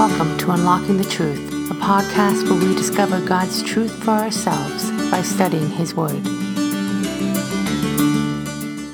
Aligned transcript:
Welcome 0.00 0.38
to 0.38 0.52
Unlocking 0.52 0.96
the 0.96 1.04
Truth, 1.04 1.70
a 1.70 1.74
podcast 1.74 2.48
where 2.48 2.58
we 2.58 2.74
discover 2.74 3.20
God's 3.20 3.62
truth 3.62 4.02
for 4.02 4.12
ourselves 4.12 4.90
by 5.10 5.20
studying 5.20 5.68
His 5.68 5.94
Word. 5.94 6.24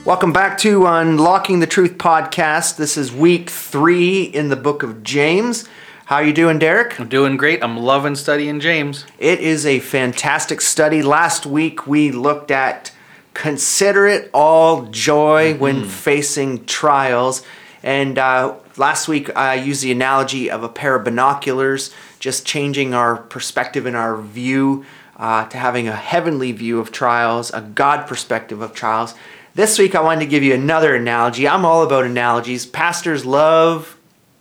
Welcome 0.05 0.33
back 0.33 0.59
to 0.59 0.85
Unlocking 0.85 1.61
the 1.61 1.69
Truth 1.69 1.97
podcast. 1.99 2.77
This 2.77 2.97
is 2.97 3.13
week 3.13 3.51
three 3.51 4.25
in 4.25 4.49
the 4.49 4.57
book 4.57 4.83
of 4.83 5.05
James. 5.05 5.69
How 6.07 6.17
are 6.17 6.25
you 6.25 6.33
doing, 6.33 6.59
Derek? 6.59 6.99
I'm 6.99 7.09
doing 7.09 7.37
great. 7.37 7.63
I'm 7.63 7.77
loving 7.77 8.17
studying 8.17 8.59
James. 8.59 9.07
It 9.21 9.39
is 9.39 9.65
a 9.65 9.79
fantastic 9.79 10.61
study. 10.61 11.03
Last 11.03 11.47
week 11.47 11.87
we 11.87 12.11
looked 12.11 12.51
at 12.51 12.91
consider 13.33 14.09
it 14.09 14.29
all 14.35 14.87
joy 14.87 15.53
mm-hmm. 15.53 15.61
when 15.61 15.85
facing 15.85 16.65
trials. 16.65 17.45
And 17.83 18.19
uh, 18.19 18.55
last 18.77 19.09
week 19.09 19.35
I 19.37 19.55
used 19.55 19.83
the 19.83 19.93
analogy 19.93 20.51
of 20.51 20.63
a 20.63 20.69
pair 20.69 20.95
of 20.97 21.05
binoculars, 21.05 21.93
just 22.19 22.47
changing 22.47 22.95
our 22.95 23.17
perspective 23.17 23.87
and 23.87 23.97
our 23.97 24.21
view 24.21 24.85
uh, 25.17 25.47
to 25.49 25.57
having 25.57 25.89
a 25.89 25.97
heavenly 25.97 26.53
view 26.53 26.79
of 26.79 26.93
trials, 26.93 27.51
a 27.53 27.61
God 27.61 28.07
perspective 28.07 28.61
of 28.61 28.75
trials. 28.75 29.15
This 29.55 29.79
week 29.79 29.95
I 29.95 30.03
wanted 30.03 30.21
to 30.21 30.27
give 30.27 30.43
you 30.43 30.53
another 30.53 30.95
analogy. 30.95 31.49
I'm 31.49 31.65
all 31.65 31.83
about 31.83 32.05
analogies. 32.05 32.67
Pastors 32.67 33.25
love 33.25 33.97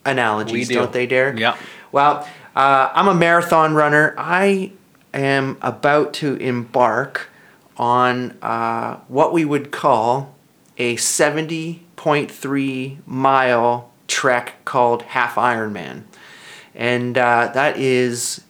analogies, 0.05 0.68
do. 0.68 0.76
not 0.76 0.94
they, 0.94 1.08
Derek? 1.08 1.40
Yeah. 1.40 1.55
Well, 1.91 2.27
uh, 2.55 2.90
I'm 2.94 3.08
a 3.08 3.16
marathon 3.16 3.74
runner. 3.74 4.13
I 4.18 4.74
am 5.13 5.58
about 5.62 6.13
to 6.16 6.36
embark 6.36 7.30
on 7.77 8.38
uh, 8.41 8.98
what 9.08 9.34
we 9.34 9.46
would 9.46 9.72
call 9.72 10.36
a 10.77 10.96
70 10.98 11.85
6.3 12.05 12.98
mile 13.08 13.91
trek 14.08 14.63
called 14.63 15.02
Half 15.02 15.36
Ironman. 15.36 16.04
And 16.76 17.18
uh, 17.18 17.50
that 17.54 17.77
is 17.80 18.43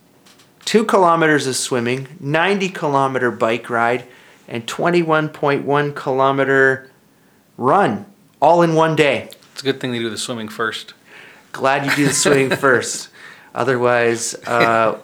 two 0.66 0.84
kilometers 0.84 1.48
of 1.48 1.56
swimming, 1.56 2.18
90 2.20 2.70
kilometer 2.70 3.32
bike 3.32 3.70
ride, 3.70 4.04
and 4.48 4.68
21.1 4.68 5.96
kilometer 5.96 6.92
run 7.58 8.06
all 8.42 8.62
in 8.62 8.76
one 8.76 8.96
day. 8.96 9.30
It's 9.54 9.62
a 9.62 9.66
good 9.66 9.80
thing 9.80 9.94
they 9.94 10.00
do 10.00 10.10
the 10.10 10.18
swimming 10.18 10.50
first. 10.50 10.94
Glad 11.54 11.86
you 11.86 11.96
do 11.96 12.08
the 12.08 12.14
swimming 12.14 12.50
first. 12.58 13.08
Otherwise, 13.54 14.36
uh, 14.46 15.00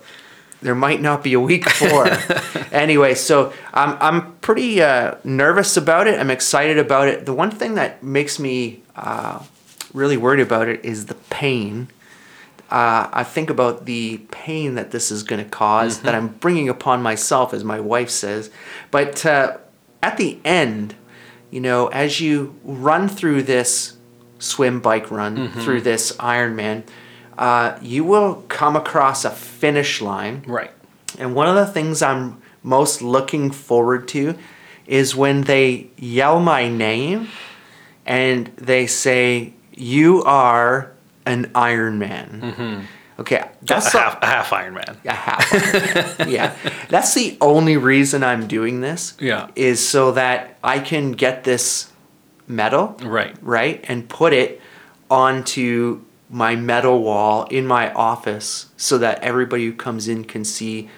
there 0.61 0.75
might 0.75 1.01
not 1.01 1.23
be 1.23 1.33
a 1.33 1.39
week 1.39 1.69
for. 1.69 2.07
anyway, 2.71 3.15
so 3.15 3.53
I'm 3.73 3.97
I'm 3.99 4.33
pretty 4.37 4.81
uh, 4.81 5.15
nervous 5.23 5.75
about 5.77 6.07
it. 6.07 6.19
I'm 6.19 6.31
excited 6.31 6.77
about 6.77 7.07
it. 7.07 7.25
The 7.25 7.33
one 7.33 7.51
thing 7.51 7.75
that 7.75 8.03
makes 8.03 8.39
me 8.39 8.83
uh, 8.95 9.43
really 9.93 10.17
worried 10.17 10.41
about 10.41 10.67
it 10.67 10.83
is 10.85 11.07
the 11.07 11.15
pain. 11.15 11.89
Uh, 12.69 13.09
I 13.11 13.23
think 13.23 13.49
about 13.49 13.85
the 13.85 14.19
pain 14.31 14.75
that 14.75 14.91
this 14.91 15.11
is 15.11 15.23
going 15.23 15.43
to 15.43 15.49
because 15.49 15.97
mm-hmm. 15.97 16.05
that 16.05 16.15
I'm 16.15 16.29
bringing 16.29 16.69
upon 16.69 17.01
myself, 17.01 17.53
as 17.53 17.65
my 17.65 17.81
wife 17.81 18.09
says. 18.09 18.49
But 18.91 19.25
uh, 19.25 19.57
at 20.01 20.15
the 20.15 20.39
end, 20.45 20.95
you 21.49 21.59
know, 21.59 21.87
as 21.87 22.21
you 22.21 22.55
run 22.63 23.09
through 23.09 23.43
this 23.43 23.97
swim 24.39 24.79
bike 24.79 25.11
run 25.11 25.37
mm-hmm. 25.37 25.59
through 25.59 25.81
this 25.81 26.13
Ironman 26.13 26.83
uh, 27.41 27.75
you 27.81 28.03
will 28.03 28.35
come 28.49 28.75
across 28.75 29.25
a 29.25 29.31
finish 29.31 29.99
line. 29.99 30.43
Right. 30.45 30.69
And 31.17 31.33
one 31.33 31.47
of 31.47 31.55
the 31.55 31.65
things 31.65 32.03
I'm 32.03 32.39
most 32.61 33.01
looking 33.01 33.49
forward 33.49 34.07
to 34.09 34.35
is 34.85 35.15
when 35.15 35.41
they 35.41 35.89
yell 35.97 36.39
my 36.39 36.69
name 36.69 37.29
and 38.05 38.45
they 38.57 38.85
say, 38.85 39.53
You 39.75 40.21
are 40.23 40.91
an 41.25 41.49
Iron 41.55 41.97
Man. 41.97 42.41
Mm-hmm. 42.43 42.85
Okay, 43.21 43.49
that's 43.63 43.93
a, 43.93 43.97
a, 43.97 44.01
half, 44.01 44.21
a 44.21 44.25
half 44.27 44.53
Iron 44.53 44.75
Man. 44.75 44.97
A 45.05 45.11
half. 45.11 46.19
yeah, 46.29 46.55
that's 46.89 47.15
the 47.15 47.39
only 47.41 47.75
reason 47.75 48.23
I'm 48.23 48.45
doing 48.45 48.81
this. 48.81 49.17
Yeah, 49.19 49.49
is 49.55 49.85
so 49.85 50.11
that 50.11 50.59
I 50.63 50.77
can 50.77 51.13
get 51.13 51.43
this 51.43 51.91
medal. 52.47 52.97
Right. 53.01 53.35
Right, 53.41 53.83
and 53.87 54.07
put 54.07 54.33
it 54.33 54.61
onto 55.09 56.01
my 56.31 56.55
metal 56.55 57.03
wall 57.03 57.43
in 57.45 57.67
my 57.67 57.91
office 57.93 58.67
so 58.77 58.97
that 58.97 59.21
everybody 59.21 59.65
who 59.65 59.73
comes 59.73 60.07
in 60.07 60.23
can 60.23 60.45
see 60.45 60.89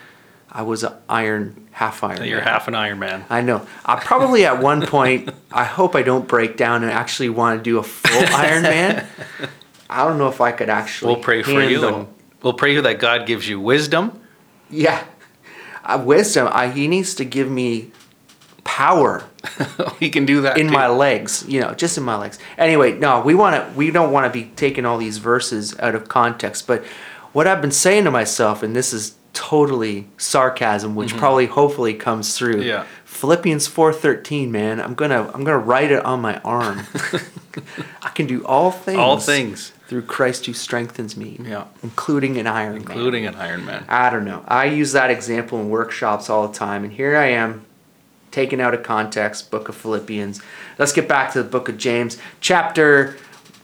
I 0.56 0.62
was 0.62 0.84
an 0.84 0.94
iron 1.10 1.68
half 1.72 2.04
iron. 2.04 2.24
You're 2.24 2.38
man. 2.38 2.48
half 2.48 2.68
an 2.68 2.76
Iron 2.76 3.00
Man. 3.00 3.26
I 3.28 3.42
know. 3.42 3.66
I 3.84 3.96
probably 3.96 4.46
at 4.46 4.62
one 4.62 4.86
point 4.86 5.34
I 5.52 5.64
hope 5.64 5.96
I 5.96 6.04
don't 6.04 6.28
break 6.28 6.56
down 6.56 6.84
and 6.84 6.92
actually 6.92 7.30
want 7.30 7.60
to 7.60 7.64
do 7.64 7.80
a 7.80 7.84
full 7.84 8.26
Iron 8.36 8.62
Man. 8.62 9.08
I 9.90 10.08
don't 10.08 10.20
know 10.20 10.28
if 10.28 10.40
I 10.40 10.52
could 10.52 10.70
actually. 10.70 11.14
We'll 11.14 11.24
pray 11.24 11.42
for 11.42 11.64
you 11.64 11.88
and 11.88 12.08
we'll 12.44 12.54
pray 12.54 12.80
that 12.80 13.00
God 13.00 13.26
gives 13.26 13.50
you 13.50 13.60
wisdom. 13.60 14.22
Yeah, 14.70 15.04
uh, 15.84 16.02
wisdom. 16.06 16.48
I, 16.52 16.70
he 16.70 16.88
needs 16.88 17.16
to 17.16 17.26
give 17.26 17.50
me 17.50 17.92
power. 18.64 19.24
he 20.00 20.10
can 20.10 20.26
do 20.26 20.42
that 20.42 20.58
in 20.58 20.68
too. 20.68 20.74
my 20.74 20.88
legs, 20.88 21.46
you 21.48 21.60
know, 21.60 21.74
just 21.74 21.98
in 21.98 22.04
my 22.04 22.16
legs. 22.16 22.40
Anyway, 22.58 22.98
no, 22.98 23.22
we 23.22 23.36
want 23.36 23.56
to. 23.56 23.78
We 23.78 23.92
don't 23.92 24.12
want 24.12 24.26
to 24.26 24.30
be 24.32 24.50
taking 24.56 24.86
all 24.86 24.98
these 24.98 25.18
verses 25.18 25.78
out 25.80 25.96
of 25.96 26.08
context. 26.08 26.68
But 26.68 26.84
what 27.34 27.48
I've 27.48 27.62
been 27.62 27.72
saying 27.72 28.06
to 28.06 28.12
myself, 28.12 28.64
and 28.64 28.76
this 28.76 28.94
is 28.94 29.16
totally 29.34 30.08
sarcasm, 30.18 30.96
which 30.96 31.10
mm-hmm. 31.10 31.20
probably 31.20 31.46
hopefully 31.48 31.94
comes 31.94 32.38
through. 32.38 32.62
Yeah. 32.62 32.86
Philippians 33.06 33.68
four 33.68 33.94
thirteen, 33.94 34.52
man. 34.52 34.82
I'm 34.82 34.96
gonna 34.96 35.30
I'm 35.34 35.44
gonna 35.44 35.58
write 35.58 35.92
it 35.92 36.04
on 36.04 36.22
my 36.22 36.40
arm. 36.40 36.86
I 38.02 38.10
can 38.10 38.26
do 38.26 38.44
all 38.46 38.72
things. 38.72 38.98
All 38.98 39.20
things 39.20 39.72
through 39.88 40.04
Christ 40.04 40.48
who 40.48 40.54
strengthens 40.54 41.16
me. 41.16 41.40
Yeah. 41.42 41.66
Including 41.84 42.38
an 42.38 42.48
Iron 42.48 42.78
including 42.78 43.26
Man. 43.26 43.36
an 43.36 43.40
Iron 43.40 43.66
Man. 43.66 43.86
I 43.88 44.10
don't 44.10 44.26
know. 44.26 44.44
I 44.48 44.66
use 44.66 44.94
that 44.94 45.12
example 45.12 45.60
in 45.60 45.70
workshops 45.70 46.30
all 46.30 46.48
the 46.48 46.54
time, 46.54 46.84
and 46.84 46.92
here 46.92 47.16
I 47.16 47.28
am 47.28 47.66
taken 48.34 48.60
out 48.60 48.74
of 48.74 48.84
context, 48.84 49.52
book 49.52 49.70
of 49.70 49.76
Philippians. 49.76 50.42
Let's 50.78 50.92
get 50.92 51.08
back 51.08 51.32
to 51.34 51.44
the 51.44 51.50
book 51.50 51.70
of 51.70 51.78
James, 51.78 52.18
chapter 52.42 53.16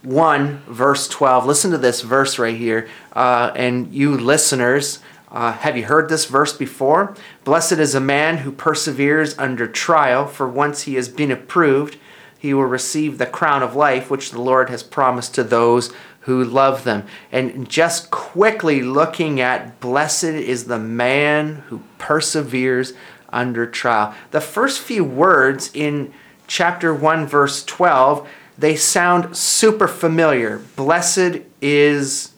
1, 0.03 0.59
verse 0.68 1.07
12. 1.09 1.46
Listen 1.46 1.72
to 1.72 1.78
this 1.78 2.02
verse 2.02 2.40
right 2.40 2.56
here. 2.56 2.88
Uh, 3.12 3.52
and 3.56 3.91
you 3.94 4.16
listeners, 4.16 5.00
uh, 5.31 5.52
have 5.52 5.75
you 5.75 5.85
heard 5.85 6.07
this 6.07 6.25
verse 6.25 6.53
before? 6.53 7.16
Blessed 7.44 7.74
is 7.74 7.96
a 7.96 8.00
man 8.00 8.38
who 8.38 8.52
perseveres 8.52 9.38
under 9.38 9.68
trial, 9.68 10.25
for 10.28 10.47
once 10.47 10.84
he 10.84 10.96
has 10.96 11.09
been 11.09 11.31
approved, 11.31 11.97
he 12.38 12.53
will 12.53 12.63
receive 12.63 13.18
the 13.18 13.25
crown 13.25 13.62
of 13.62 13.75
life 13.75 14.09
which 14.09 14.31
the 14.31 14.41
Lord 14.41 14.69
has 14.69 14.81
promised 14.81 15.36
to 15.36 15.44
those 15.44 15.91
who 16.22 16.44
love 16.44 16.84
them. 16.84 17.06
And 17.31 17.68
just 17.68 18.12
quickly 18.12 18.81
looking 18.81 19.41
at 19.41 19.80
blessed 19.80 20.24
is 20.24 20.66
the 20.66 20.80
man 20.80 21.56
who 21.68 21.81
perseveres 21.97 22.94
under 23.32 23.66
trial. 23.66 24.14
The 24.32 24.42
first 24.42 24.82
few 24.82 25.04
words 25.04 25.72
in 25.74 26.14
chapter 26.48 26.94
1, 26.94 27.28
verse 27.28 27.64
12, 27.64 28.28
they 28.58 28.76
sound 28.76 29.38
super 29.38 29.88
familiar. 29.88 30.60
Blessed 30.76 31.42
is 31.62 32.34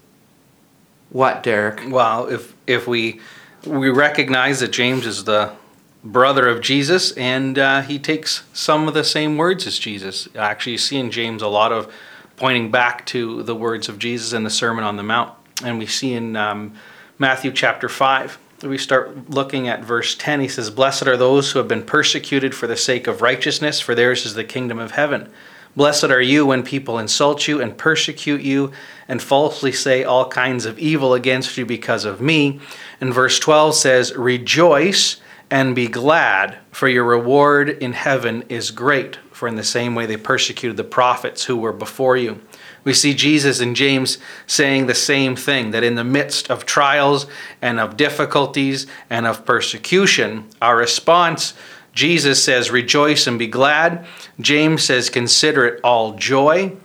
what, 1.09 1.44
Derek? 1.44 1.81
Well, 1.90 2.28
if 2.28 2.56
if 2.68 2.88
we 2.88 3.19
we 3.66 3.90
recognize 3.90 4.59
that 4.62 4.72
James 4.72 5.06
is 5.06 5.25
the 5.25 5.53
brother 6.03 6.47
of 6.47 6.62
Jesus, 6.62 7.12
and 7.13 7.59
uh, 7.59 7.81
he 7.81 8.00
takes 8.00 8.44
some 8.53 8.88
of 8.88 8.94
the 8.94 9.03
same 9.03 9.38
words 9.38 9.68
as 9.68 9.78
Jesus. 9.78 10.28
Actually, 10.35 10.73
you 10.73 10.78
see 10.78 10.97
in 10.97 11.12
James 11.12 11.41
a 11.41 11.47
lot 11.47 11.72
of 11.72 11.91
pointing 12.38 12.72
back 12.72 13.06
to 13.08 13.44
the 13.44 13.56
words 13.56 13.88
of 13.88 14.00
Jesus 14.00 14.34
in 14.34 14.44
the 14.44 14.50
Sermon 14.50 14.84
on 14.84 14.96
the 14.96 15.03
Mount, 15.03 15.34
and 15.63 15.78
we 15.78 15.85
see 15.85 16.13
in 16.13 16.35
um, 16.35 16.73
Matthew 17.19 17.52
chapter 17.52 17.90
five 17.90 18.38
we 18.63 18.77
start 18.77 19.29
looking 19.29 19.67
at 19.67 19.83
verse 19.83 20.16
10, 20.16 20.41
he 20.41 20.47
says, 20.47 20.69
Blessed 20.69 21.07
are 21.07 21.17
those 21.17 21.51
who 21.51 21.59
have 21.59 21.67
been 21.67 21.83
persecuted 21.83 22.53
for 22.53 22.67
the 22.67 22.77
sake 22.77 23.07
of 23.07 23.22
righteousness, 23.22 23.79
for 23.79 23.95
theirs 23.95 24.25
is 24.25 24.35
the 24.35 24.44
kingdom 24.44 24.79
of 24.79 24.91
heaven. 24.91 25.31
Blessed 25.75 26.05
are 26.05 26.22
you 26.22 26.45
when 26.45 26.63
people 26.63 26.99
insult 26.99 27.47
you 27.47 27.61
and 27.61 27.77
persecute 27.77 28.41
you 28.41 28.72
and 29.07 29.22
falsely 29.22 29.72
say 29.72 30.03
all 30.03 30.28
kinds 30.28 30.66
of 30.66 30.78
evil 30.78 31.13
against 31.13 31.58
you 31.58 31.66
because 31.66 32.03
of 32.03 32.19
me. 32.19 32.59
And 32.99 33.13
verse 33.13 33.40
12 33.40 33.75
says, 33.75 34.13
Rejoice 34.16 35.22
and 35.49 35.75
be 35.75 35.87
glad, 35.87 36.58
for 36.72 36.87
your 36.87 37.03
reward 37.05 37.69
in 37.69 37.93
heaven 37.93 38.43
is 38.49 38.72
great. 38.72 39.17
For 39.31 39.47
in 39.47 39.55
the 39.55 39.63
same 39.63 39.96
way 39.96 40.05
they 40.05 40.17
persecuted 40.17 40.78
the 40.78 40.84
prophets 40.84 41.46
who 41.46 41.58
were 41.58 41.73
before 41.73 42.17
you. 42.17 42.41
We 42.83 42.93
see 42.93 43.13
Jesus 43.13 43.59
and 43.59 43.75
James 43.75 44.17
saying 44.47 44.87
the 44.87 44.95
same 44.95 45.35
thing 45.35 45.72
that 45.72 45.83
in 45.83 45.95
the 45.95 46.03
midst 46.03 46.49
of 46.49 46.66
trials 46.66 47.28
and 47.61 47.79
of 47.79 47.95
difficulties 47.95 48.87
and 49.09 49.28
of 49.28 49.45
persecution, 49.45 50.47
our 50.61 50.78
response, 50.78 51.53
Jesus 51.93 52.43
says, 52.43 52.72
Rejoice 52.72 53.28
and 53.28 53.37
be 53.37 53.47
glad. 53.47 54.05
James 54.39 54.83
says, 54.83 55.09
Consider 55.09 55.66
it 55.66 55.81
all 55.83 56.13
joy. 56.13 56.75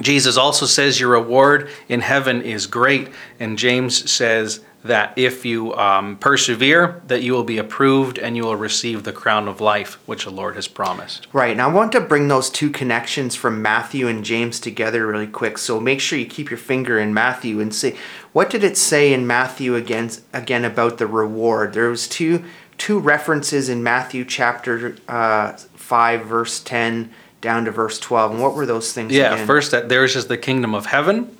Jesus 0.00 0.36
also 0.36 0.64
says, 0.64 0.98
Your 0.98 1.10
reward 1.10 1.68
in 1.88 2.00
heaven 2.00 2.40
is 2.42 2.66
great. 2.66 3.08
And 3.38 3.58
James 3.58 4.10
says, 4.10 4.60
that 4.84 5.12
if 5.16 5.44
you 5.44 5.74
um, 5.74 6.16
persevere, 6.16 7.00
that 7.06 7.22
you 7.22 7.32
will 7.32 7.44
be 7.44 7.58
approved 7.58 8.18
and 8.18 8.36
you 8.36 8.42
will 8.42 8.56
receive 8.56 9.04
the 9.04 9.12
crown 9.12 9.46
of 9.46 9.60
life 9.60 9.94
which 10.06 10.24
the 10.24 10.30
Lord 10.30 10.56
has 10.56 10.66
promised. 10.66 11.28
Right. 11.32 11.52
And 11.52 11.62
I 11.62 11.68
want 11.68 11.92
to 11.92 12.00
bring 12.00 12.28
those 12.28 12.50
two 12.50 12.68
connections 12.70 13.36
from 13.36 13.62
Matthew 13.62 14.08
and 14.08 14.24
James 14.24 14.58
together 14.58 15.06
really 15.06 15.28
quick. 15.28 15.58
So 15.58 15.78
make 15.78 16.00
sure 16.00 16.18
you 16.18 16.26
keep 16.26 16.50
your 16.50 16.58
finger 16.58 16.98
in 16.98 17.14
Matthew 17.14 17.60
and 17.60 17.72
see 17.72 17.94
what 18.32 18.50
did 18.50 18.64
it 18.64 18.76
say 18.76 19.12
in 19.12 19.26
Matthew 19.26 19.76
again 19.76 20.10
again 20.32 20.64
about 20.64 20.98
the 20.98 21.06
reward. 21.06 21.74
There 21.74 21.88
was 21.88 22.08
two 22.08 22.44
two 22.76 22.98
references 22.98 23.68
in 23.68 23.82
Matthew 23.82 24.24
chapter 24.24 24.96
uh, 25.06 25.52
5 25.52 26.26
verse 26.26 26.60
10 26.60 27.12
down 27.40 27.64
to 27.66 27.70
verse 27.70 27.98
12. 28.00 28.32
And 28.32 28.42
what 28.42 28.54
were 28.54 28.66
those 28.66 28.92
things 28.92 29.12
Yeah, 29.12 29.34
again? 29.34 29.46
first 29.46 29.70
that 29.70 29.88
theirs 29.88 30.16
is 30.16 30.26
the 30.26 30.38
kingdom 30.38 30.74
of 30.74 30.86
heaven 30.86 31.36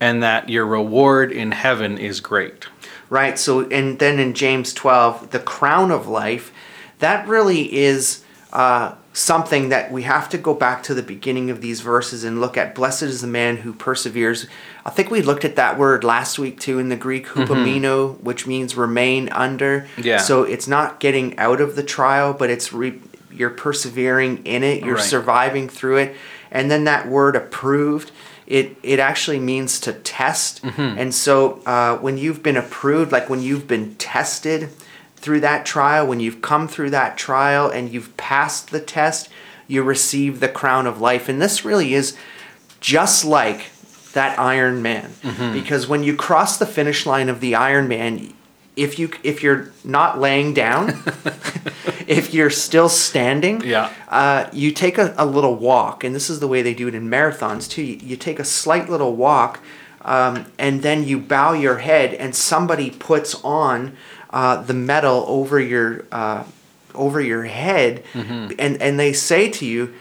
and 0.00 0.20
that 0.22 0.48
your 0.48 0.66
reward 0.66 1.30
in 1.30 1.52
heaven 1.52 1.96
is 1.96 2.18
great. 2.20 2.66
Right. 3.12 3.38
So, 3.38 3.68
and 3.68 3.98
then 3.98 4.18
in 4.18 4.32
James 4.32 4.72
12, 4.72 5.32
the 5.32 5.38
crown 5.38 5.90
of 5.90 6.06
life, 6.08 6.50
that 7.00 7.28
really 7.28 7.70
is 7.76 8.24
uh, 8.54 8.94
something 9.12 9.68
that 9.68 9.92
we 9.92 10.04
have 10.04 10.30
to 10.30 10.38
go 10.38 10.54
back 10.54 10.82
to 10.84 10.94
the 10.94 11.02
beginning 11.02 11.50
of 11.50 11.60
these 11.60 11.82
verses 11.82 12.24
and 12.24 12.40
look 12.40 12.56
at. 12.56 12.74
Blessed 12.74 13.02
is 13.02 13.20
the 13.20 13.26
man 13.26 13.58
who 13.58 13.74
perseveres. 13.74 14.46
I 14.86 14.88
think 14.90 15.10
we 15.10 15.20
looked 15.20 15.44
at 15.44 15.56
that 15.56 15.78
word 15.78 16.04
last 16.04 16.38
week 16.38 16.58
too 16.58 16.78
in 16.78 16.88
the 16.88 16.96
Greek, 16.96 17.26
hupomino, 17.26 18.18
which 18.22 18.46
means 18.46 18.78
remain 18.78 19.28
under. 19.28 19.86
Yeah. 19.98 20.16
So 20.16 20.44
it's 20.44 20.66
not 20.66 20.98
getting 20.98 21.36
out 21.38 21.60
of 21.60 21.76
the 21.76 21.82
trial, 21.82 22.32
but 22.32 22.48
it's 22.48 22.72
re- 22.72 22.98
you're 23.30 23.50
persevering 23.50 24.46
in 24.46 24.62
it, 24.62 24.82
you're 24.84 24.94
Right. 24.94 25.04
surviving 25.04 25.68
through 25.68 25.98
it. 25.98 26.16
And 26.50 26.70
then 26.70 26.84
that 26.84 27.08
word 27.08 27.36
approved, 27.36 28.10
it, 28.46 28.76
it 28.82 28.98
actually 28.98 29.38
means 29.38 29.80
to 29.80 29.92
test. 29.92 30.62
And 30.98 31.14
so 31.14 31.60
uh, 31.64 31.96
when 31.98 32.18
you've 32.18 32.42
been 32.42 32.56
approved, 32.56 33.12
like 33.12 33.28
when 33.30 33.40
you've 33.42 33.66
been 33.66 33.94
tested 33.96 34.68
through 35.16 35.40
that 35.40 35.64
trial, 35.64 36.06
when 36.06 36.20
you've 36.20 36.42
come 36.42 36.66
through 36.68 36.90
that 36.90 37.16
trial 37.16 37.68
and 37.70 37.92
you've 37.92 38.16
passed 38.16 38.70
the 38.70 38.80
test, 38.80 39.28
you 39.68 39.82
receive 39.82 40.40
the 40.40 40.48
crown 40.48 40.86
of 40.86 41.00
life. 41.00 41.28
And 41.28 41.40
this 41.40 41.64
really 41.64 41.94
is 41.94 42.16
just 42.80 43.24
like 43.24 43.70
that 44.12 44.38
Iron 44.38 44.82
Man. 44.82 45.12
Because 45.52 45.86
when 45.86 46.02
you 46.02 46.16
cross 46.16 46.58
the 46.58 46.66
finish 46.66 47.06
line 47.06 47.28
of 47.28 47.40
the 47.40 47.54
Iron 47.54 47.88
Man, 47.88 48.34
if 48.76 48.98
you 48.98 49.10
if 49.22 49.42
you're 49.42 49.70
not 49.84 50.18
laying 50.18 50.54
down, 50.54 51.02
if 52.06 52.32
you're 52.34 52.50
still 52.50 52.88
standing, 52.88 53.62
Yeah. 53.64 53.90
uh, 54.08 54.48
you 54.52 54.72
take 54.72 54.98
a, 54.98 55.14
a 55.18 55.26
little 55.26 55.54
walk, 55.56 56.04
and 56.04 56.14
this 56.14 56.30
is 56.30 56.40
the 56.40 56.48
way 56.48 56.62
they 56.62 56.74
do 56.74 56.88
it 56.88 56.94
in 56.94 57.08
marathons 57.08 57.68
too. 57.68 57.82
You, 57.82 57.98
you 58.02 58.16
take 58.16 58.38
a 58.38 58.44
slight 58.44 58.88
little 58.88 59.14
walk, 59.14 59.60
um, 60.02 60.46
and 60.58 60.82
then 60.82 61.04
you 61.04 61.18
bow 61.18 61.52
your 61.52 61.78
head, 61.78 62.14
and 62.14 62.34
somebody 62.34 62.90
puts 62.90 63.34
on 63.44 63.96
uh, 64.30 64.62
the 64.62 64.74
medal 64.74 65.24
over 65.28 65.60
your 65.60 66.04
uh, 66.10 66.44
over 66.94 67.20
your 67.20 67.44
head, 67.44 68.02
and 68.14 68.80
and 68.82 68.98
they 68.98 69.12
say 69.12 69.50
to 69.50 69.66
you. 69.66 69.92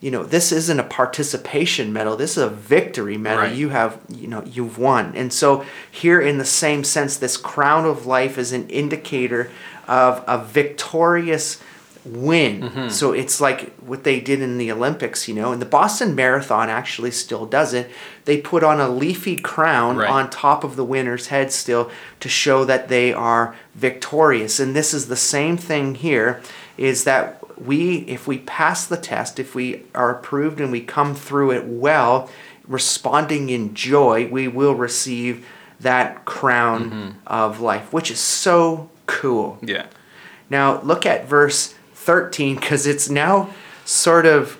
You 0.00 0.12
know, 0.12 0.22
this 0.22 0.52
isn't 0.52 0.78
a 0.78 0.84
participation 0.84 1.92
medal. 1.92 2.16
This 2.16 2.36
is 2.36 2.42
a 2.44 2.48
victory 2.48 3.18
medal. 3.18 3.44
Right. 3.44 3.56
You 3.56 3.70
have, 3.70 4.00
you 4.08 4.28
know, 4.28 4.44
you've 4.44 4.78
won. 4.78 5.12
And 5.16 5.32
so 5.32 5.64
here, 5.90 6.20
in 6.20 6.38
the 6.38 6.44
same 6.44 6.84
sense, 6.84 7.16
this 7.16 7.36
crown 7.36 7.84
of 7.84 8.06
life 8.06 8.38
is 8.38 8.52
an 8.52 8.68
indicator 8.68 9.50
of 9.88 10.22
a 10.28 10.44
victorious 10.44 11.60
win. 12.04 12.62
Mm-hmm. 12.62 12.88
So 12.90 13.12
it's 13.12 13.40
like 13.40 13.74
what 13.78 14.04
they 14.04 14.20
did 14.20 14.40
in 14.40 14.56
the 14.56 14.70
Olympics, 14.70 15.28
you 15.28 15.34
know, 15.34 15.52
and 15.52 15.60
the 15.60 15.66
Boston 15.66 16.14
Marathon 16.14 16.70
actually 16.70 17.10
still 17.10 17.44
does 17.44 17.74
it. 17.74 17.90
They 18.24 18.40
put 18.40 18.62
on 18.62 18.80
a 18.80 18.88
leafy 18.88 19.36
crown 19.36 19.96
Right. 19.96 20.08
on 20.08 20.30
top 20.30 20.64
of 20.64 20.76
the 20.76 20.84
winner's 20.84 21.26
head 21.26 21.52
still 21.52 21.90
to 22.20 22.28
show 22.28 22.64
that 22.64 22.88
they 22.88 23.12
are 23.12 23.56
victorious. 23.74 24.60
And 24.60 24.76
this 24.76 24.94
is 24.94 25.08
the 25.08 25.16
same 25.16 25.56
thing 25.56 25.96
here 25.96 26.40
is 26.76 27.04
that 27.04 27.37
we 27.60 27.98
if 28.00 28.26
we 28.26 28.38
pass 28.38 28.86
the 28.86 28.96
test, 28.96 29.38
if 29.38 29.54
we 29.54 29.84
are 29.94 30.10
approved 30.10 30.60
and 30.60 30.70
we 30.70 30.80
come 30.80 31.14
through 31.14 31.52
it 31.52 31.66
well, 31.66 32.30
responding 32.66 33.50
in 33.50 33.74
joy, 33.74 34.28
we 34.28 34.48
will 34.48 34.74
receive 34.74 35.46
that 35.80 36.24
crown 36.24 36.90
mm-hmm. 36.90 37.10
of 37.26 37.60
life, 37.60 37.92
which 37.92 38.10
is 38.10 38.20
so 38.20 38.90
cool. 39.06 39.58
Yeah. 39.62 39.86
Now, 40.50 40.80
look 40.82 41.06
at 41.06 41.26
verse 41.26 41.74
13 41.94 42.56
because 42.56 42.86
it's 42.86 43.08
now 43.08 43.50
sort 43.84 44.26
of, 44.26 44.58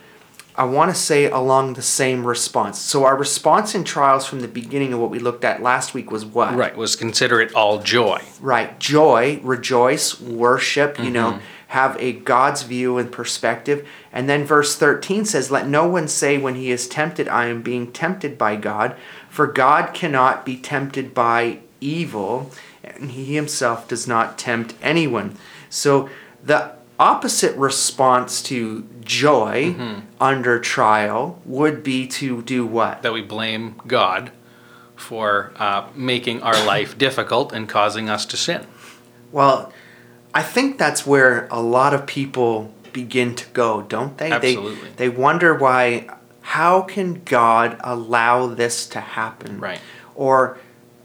I 0.57 0.65
want 0.65 0.95
to 0.95 1.01
say, 1.01 1.31
along 1.31 1.75
the 1.75 1.83
same 1.83 2.27
response. 2.27 2.79
So, 2.79 3.05
our 3.05 3.17
response 3.17 3.75
in 3.75 3.85
trials 3.85 4.27
from 4.27 4.41
the 4.41 4.49
beginning 4.49 4.93
of 4.93 5.01
what 5.01 5.11
we 5.11 5.19
looked 5.19 5.45
at 5.45 5.63
last 5.63 5.95
week 5.95 6.11
was 6.11 6.25
what? 6.25 6.55
Right. 6.55 6.77
Was 6.77 6.97
consider 6.97 7.41
it 7.41 7.55
all 7.55 7.81
joy. 7.81 8.23
Right. 8.41 8.79
Joy, 8.79 9.41
rejoice, 9.43 10.21
worship, 10.21 10.99
you 10.99 11.05
mm-hmm. 11.05 11.13
know, 11.15 11.41
have 11.69 11.97
a 12.01 12.13
God's 12.13 12.63
view 12.63 12.97
and 12.97 13.13
perspective. 13.13 13.87
And 14.13 14.29
then 14.29 14.45
verse 14.45 14.75
13 14.77 15.25
says, 15.27 15.51
Let 15.51 15.69
no 15.69 15.87
one 15.87 16.09
say 16.09 16.39
when 16.39 16.55
he 16.55 16.71
is 16.71 16.89
tempted, 16.89 17.29
I 17.29 17.47
am 17.47 17.63
being 17.63 17.93
tempted 17.93 18.39
by 18.39 18.57
God, 18.57 18.97
for 19.29 19.47
God 19.47 19.93
cannot 19.93 20.47
be 20.47 20.57
tempted 20.57 21.13
by 21.13 21.59
evil, 21.81 22.51
and 22.83 23.11
he 23.11 23.35
himself 23.35 23.87
does 23.87 24.09
not 24.09 24.39
tempt 24.39 24.75
anyone. 24.83 25.37
So 25.69 26.09
the 26.43 26.73
opposite 26.99 27.55
response 27.57 28.43
to 28.45 28.89
joy 29.03 29.75
under 30.21 30.59
trial 30.59 31.41
would 31.45 31.83
be 31.83 32.07
to 32.07 32.43
do 32.43 32.67
what? 32.67 33.03
That 33.03 33.13
we 33.13 33.23
blame 33.23 33.81
God 33.87 34.33
for 34.97 35.53
uh, 35.57 35.87
making 35.95 36.43
our 36.43 36.65
life 36.65 36.97
difficult 36.99 37.53
and 37.53 37.69
causing 37.69 38.09
us 38.09 38.27
to 38.27 38.37
sin. 38.37 38.67
Well, 39.31 39.73
I 40.35 40.43
think 40.43 40.79
that's 40.79 41.07
where 41.07 41.49
a 41.51 41.61
lot 41.61 41.95
of 41.95 42.07
people 42.07 42.73
begin 42.93 43.35
to 43.37 43.47
go, 43.51 43.83
don't 43.83 44.17
they? 44.19 44.31
Absolutely. 44.31 44.91
They, 44.97 45.09
they 45.09 45.09
wonder 45.09 45.55
why, 45.55 46.09
how 46.43 46.83
can 46.83 47.23
God 47.25 47.77
allow 47.81 48.47
this 48.47 48.87
to 48.89 49.01
happen? 49.01 49.61
Right. 49.61 49.81
Or 50.15 50.59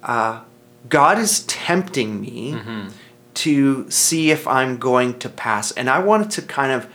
uh, 0.04 0.42
God 0.90 1.18
is 1.20 1.44
tempting 1.46 2.20
me 2.22 2.54
Mm-hmm. 2.54 2.90
to 3.36 3.90
see 3.90 4.30
if 4.32 4.48
I'm 4.48 4.78
going 4.78 5.18
to 5.20 5.30
pass. 5.30 5.72
And 5.72 5.90
I 5.90 6.00
wanted 6.00 6.30
to 6.32 6.42
kind 6.44 6.72
of 6.72 6.88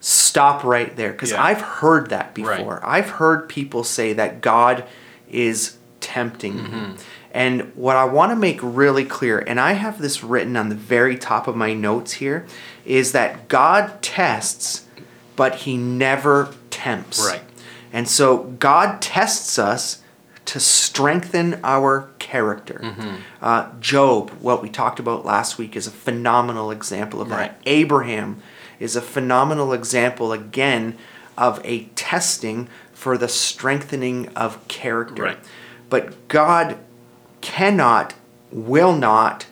stop 0.00 0.64
right 0.64 0.94
there 0.96 1.12
because 1.12 1.30
Yeah. 1.32 1.42
I've 1.42 1.60
heard 1.60 2.10
that 2.10 2.34
before. 2.34 2.80
Right. 2.82 2.98
I've 2.98 3.10
heard 3.10 3.48
people 3.48 3.84
say 3.84 4.12
that 4.14 4.40
God 4.40 4.84
is 5.30 5.76
tempting 6.00 6.54
Mm-hmm. 6.54 6.90
me. 6.92 6.96
And 7.32 7.72
what 7.76 7.96
I 7.96 8.04
want 8.04 8.32
to 8.32 8.36
make 8.36 8.58
really 8.62 9.04
clear, 9.04 9.38
and 9.38 9.60
I 9.60 9.72
have 9.72 10.00
this 10.00 10.24
written 10.24 10.56
on 10.56 10.68
the 10.68 10.74
very 10.74 11.16
top 11.16 11.46
of 11.46 11.54
my 11.54 11.74
notes 11.74 12.14
here, 12.14 12.46
is 12.84 13.12
that 13.12 13.48
God 13.48 14.02
tests, 14.02 14.86
but 15.36 15.54
he 15.56 15.76
never 15.76 16.52
tempts. 16.70 17.24
Right. 17.24 17.42
And 17.92 18.08
so 18.08 18.38
God 18.38 19.00
tests 19.00 19.58
us 19.58 20.02
to 20.46 20.58
strengthen 20.58 21.60
our 21.62 22.10
character. 22.18 22.80
Mm-hmm. 22.82 23.16
Uh, 23.40 23.70
Job, 23.78 24.30
what 24.40 24.62
we 24.62 24.68
talked 24.68 24.98
about 24.98 25.24
last 25.24 25.58
week, 25.58 25.76
is 25.76 25.86
a 25.86 25.92
phenomenal 25.92 26.72
example 26.72 27.20
of 27.20 27.28
that. 27.28 27.36
Right. 27.36 27.54
Abraham 27.66 28.42
is 28.80 28.96
a 28.96 29.00
phenomenal 29.00 29.72
example, 29.72 30.32
again, 30.32 30.96
of 31.38 31.60
a 31.64 31.84
testing 31.94 32.68
for 32.92 33.16
the 33.16 33.28
strengthening 33.28 34.28
of 34.30 34.66
character. 34.66 35.22
Right. 35.22 35.38
But 35.88 36.28
God 36.28 36.78
cannot, 37.40 38.14
will 38.52 38.94
not 38.94 39.46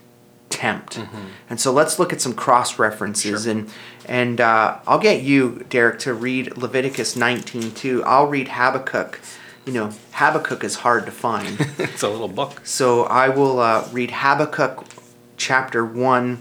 tempt. 0.51 1.01
And 1.49 1.61
so 1.61 1.73
let's 1.73 1.99
look 1.99 2.13
at 2.13 2.21
some 2.21 2.35
cross 2.35 2.79
references 2.79 3.45
Sure. 3.45 3.53
and 3.53 3.71
and 4.07 4.41
uh, 4.41 4.79
I'll 4.87 4.99
get 4.99 5.23
you, 5.23 5.67
Derek, 5.69 5.99
to 6.01 6.15
read 6.15 6.57
Leviticus 6.57 7.15
19 7.15 7.73
too. 7.73 8.03
I'll 8.05 8.27
read 8.27 8.49
Habakkuk. 8.49 9.21
You 9.67 9.75
know, 9.75 9.91
Habakkuk 10.13 10.65
is 10.65 10.77
hard 10.77 11.05
to 11.05 11.13
find. 11.13 11.61
it's 11.79 12.03
a 12.03 12.09
little 12.09 12.29
book. 12.29 12.63
So 12.65 13.05
I 13.05 13.29
will 13.29 13.59
uh, 13.61 13.87
read 13.93 14.11
Habakkuk 14.11 14.87
chapter 15.37 15.85
1, 15.85 16.39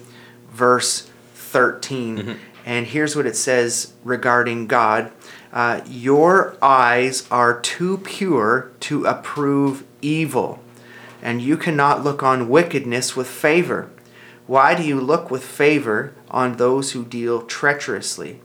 verse 0.51 1.11
13. 1.35 2.39
And 2.65 2.87
here's 2.87 3.17
what 3.17 3.25
it 3.25 3.35
says 3.35 3.91
regarding 4.05 4.67
God 4.67 5.11
uh, 5.51 5.81
Your 5.87 6.55
eyes 6.61 7.27
are 7.29 7.59
too 7.59 7.97
pure 7.97 8.71
to 8.81 9.05
approve 9.05 9.83
evil, 10.01 10.59
and 11.21 11.41
you 11.41 11.57
cannot 11.57 12.03
look 12.03 12.23
on 12.23 12.49
wickedness 12.49 13.15
with 13.15 13.27
favor. 13.27 13.89
Why 14.45 14.75
do 14.75 14.83
you 14.83 14.99
look 14.99 15.29
with 15.29 15.43
favor 15.43 16.13
on 16.29 16.57
those 16.57 16.91
who 16.91 17.03
deal 17.03 17.41
treacherously? 17.41 18.39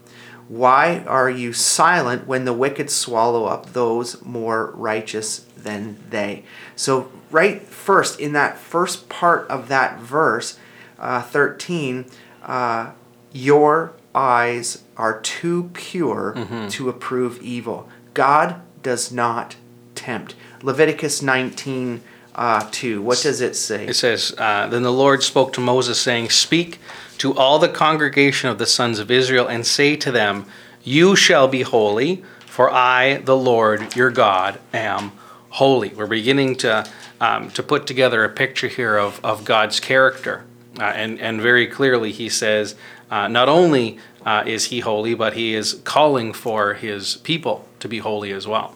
Why 0.47 0.99
are 1.07 1.29
you 1.29 1.53
silent 1.53 2.27
when 2.27 2.45
the 2.45 2.53
wicked 2.53 2.89
swallow 2.89 3.45
up 3.45 3.71
those 3.73 4.21
more 4.23 4.71
righteous 4.75 5.39
than 5.55 5.97
they? 6.09 6.43
So, 6.75 7.09
right 7.31 7.61
first, 7.61 8.19
in 8.19 8.33
that 8.33 8.57
first 8.57 9.07
part 9.07 9.47
of 9.47 9.69
that 9.69 9.99
verse, 9.99 10.59
uh, 10.99 11.21
13, 11.21 12.05
uh, 12.43 12.91
your 13.31 13.93
eyes 14.13 14.83
are 14.97 15.19
too 15.21 15.71
pure 15.73 16.33
to 16.69 16.89
approve 16.89 17.41
evil. 17.41 17.89
God 18.13 18.61
does 18.83 19.11
not 19.11 19.55
tempt. 19.95 20.35
Leviticus 20.61 21.21
19, 21.21 22.03
uh, 22.35 22.67
2. 22.71 23.01
What 23.01 23.21
does 23.21 23.41
it 23.41 23.55
say? 23.55 23.87
It 23.87 23.95
says, 23.95 24.33
uh, 24.37 24.67
Then 24.67 24.83
the 24.83 24.91
Lord 24.91 25.23
spoke 25.23 25.53
to 25.53 25.61
Moses, 25.61 25.99
saying, 25.99 26.29
Speak 26.29 26.79
to 27.19 27.35
all 27.35 27.59
the 27.59 27.69
congregation 27.69 28.49
of 28.49 28.57
the 28.57 28.65
sons 28.65 28.99
of 28.99 29.11
Israel, 29.11 29.47
and 29.47 29.65
say 29.65 29.95
to 29.97 30.11
them, 30.11 30.45
You 30.83 31.15
shall 31.15 31.47
be 31.47 31.61
holy, 31.61 32.23
for 32.45 32.71
I, 32.71 33.17
the 33.17 33.37
Lord 33.37 33.95
your 33.95 34.11
God, 34.11 34.59
am 34.73 35.11
holy. 35.49 35.89
We're 35.89 36.07
beginning 36.07 36.55
to, 36.57 36.89
um, 37.21 37.51
to 37.51 37.63
put 37.63 37.85
together 37.85 38.23
a 38.23 38.29
picture 38.29 38.67
here 38.67 38.97
of, 38.97 39.23
of 39.23 39.45
God's 39.45 39.79
character. 39.79 40.43
Uh, 40.79 40.85
and, 40.85 41.19
and 41.19 41.39
very 41.39 41.67
clearly, 41.67 42.11
he 42.11 42.29
says, 42.29 42.75
uh, 43.11 43.27
not 43.27 43.47
only 43.47 43.99
uh, 44.25 44.43
is 44.47 44.65
he 44.65 44.79
holy, 44.79 45.13
but 45.13 45.33
he 45.33 45.53
is 45.53 45.75
calling 45.83 46.33
for 46.33 46.73
his 46.73 47.17
people 47.17 47.67
to 47.79 47.87
be 47.87 47.99
holy 47.99 48.31
as 48.31 48.47
well. 48.47 48.75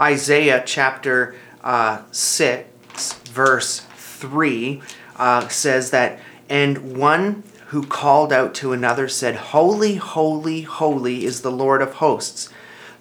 Isaiah 0.00 0.62
chapter 0.64 1.34
uh, 1.62 2.02
6, 2.10 2.68
verse 2.94 3.80
3 3.96 4.82
uh, 5.16 5.48
says 5.48 5.90
that, 5.90 6.20
And 6.48 6.96
one 6.96 7.42
who 7.66 7.84
called 7.84 8.32
out 8.32 8.54
to 8.54 8.72
another 8.72 9.08
said, 9.08 9.36
Holy, 9.36 9.96
holy, 9.96 10.62
holy 10.62 11.24
is 11.24 11.40
the 11.42 11.50
Lord 11.50 11.82
of 11.82 11.94
hosts. 11.94 12.48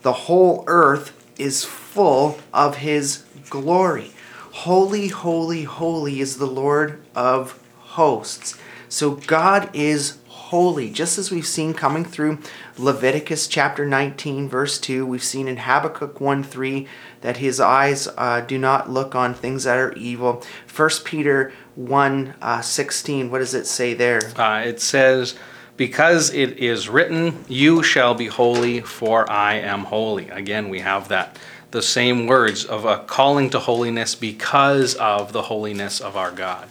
The 0.01 0.13
whole 0.13 0.63
earth 0.67 1.13
is 1.37 1.63
full 1.63 2.39
of 2.53 2.77
his 2.77 3.23
glory. 3.49 4.11
Holy, 4.51 5.07
holy, 5.07 5.63
holy 5.63 6.19
is 6.19 6.37
the 6.37 6.47
Lord 6.47 7.01
of 7.15 7.59
hosts. 7.79 8.57
So 8.89 9.11
God 9.11 9.69
is 9.73 10.17
holy, 10.53 10.87
just 10.87 11.17
as 11.17 11.31
we've 11.31 11.47
seen 11.47 11.73
coming 11.73 12.05
through 12.05 12.37
Leviticus 12.77 13.47
chapter 13.47 13.87
19, 13.87 14.47
verse 14.47 14.77
2. 14.77 15.03
We've 15.03 15.23
seen 15.23 15.47
in 15.47 15.57
Habakkuk 15.57 16.21
1 16.21 16.43
3 16.43 16.87
that 17.21 17.37
his 17.37 17.59
eyes 17.59 18.07
uh, 18.19 18.41
do 18.41 18.59
not 18.59 18.87
look 18.87 19.15
on 19.15 19.33
things 19.33 19.63
that 19.63 19.79
are 19.79 19.93
evil. 19.93 20.43
1 20.75 20.89
Peter 21.05 21.51
1 21.73 22.35
uh, 22.39 22.61
16, 22.61 23.31
what 23.31 23.39
does 23.39 23.55
it 23.55 23.65
say 23.65 23.95
there? 23.95 24.21
Uh, 24.37 24.61
it 24.63 24.79
says, 24.79 25.33
Because 25.75 26.31
it 26.31 26.59
is 26.59 26.87
written, 26.87 27.43
You 27.47 27.81
shall 27.81 28.13
be 28.13 28.27
holy, 28.27 28.79
for 28.79 29.27
I 29.31 29.55
am 29.55 29.85
holy. 29.85 30.29
Again, 30.29 30.69
we 30.69 30.81
have 30.81 31.07
that. 31.07 31.39
The 31.71 31.81
same 31.81 32.27
words 32.27 32.63
of 32.63 32.85
a 32.85 32.99
calling 32.99 33.49
to 33.49 33.59
holiness 33.59 34.13
because 34.13 34.93
of 34.93 35.33
the 35.33 35.41
holiness 35.41 35.99
of 35.99 36.15
our 36.15 36.29
God. 36.29 36.69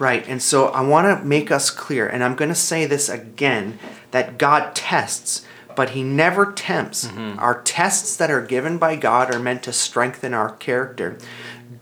Right, 0.00 0.26
and 0.26 0.42
so 0.42 0.68
I 0.68 0.80
want 0.80 1.06
to 1.06 1.24
make 1.26 1.50
us 1.50 1.70
clear, 1.70 2.08
and 2.08 2.24
I'm 2.24 2.34
going 2.34 2.48
to 2.48 2.54
say 2.54 2.86
this 2.86 3.10
again 3.10 3.78
that 4.12 4.38
God 4.38 4.74
tests, 4.74 5.44
but 5.76 5.90
He 5.90 6.02
never 6.02 6.52
tempts. 6.52 7.06
Mm-hmm. 7.06 7.38
Our 7.38 7.60
tests 7.62 8.16
that 8.16 8.30
are 8.30 8.40
given 8.40 8.78
by 8.78 8.96
God 8.96 9.32
are 9.32 9.38
meant 9.38 9.62
to 9.64 9.74
strengthen 9.74 10.32
our 10.32 10.56
character. 10.56 11.18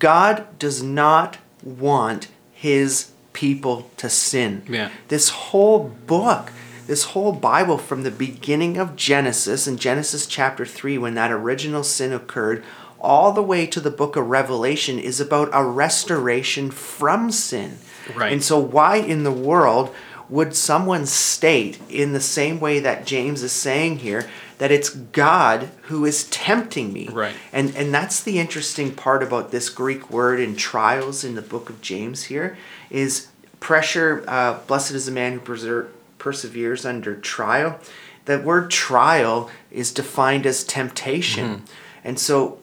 God 0.01 0.59
does 0.59 0.83
not 0.83 1.39
want 1.63 2.27
His 2.53 3.13
people 3.33 3.89
to 3.99 4.11
sin. 4.11 4.65
Yeah. 4.69 4.91
This 5.07 5.29
whole 5.29 5.85
book, 5.85 6.51
this 6.89 7.05
whole 7.05 7.31
Bible 7.31 7.79
from 7.79 8.03
the 8.03 8.11
beginning 8.11 8.79
of 8.79 8.97
Genesis, 8.97 9.69
in 9.69 9.77
Genesis 9.77 10.27
chapter 10.27 10.67
3, 10.67 10.99
when 10.99 11.15
that 11.15 11.31
original 11.31 11.85
sin 11.85 12.13
occurred, 12.13 12.65
all 12.99 13.31
the 13.31 13.45
way 13.45 13.65
to 13.65 13.79
the 13.79 13.93
book 13.93 14.17
of 14.17 14.27
Revelation 14.27 14.99
is 14.99 15.21
about 15.21 15.51
a 15.53 15.63
restoration 15.63 16.73
from 16.73 17.31
sin. 17.31 17.79
Right. 18.15 18.33
And 18.33 18.43
so, 18.43 18.59
why 18.59 18.97
in 18.97 19.25
the 19.25 19.33
world 19.33 19.95
would 20.29 20.55
someone 20.55 21.07
state, 21.07 21.81
in 21.89 22.13
the 22.13 22.21
same 22.21 22.61
way 22.61 22.81
that 22.81 23.07
James 23.07 23.43
is 23.43 23.53
saying 23.53 23.99
here, 23.99 24.29
that 24.59 24.71
it's 24.71 24.91
God 24.91 25.71
who 25.83 26.05
is 26.05 26.25
tempting 26.25 26.93
me? 26.93 27.09
Right. 27.09 27.35
And 27.53 27.75
and 27.77 27.93
that's 27.93 28.23
the 28.23 28.39
interesting 28.39 28.95
part 28.95 29.23
about 29.23 29.51
this 29.51 29.69
Greek 29.69 30.11
word 30.11 30.41
in 30.41 30.57
trials 30.57 31.25
in 31.25 31.35
the 31.35 31.43
book 31.43 31.71
of 31.71 31.81
James 31.81 32.25
here 32.25 32.59
is 32.91 33.29
pressure. 33.61 34.25
Uh, 34.27 34.59
Blessed 34.67 34.93
is 34.93 35.07
the 35.07 35.13
man 35.13 35.35
who 35.35 35.41
perser- 35.41 35.89
perseveres 36.19 36.85
under 36.85 37.17
trial. 37.17 37.79
That 38.27 38.45
word 38.45 38.71
trial 38.71 39.51
is 39.71 39.93
defined 39.93 40.45
as 40.45 40.63
temptation. 40.63 41.49
Mm-hmm. 41.49 41.65
And 42.05 42.19
so, 42.19 42.59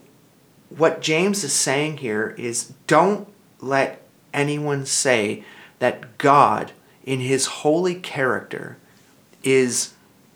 what 0.69 1.01
James 1.01 1.43
is 1.43 1.53
saying 1.53 1.97
here 1.97 2.35
is 2.37 2.73
don't 2.87 3.27
let 3.59 4.04
anyone 4.35 4.85
say 4.85 5.43
that 5.79 6.17
God, 6.17 6.71
in 7.03 7.19
his 7.21 7.45
holy 7.45 7.95
character, 7.95 8.77
is 9.43 9.93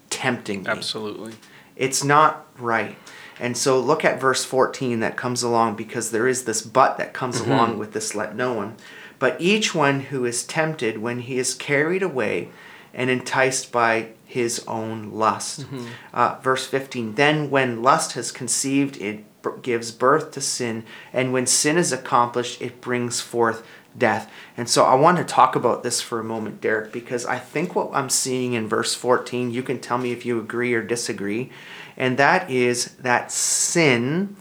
tempting 0.09 0.63
me. 0.63 0.69
Absolutely. 0.69 1.33
It's 1.75 2.03
not 2.03 2.47
right. 2.57 2.97
And 3.39 3.57
so 3.57 3.79
look 3.79 4.03
at 4.03 4.19
verse 4.19 4.43
14 4.43 4.99
that 4.99 5.15
comes 5.15 5.43
along 5.43 5.75
because 5.75 6.11
there 6.11 6.27
is 6.27 6.43
this 6.43 6.61
but 6.61 6.97
that 6.97 7.13
comes 7.13 7.41
mm-hmm. 7.41 7.51
along 7.51 7.77
with 7.77 7.93
this 7.93 8.13
let 8.13 8.35
no 8.35 8.53
one. 8.53 8.75
But 9.17 9.39
each 9.39 9.75
one 9.75 10.01
who 10.01 10.25
is 10.25 10.43
tempted 10.43 10.97
when 10.97 11.19
he 11.19 11.37
is 11.37 11.53
carried 11.53 12.03
away 12.03 12.49
and 12.93 13.09
enticed 13.09 13.71
by 13.71 14.09
his 14.25 14.63
own 14.67 15.11
lust. 15.11 15.61
Mm-hmm. 15.61 15.87
Uh, 16.13 16.35
verse 16.41 16.67
15 16.67 17.15
Then 17.15 17.49
when 17.49 17.81
lust 17.81 18.13
has 18.13 18.31
conceived, 18.31 18.97
it 18.97 19.25
gives 19.61 19.91
birth 19.91 20.31
to 20.31 20.41
sin, 20.41 20.83
and 21.13 21.31
when 21.31 21.47
sin 21.47 21.77
is 21.77 21.91
accomplished, 21.91 22.61
it 22.61 22.81
brings 22.81 23.21
forth 23.21 23.65
death. 23.97 24.31
And 24.55 24.69
so 24.69 24.85
I 24.85 24.95
want 24.95 25.17
to 25.17 25.23
talk 25.23 25.55
about 25.55 25.83
this 25.83 26.01
for 26.01 26.19
a 26.19 26.23
moment, 26.23 26.61
Derek, 26.61 26.91
because 26.91 27.25
I 27.25 27.39
think 27.39 27.75
what 27.75 27.89
I'm 27.93 28.09
seeing 28.09 28.53
in 28.53 28.67
verse 28.67 28.93
14, 28.93 29.51
you 29.51 29.63
can 29.63 29.79
tell 29.79 29.97
me 29.97 30.11
if 30.11 30.25
you 30.25 30.39
agree 30.39 30.73
or 30.73 30.81
disagree, 30.81 31.49
and 31.97 32.17
that 32.17 32.49
is 32.49 32.93
that 32.95 33.31
sin 33.31 34.35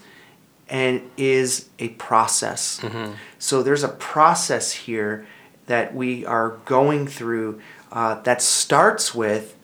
and 0.69 1.02
is 1.17 1.69
a 1.78 1.88
process. 1.90 2.81
Mm-hmm. 2.81 3.12
So 3.38 3.62
there's 3.62 3.83
a 3.83 3.88
process 3.88 4.73
here 4.73 5.26
that 5.67 5.95
we 5.95 6.25
are 6.26 6.59
going 6.64 7.07
through 7.07 7.61
uh, 7.90 8.21
that 8.23 8.43
starts 8.43 9.14
with 9.14 9.57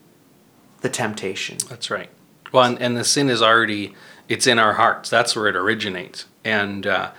the 0.81 0.89
temptation. 0.89 1.59
That's 1.69 1.91
right. 1.91 2.11
Well, 2.53 2.65
and, 2.65 2.81
and, 2.81 2.97
the 2.97 3.05
sin 3.05 3.29
is 3.29 3.43
already 3.43 3.95
it's 4.29 4.47
in 4.47 4.59
our 4.59 4.75
hearts. 4.75 5.11
That's 5.11 5.35
where 5.35 5.49
it 5.49 5.57
originates, 5.57 6.27
and 6.45 6.87
uh, 6.87 7.11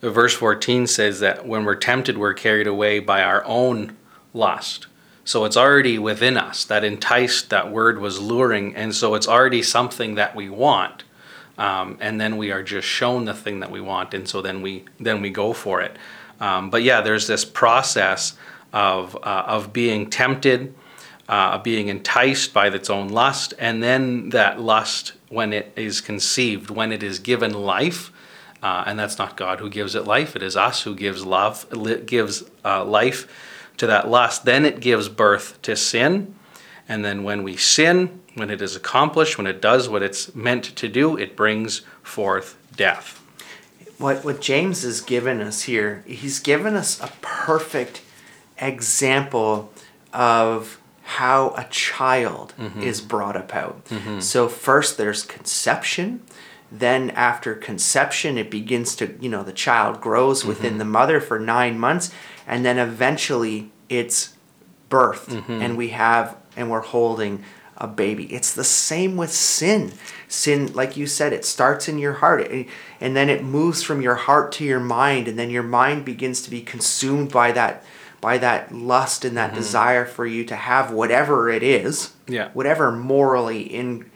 verse 0.00 0.34
14 0.34 0.86
says 0.86 1.20
that 1.20 1.46
when 1.46 1.64
we're 1.64 1.74
tempted, 1.74 2.16
we're 2.16 2.34
carried 2.34 2.66
away 2.66 3.00
by 3.00 3.22
our 3.22 3.44
own 3.44 3.96
lust. 4.32 4.86
So 5.24 5.44
it's 5.44 5.56
already 5.56 5.98
within 5.98 6.36
us. 6.36 6.64
That 6.64 6.82
enticed, 6.82 7.50
that 7.50 7.70
word 7.70 7.98
was 7.98 8.20
luring. 8.20 8.74
And 8.74 8.94
so 8.94 9.14
it's 9.14 9.28
already 9.28 9.62
something 9.62 10.14
that 10.14 10.34
we 10.34 10.48
want. 10.48 11.04
Um, 11.58 11.98
and 12.00 12.20
then 12.20 12.36
we 12.38 12.50
are 12.50 12.62
just 12.62 12.88
shown 12.88 13.26
the 13.26 13.34
thing 13.34 13.60
that 13.60 13.70
we 13.70 13.80
want. 13.80 14.14
And 14.14 14.26
so 14.26 14.40
then 14.40 14.62
we, 14.62 14.86
then 14.98 15.20
we 15.20 15.30
go 15.30 15.52
for 15.52 15.82
it. 15.82 15.96
Um, 16.40 16.70
but 16.70 16.82
yeah, 16.82 17.02
there's 17.02 17.26
this 17.26 17.44
process 17.44 18.36
of, 18.72 19.14
uh, 19.16 19.44
of 19.46 19.72
being 19.72 20.08
tempted, 20.08 20.74
uh, 21.28 21.58
being 21.58 21.88
enticed 21.88 22.54
by 22.54 22.68
its 22.68 22.88
own 22.88 23.08
lust. 23.08 23.52
And 23.58 23.82
then 23.82 24.30
that 24.30 24.58
lust, 24.58 25.12
when 25.28 25.52
it 25.52 25.72
is 25.76 26.00
conceived, 26.00 26.70
when 26.70 26.92
it 26.92 27.02
is 27.02 27.18
given 27.18 27.52
life, 27.52 28.10
uh, 28.62 28.84
and 28.86 28.98
that's 28.98 29.18
not 29.18 29.36
God 29.36 29.60
who 29.60 29.70
gives 29.70 29.94
it 29.94 30.04
life. 30.04 30.36
It 30.36 30.42
is 30.42 30.56
us 30.56 30.82
who 30.82 30.94
gives 30.94 31.24
love, 31.24 31.66
gives 32.06 32.44
uh, 32.64 32.84
life 32.84 33.26
to 33.78 33.86
that 33.86 34.08
lust. 34.08 34.44
Then 34.44 34.64
it 34.64 34.80
gives 34.80 35.08
birth 35.08 35.60
to 35.62 35.76
sin. 35.76 36.34
And 36.88 37.04
then 37.04 37.22
when 37.22 37.42
we 37.42 37.56
sin, 37.56 38.20
when 38.34 38.50
it 38.50 38.60
is 38.60 38.76
accomplished, 38.76 39.38
when 39.38 39.46
it 39.46 39.62
does 39.62 39.88
what 39.88 40.02
it's 40.02 40.34
meant 40.34 40.64
to 40.76 40.88
do, 40.88 41.16
it 41.16 41.36
brings 41.36 41.82
forth 42.02 42.56
death. 42.76 43.16
What, 43.98 44.24
what 44.24 44.40
James 44.40 44.82
has 44.82 45.00
given 45.00 45.40
us 45.40 45.62
here, 45.62 46.02
he's 46.06 46.40
given 46.40 46.74
us 46.74 47.00
a 47.00 47.12
perfect 47.20 48.02
example 48.58 49.72
of 50.12 50.80
how 51.02 51.54
a 51.56 51.64
child 51.70 52.54
mm-hmm. 52.58 52.82
is 52.82 53.00
brought 53.00 53.36
about. 53.36 53.84
Mm-hmm. 53.86 54.20
So, 54.20 54.48
first 54.48 54.96
there's 54.96 55.24
conception, 55.24 56.22
then 56.70 57.10
after 57.10 57.54
conception 57.54 58.38
it 58.38 58.50
begins 58.50 58.94
to 58.94 59.16
you 59.20 59.28
know 59.28 59.42
the 59.42 59.52
child 59.52 60.00
grows 60.00 60.44
within 60.44 60.72
mm-hmm. 60.72 60.78
the 60.78 60.84
mother 60.84 61.20
for 61.20 61.38
nine 61.38 61.78
months 61.78 62.12
and 62.46 62.64
then 62.64 62.78
eventually 62.78 63.70
it's 63.88 64.36
birth 64.88 65.28
mm-hmm. 65.28 65.62
and 65.62 65.76
we 65.76 65.88
have 65.88 66.36
and 66.56 66.70
we're 66.70 66.80
holding 66.80 67.42
a 67.76 67.86
baby 67.86 68.32
it's 68.32 68.54
the 68.54 68.64
same 68.64 69.16
with 69.16 69.32
sin 69.32 69.92
sin 70.28 70.72
like 70.74 70.96
you 70.96 71.06
said 71.06 71.32
it 71.32 71.44
starts 71.44 71.88
in 71.88 71.98
your 71.98 72.14
heart 72.14 72.46
and 73.00 73.16
then 73.16 73.28
it 73.28 73.42
moves 73.42 73.82
from 73.82 74.02
your 74.02 74.14
heart 74.14 74.52
to 74.52 74.64
your 74.64 74.80
mind 74.80 75.26
and 75.26 75.38
then 75.38 75.50
your 75.50 75.62
mind 75.62 76.04
begins 76.04 76.42
to 76.42 76.50
be 76.50 76.60
consumed 76.60 77.32
by 77.32 77.50
that 77.50 77.82
by 78.20 78.36
that 78.36 78.70
lust 78.70 79.24
and 79.24 79.36
that 79.36 79.48
mm-hmm. 79.48 79.56
desire 79.58 80.04
for 80.04 80.26
you 80.26 80.44
to 80.44 80.54
have 80.54 80.92
whatever 80.92 81.48
it 81.48 81.62
is 81.62 82.12
yeah 82.28 82.50
whatever 82.52 82.92
morally 82.92 83.62
in 83.62 84.08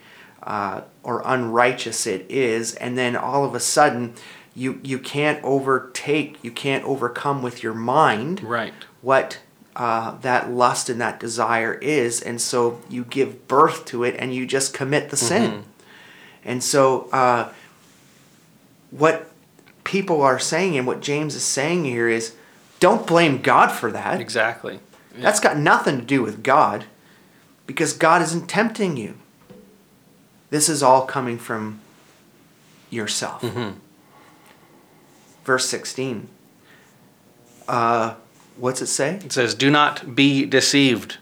uh, 0.43 0.81
or 1.05 1.21
unrighteous 1.23 2.05
it 2.05 2.25
is, 2.29 2.75
and 2.75 2.97
then 2.97 3.15
all 3.15 3.45
of 3.45 3.55
a 3.55 3.59
sudden 3.59 4.13
you 4.55 4.81
you 4.83 4.99
can't 4.99 5.41
overtake, 5.43 6.37
you 6.43 6.51
can't 6.51 6.83
overcome 6.83 7.41
with 7.41 7.63
your 7.63 7.73
mind 7.73 8.43
right 8.43 8.73
what 9.01 9.39
uh, 9.75 10.17
that 10.19 10.49
lust 10.49 10.89
and 10.89 10.99
that 10.99 11.19
desire 11.19 11.73
is, 11.75 12.21
and 12.21 12.41
so 12.41 12.81
you 12.89 13.03
give 13.03 13.47
birth 13.47 13.85
to 13.85 14.03
it, 14.03 14.15
and 14.17 14.33
you 14.33 14.45
just 14.45 14.73
commit 14.73 15.09
the 15.09 15.17
sin. 15.17 15.51
Mm-hmm. 15.51 15.61
And 16.45 16.63
so, 16.63 17.09
uh, 17.11 17.51
what 18.91 19.29
people 19.83 20.21
are 20.21 20.39
saying 20.39 20.77
and 20.77 20.87
what 20.87 21.01
James 21.01 21.35
is 21.35 21.43
saying 21.43 21.85
here 21.85 22.07
is 22.07 22.35
don't 22.79 23.05
blame 23.05 23.41
God 23.41 23.67
for 23.71 23.91
that. 23.91 24.19
Exactly. 24.21 24.79
That's 25.17 25.39
got 25.39 25.57
nothing 25.57 25.99
to 25.99 26.05
do 26.05 26.21
with 26.21 26.43
God 26.43 26.85
because 27.65 27.93
God 27.93 28.21
isn't 28.21 28.47
tempting 28.47 28.97
you. 28.97 29.15
This 30.49 30.69
is 30.69 30.83
all 30.83 31.05
coming 31.05 31.37
from 31.37 31.81
yourself. 32.89 33.41
Mm-hmm. 33.41 33.77
Verse 35.43 35.67
16. 35.67 36.27
Uh, 37.67 38.15
what's 38.57 38.81
it 38.81 38.87
say? 38.87 39.15
It 39.15 39.31
says, 39.31 39.55
Do 39.55 39.69
not 39.69 40.15
be 40.15 40.45
deceived, 40.45 41.17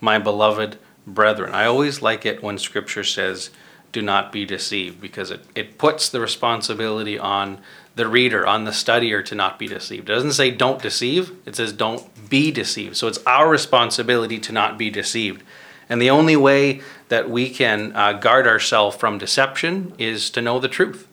my 0.00 0.18
beloved 0.18 0.78
brethren. 1.06 1.54
I 1.54 1.66
always 1.66 2.02
like 2.02 2.24
it 2.24 2.42
when 2.42 2.58
scripture 2.58 3.04
says, 3.04 3.50
Do 3.92 4.02
not 4.02 4.32
be 4.32 4.44
deceived, 4.44 5.00
because 5.00 5.30
it, 5.30 5.40
it 5.54 5.78
puts 5.78 6.08
the 6.08 6.20
responsibility 6.20 7.18
on 7.18 7.58
the 7.94 8.08
reader, 8.08 8.46
on 8.46 8.64
the 8.64 8.70
studier 8.70 9.24
to 9.24 9.34
not 9.34 9.58
be 9.58 9.68
deceived. 9.68 10.08
It 10.08 10.12
doesn't 10.12 10.32
say 10.32 10.50
don't 10.50 10.80
deceive, 10.80 11.32
it 11.44 11.56
says 11.56 11.72
don't 11.72 12.30
be 12.30 12.50
deceived. 12.50 12.96
So 12.96 13.06
it's 13.06 13.22
our 13.26 13.48
responsibility 13.48 14.38
to 14.40 14.52
not 14.52 14.78
be 14.78 14.90
deceived. 14.90 15.42
And 15.88 16.00
the 16.00 16.10
only 16.10 16.36
way 16.36 16.80
that 17.08 17.28
we 17.28 17.50
can 17.50 17.94
uh, 17.94 18.14
guard 18.14 18.46
ourselves 18.46 18.96
from 18.96 19.18
deception 19.18 19.92
is 19.98 20.30
to 20.30 20.40
know 20.40 20.58
the 20.58 20.68
truth. 20.68 21.06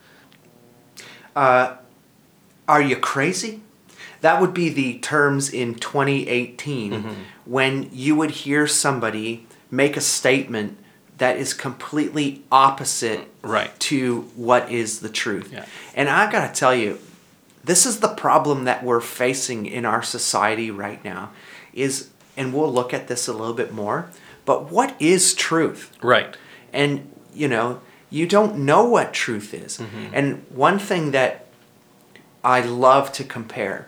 Are 1.36 2.82
you 2.82 2.96
crazy? 2.98 3.62
That 4.22 4.42
would 4.42 4.54
be 4.54 4.70
the 4.70 5.00
terms 5.00 5.50
in 5.52 5.76
2018 5.76 7.16
when 7.46 7.90
you 7.92 8.16
would 8.16 8.32
hear 8.32 8.68
somebody 8.68 9.48
make 9.72 9.96
a 9.98 10.02
statement 10.02 10.78
that 11.18 11.38
is 11.38 11.54
completely 11.54 12.44
opposite 12.52 13.28
Right. 13.42 13.78
to 13.82 14.22
what 14.36 14.70
is 14.72 15.00
the 15.00 15.10
truth. 15.10 15.52
Yeah. 15.52 15.66
And 15.96 16.10
I 16.10 16.30
got 16.32 16.54
to 16.54 16.60
tell 16.60 16.76
you, 16.76 17.00
this 17.64 17.86
is 17.86 18.00
the 18.00 18.10
problem 18.10 18.66
that 18.66 18.84
we're 18.84 19.02
facing 19.02 19.66
in 19.66 19.86
our 19.86 20.02
society 20.04 20.72
right 20.72 21.04
now 21.04 21.32
is 21.74 22.10
and 22.38 22.54
we'll 22.54 22.72
look 22.72 22.94
at 22.94 23.08
this 23.10 23.28
a 23.28 23.34
little 23.34 23.54
bit 23.54 23.74
more, 23.74 24.10
but 24.50 24.72
what 24.72 25.00
is 25.00 25.36
truth? 25.36 25.96
Right. 26.02 26.36
and 26.74 26.92
you 27.42 27.48
know 27.48 27.82
you 28.10 28.26
don't 28.26 28.58
know 28.70 28.84
what 28.96 29.14
truth 29.14 29.54
is 29.54 29.80
and 30.18 30.44
one 30.50 30.80
thing 30.80 31.12
that 31.12 31.46
i 32.44 32.60
love 32.62 33.12
to 33.12 33.24
compare 33.24 33.88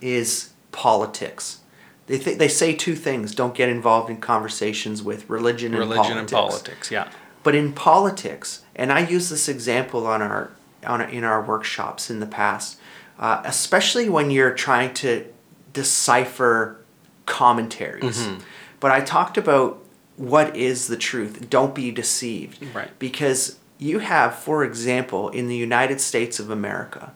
is 0.00 0.52
politics 0.72 1.60
they, 2.06 2.18
th- 2.18 2.38
they 2.38 2.48
say 2.48 2.74
two 2.74 2.96
things 2.96 3.34
don't 3.34 3.54
get 3.54 3.68
involved 3.68 4.10
in 4.10 4.18
conversations 4.18 5.02
with 5.02 5.30
religion 5.30 5.72
and 5.72 5.80
Religion 5.80 6.02
politics 6.02 6.32
and 6.32 6.50
politics, 6.50 6.90
yeah. 6.90 7.08
but 7.42 7.54
in 7.54 7.72
politics, 7.72 8.62
and 8.76 8.92
I 8.92 9.00
use 9.06 9.30
this 9.30 9.48
example 9.48 10.06
on 10.06 10.20
our 10.20 10.50
on 10.84 11.00
our, 11.00 11.08
in 11.08 11.24
our 11.24 11.40
workshops 11.40 12.10
in 12.10 12.20
the 12.20 12.26
past, 12.26 12.78
uh, 13.18 13.40
especially 13.44 14.08
when 14.10 14.30
you're 14.30 14.52
trying 14.52 14.92
to 14.94 15.24
decipher 15.72 16.84
commentaries. 17.24 18.26
Mm-hmm. 18.26 18.40
But 18.80 18.90
I 18.90 19.00
talked 19.00 19.36
about 19.38 19.82
what 20.16 20.56
is 20.56 20.86
the 20.88 20.96
truth. 20.96 21.48
Don't 21.50 21.74
be 21.74 21.90
deceived. 21.90 22.64
Right. 22.74 22.90
Because 22.98 23.58
you 23.78 23.98
have, 24.00 24.34
for 24.36 24.64
example, 24.64 25.28
in 25.30 25.48
the 25.48 25.56
United 25.56 26.00
States 26.00 26.38
of 26.38 26.50
America, 26.50 27.12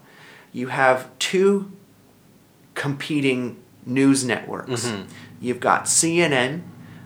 you 0.52 0.68
have 0.68 1.08
two 1.18 1.70
competing 2.74 3.56
news 3.86 4.24
networks. 4.24 4.86
Mm-hmm. 4.86 5.02
You've 5.40 5.60
got 5.60 5.84
CNN, 5.84 6.62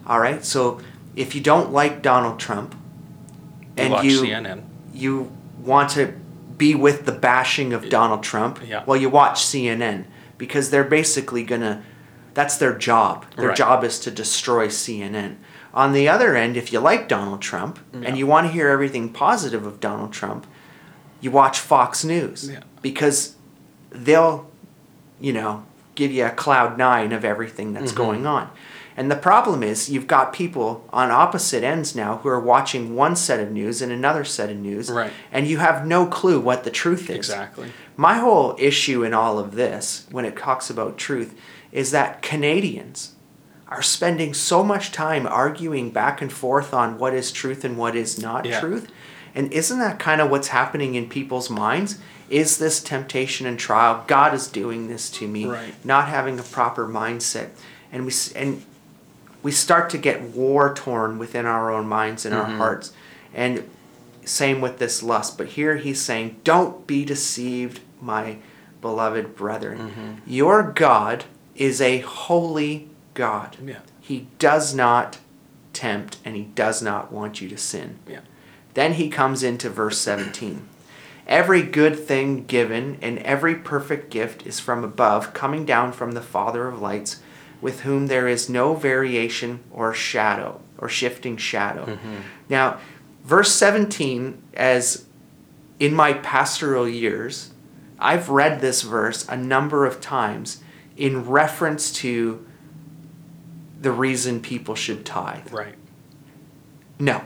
all 0.07 0.21
right? 0.21 0.45
So 0.45 0.81
if 1.17 1.35
you 1.35 1.41
don't 1.41 1.73
like 1.73 2.03
Donald 2.03 2.39
Trump 2.39 2.75
You 2.75 3.85
and 3.85 3.93
watch 3.93 4.05
you 4.05 4.23
CNN. 4.23 4.63
you 4.95 5.31
want 5.61 5.91
to 5.91 6.15
be 6.57 6.75
with 6.75 7.07
the 7.07 7.13
bashing 7.13 7.73
of 7.73 7.89
Donald 7.89 8.23
Trump, 8.23 8.61
Yeah. 8.67 8.85
well 8.87 8.97
you 8.97 9.09
watch 9.11 9.43
CNN 9.45 10.05
because 10.39 10.71
they're 10.71 10.85
basically 10.85 11.43
going 11.45 11.61
to 11.61 11.83
that's 12.35 12.57
their 12.57 12.75
job. 12.75 13.25
Their 13.37 13.49
Right. 13.49 13.57
job 13.57 13.85
is 13.85 13.99
to 14.01 14.11
destroy 14.11 14.69
CNN. 14.69 15.37
On 15.75 15.93
the 15.93 16.09
other 16.09 16.37
end, 16.37 16.57
if 16.57 16.73
you 16.73 16.81
like 16.81 17.09
Donald 17.09 17.41
Trump 17.41 17.79
Yeah. 17.93 18.01
and 18.09 18.19
you 18.19 18.27
want 18.27 18.47
to 18.47 18.53
hear 18.53 18.69
everything 18.69 19.09
positive 19.11 19.65
of 19.67 19.81
Donald 19.81 20.13
Trump, 20.13 20.47
you 21.21 21.31
watch 21.31 21.59
Fox 21.61 22.05
News 22.05 22.51
Yeah. 22.51 22.61
because 22.83 23.35
they'll, 23.91 24.47
you 25.21 25.33
know, 25.33 25.65
give 25.95 26.11
you 26.11 26.25
a 26.27 26.31
cloud 26.31 26.79
nine 26.79 27.13
of 27.13 27.25
everything 27.25 27.73
that's 27.73 27.93
Mm-hmm. 27.93 28.03
going 28.03 28.27
on. 28.27 28.49
And 28.95 29.11
the 29.11 29.17
problem 29.17 29.63
is, 29.63 29.89
you've 29.89 30.07
got 30.07 30.35
people 30.35 30.85
on 30.93 31.11
opposite 31.11 31.65
ends 31.65 31.95
now 31.95 32.19
who 32.23 32.29
are 32.29 32.41
watching 32.41 32.95
one 32.95 33.17
set 33.17 33.41
of 33.41 33.51
news 33.51 33.81
and 33.81 33.91
another 33.91 34.23
set 34.25 34.51
of 34.51 34.57
news, 34.59 34.91
Right. 34.91 35.11
and 35.33 35.47
you 35.47 35.59
have 35.59 35.87
no 35.87 36.05
clue 36.05 36.39
what 36.39 36.65
the 36.65 36.71
truth 36.71 37.09
is. 37.09 37.17
Exactly. 37.17 37.73
My 37.97 38.19
whole 38.19 38.55
issue 38.59 39.03
in 39.03 39.15
all 39.15 39.39
of 39.39 39.55
this, 39.55 40.05
when 40.11 40.27
it 40.27 40.37
talks 40.37 40.69
about 40.69 40.99
truth, 40.99 41.35
is 41.73 41.91
that 41.91 42.23
Canadians 42.23 43.15
are 43.69 43.83
spending 43.83 44.35
so 44.35 44.63
much 44.63 44.93
time 44.93 45.27
arguing 45.27 45.91
back 45.91 46.21
and 46.21 46.31
forth 46.31 46.75
on 46.75 46.99
what 46.99 47.15
is 47.15 47.33
truth 47.33 47.65
and 47.65 47.79
what 47.79 47.97
is 47.97 48.21
not 48.21 48.45
Yeah. 48.45 48.61
truth. 48.61 48.89
And 49.35 49.51
isn't 49.51 49.79
that 49.79 49.99
kind 49.99 50.21
of 50.21 50.31
what's 50.31 50.49
happening 50.49 50.95
in 50.95 51.09
people's 51.09 51.49
minds? 51.49 51.99
Is 52.29 52.59
this 52.59 52.81
temptation 52.81 53.47
and 53.47 53.59
trial? 53.59 54.05
God 54.07 54.35
is 54.35 54.47
doing 54.47 54.89
this 54.89 55.09
to 55.11 55.27
me. 55.27 55.47
Right. 55.47 55.75
Not 55.85 56.09
having 56.09 56.39
a 56.39 56.43
proper 56.43 56.87
mindset, 56.87 57.49
and 57.91 58.05
we 58.05 58.13
and 58.37 58.63
we 59.43 59.53
start 59.53 59.91
to 59.91 59.99
get 59.99 60.21
war 60.21 60.73
torn 60.75 61.19
within 61.19 61.47
our 61.47 61.71
own 61.71 61.89
minds 61.89 62.27
and 62.27 62.35
our 62.35 62.45
mm-hmm. 62.47 62.59
hearts. 62.59 62.93
And 63.35 63.69
same 64.25 64.61
with 64.61 64.79
this 64.79 65.03
lust. 65.03 65.37
But 65.37 65.49
here 65.49 65.77
he's 65.77 66.01
saying, 66.01 66.37
Don't 66.45 66.87
be 66.87 67.05
deceived, 67.05 67.81
my 68.01 68.37
beloved 68.81 69.35
brethren. 69.35 69.79
Mm-hmm. 69.79 70.13
Your 70.27 70.63
God 70.63 71.25
is 71.63 71.81
a 71.81 71.99
holy 72.01 72.89
God. 73.15 73.57
Yeah. 73.65 73.79
He 74.01 74.27
does 74.41 74.75
not 74.75 75.19
tempt 75.73 76.17
and 76.25 76.35
he 76.35 76.43
does 76.43 76.83
not 76.83 77.13
want 77.13 77.41
you 77.41 77.49
to 77.51 77.57
sin. 77.57 78.01
Yeah. 78.09 78.23
Then 78.75 78.95
he 78.95 79.09
comes 79.09 79.45
into 79.45 79.71
verse 79.71 79.99
17. 79.99 80.69
Every 81.29 81.63
good 81.63 81.97
thing 81.97 82.47
given 82.47 82.99
and 83.01 83.21
every 83.21 83.55
perfect 83.55 84.11
gift 84.11 84.45
is 84.45 84.59
from 84.59 84.83
above, 84.83 85.33
coming 85.35 85.65
down 85.65 85.93
from 85.93 86.13
the 86.13 86.21
Father 86.21 86.67
of 86.67 86.83
lights, 86.83 87.21
with 87.61 87.83
whom 87.83 88.09
there 88.09 88.27
is 88.27 88.49
no 88.49 88.75
variation 88.75 89.61
or 89.71 89.95
shadow 89.95 90.61
or 90.79 90.89
shifting 90.89 91.37
shadow. 91.37 91.87
Mm-hmm. 91.87 92.17
Now, 92.49 92.81
verse 93.23 93.53
17, 93.53 94.43
as 94.55 95.05
in 95.79 95.95
my 95.95 96.15
pastoral 96.15 96.89
years, 96.89 97.53
I've 98.01 98.29
read 98.31 98.61
this 98.61 98.83
verse 98.83 99.29
a 99.29 99.37
number 99.37 99.87
of 99.87 100.01
times 100.01 100.61
in 100.97 101.27
reference 101.27 101.93
to 101.93 102.45
the 103.81 103.91
reason 103.93 104.41
people 104.41 104.75
should 104.75 105.05
tithe. 105.05 105.53
Right. 105.53 105.75
No, 106.99 107.21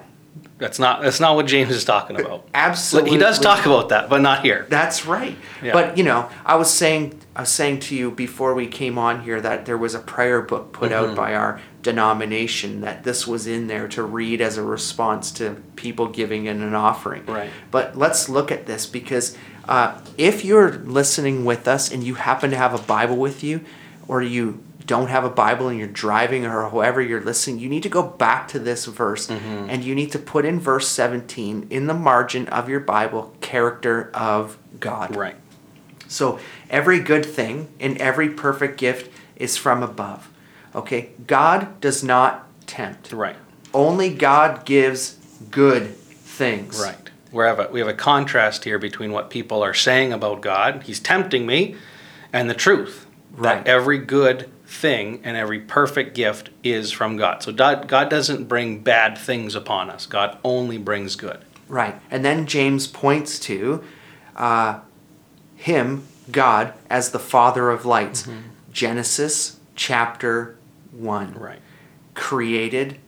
That's 0.59 0.79
not 0.79 1.03
that's 1.03 1.21
not 1.21 1.37
what 1.37 1.47
James 1.47 1.71
is 1.71 1.85
talking 1.85 2.19
about. 2.19 2.49
absolutely. 2.55 3.11
He 3.11 3.19
does 3.19 3.39
talk 3.39 3.67
about 3.67 3.91
that, 3.91 4.09
but 4.09 4.23
not 4.23 4.43
here. 4.43 4.67
That's 4.71 5.05
right. 5.05 5.37
Yeah. 5.63 5.73
But 5.75 5.99
you 5.99 6.05
know, 6.05 6.31
I 6.47 6.55
was 6.57 6.73
saying, 6.73 7.21
I 7.35 7.41
was 7.41 7.51
saying 7.51 7.81
to 7.81 7.95
you 7.97 8.11
before 8.11 8.55
we 8.55 8.67
came 8.67 8.97
on 8.97 9.23
here 9.23 9.39
that 9.41 9.67
there 9.67 9.77
was 9.77 9.95
a 9.95 9.99
prayer 9.99 10.41
book 10.41 10.73
put 10.73 10.93
Mm-hmm. 10.93 11.11
out 11.11 11.17
by 11.17 11.35
our 11.35 11.61
denomination 11.83 12.81
that 12.81 13.05
this 13.05 13.27
was 13.27 13.47
in 13.47 13.67
there 13.67 13.87
to 13.89 14.03
read 14.03 14.41
as 14.41 14.57
a 14.57 14.63
response 14.63 15.31
to 15.33 15.63
people 15.77 16.07
giving 16.07 16.47
in 16.47 16.63
an 16.63 16.75
offering. 16.75 17.25
Right. 17.27 17.51
But 17.71 17.97
let's 17.99 18.29
look 18.31 18.51
at 18.51 18.67
this 18.67 18.87
because 18.87 19.37
uh, 19.69 19.99
if 20.17 20.45
you're 20.45 20.73
listening 20.73 21.45
with 21.45 21.67
us 21.69 21.91
and 21.91 22.03
you 22.05 22.15
happen 22.15 22.51
to 22.51 22.57
have 22.57 22.75
a 22.75 22.83
Bible 22.83 23.17
with 23.17 23.43
you, 23.43 23.65
or 24.09 24.23
you 24.23 24.63
don't 24.87 25.09
have 25.09 25.25
a 25.25 25.31
Bible 25.31 25.69
and 25.69 25.79
you're 25.79 25.89
driving 25.89 26.47
or 26.47 26.63
however 26.63 27.03
you're 27.03 27.21
listening, 27.21 27.59
you 27.59 27.69
need 27.69 27.83
to 27.83 27.89
go 27.89 28.03
back 28.05 28.47
to 28.49 28.59
this 28.61 28.85
verse 28.85 29.27
Mm-hmm. 29.27 29.69
and 29.69 29.83
you 29.85 29.95
need 29.97 30.13
to 30.13 30.19
put 30.19 30.45
in 30.45 30.61
verse 30.61 30.87
17 30.89 31.67
in 31.71 31.87
the 31.89 31.95
margin 31.95 32.47
of 32.49 32.69
your 32.69 32.79
Bible, 32.81 33.35
character 33.41 34.11
of 34.15 34.57
God. 34.79 35.17
Right. 35.17 35.35
So 36.07 36.39
every 36.71 37.01
good 37.01 37.27
thing 37.27 37.69
and 37.81 37.99
every 37.99 38.29
perfect 38.29 38.79
gift 38.79 39.11
is 39.35 39.57
from 39.57 39.83
above. 39.83 40.29
Okay? 40.73 41.11
God 41.27 41.81
does 41.81 42.05
not 42.05 42.47
tempt. 42.69 43.13
Right. 43.13 43.37
Only 43.75 44.15
God 44.15 44.65
gives 44.65 45.15
good 45.51 45.97
things. 45.97 46.81
Right. 46.81 47.06
We 47.37 47.45
have 47.45 47.59
a 47.61 47.69
we 47.71 47.81
have 47.81 47.89
a 47.89 47.95
contrast 47.95 48.65
here 48.65 48.79
between 48.79 49.13
what 49.13 49.29
people 49.31 49.63
are 49.63 49.75
saying 49.75 50.13
about 50.13 50.41
God. 50.41 50.85
He's 50.85 50.99
tempting 50.99 51.47
me, 51.47 51.77
and 52.33 52.49
the 52.49 52.55
truth 52.55 53.07
Right. 53.37 53.63
that 53.65 53.71
every 53.71 53.99
good 53.99 54.49
thing 54.67 55.21
and 55.23 55.37
every 55.37 55.61
perfect 55.61 56.15
gift 56.15 56.49
is 56.65 56.91
from 56.91 57.19
God. 57.19 57.43
So 57.43 57.53
God, 57.53 57.87
God 57.87 58.09
doesn't 58.09 58.45
bring 58.45 58.81
bad 58.83 59.19
things 59.19 59.55
upon 59.55 59.91
us. 59.91 60.07
God 60.07 60.39
only 60.43 60.79
brings 60.79 61.17
good. 61.17 61.39
Right. 61.69 62.01
And 62.11 62.25
then 62.25 62.47
James 62.47 62.87
points 62.87 63.39
to 63.41 63.85
uh, 64.35 64.81
him, 65.57 66.05
God, 66.31 66.73
as 66.89 67.11
the 67.11 67.19
Father 67.19 67.69
of 67.71 67.85
lights. 67.85 68.27
Genesis 68.73 69.59
chapter 69.75 70.57
1. 70.93 71.35
Right. 71.35 71.61
Created 72.15 72.99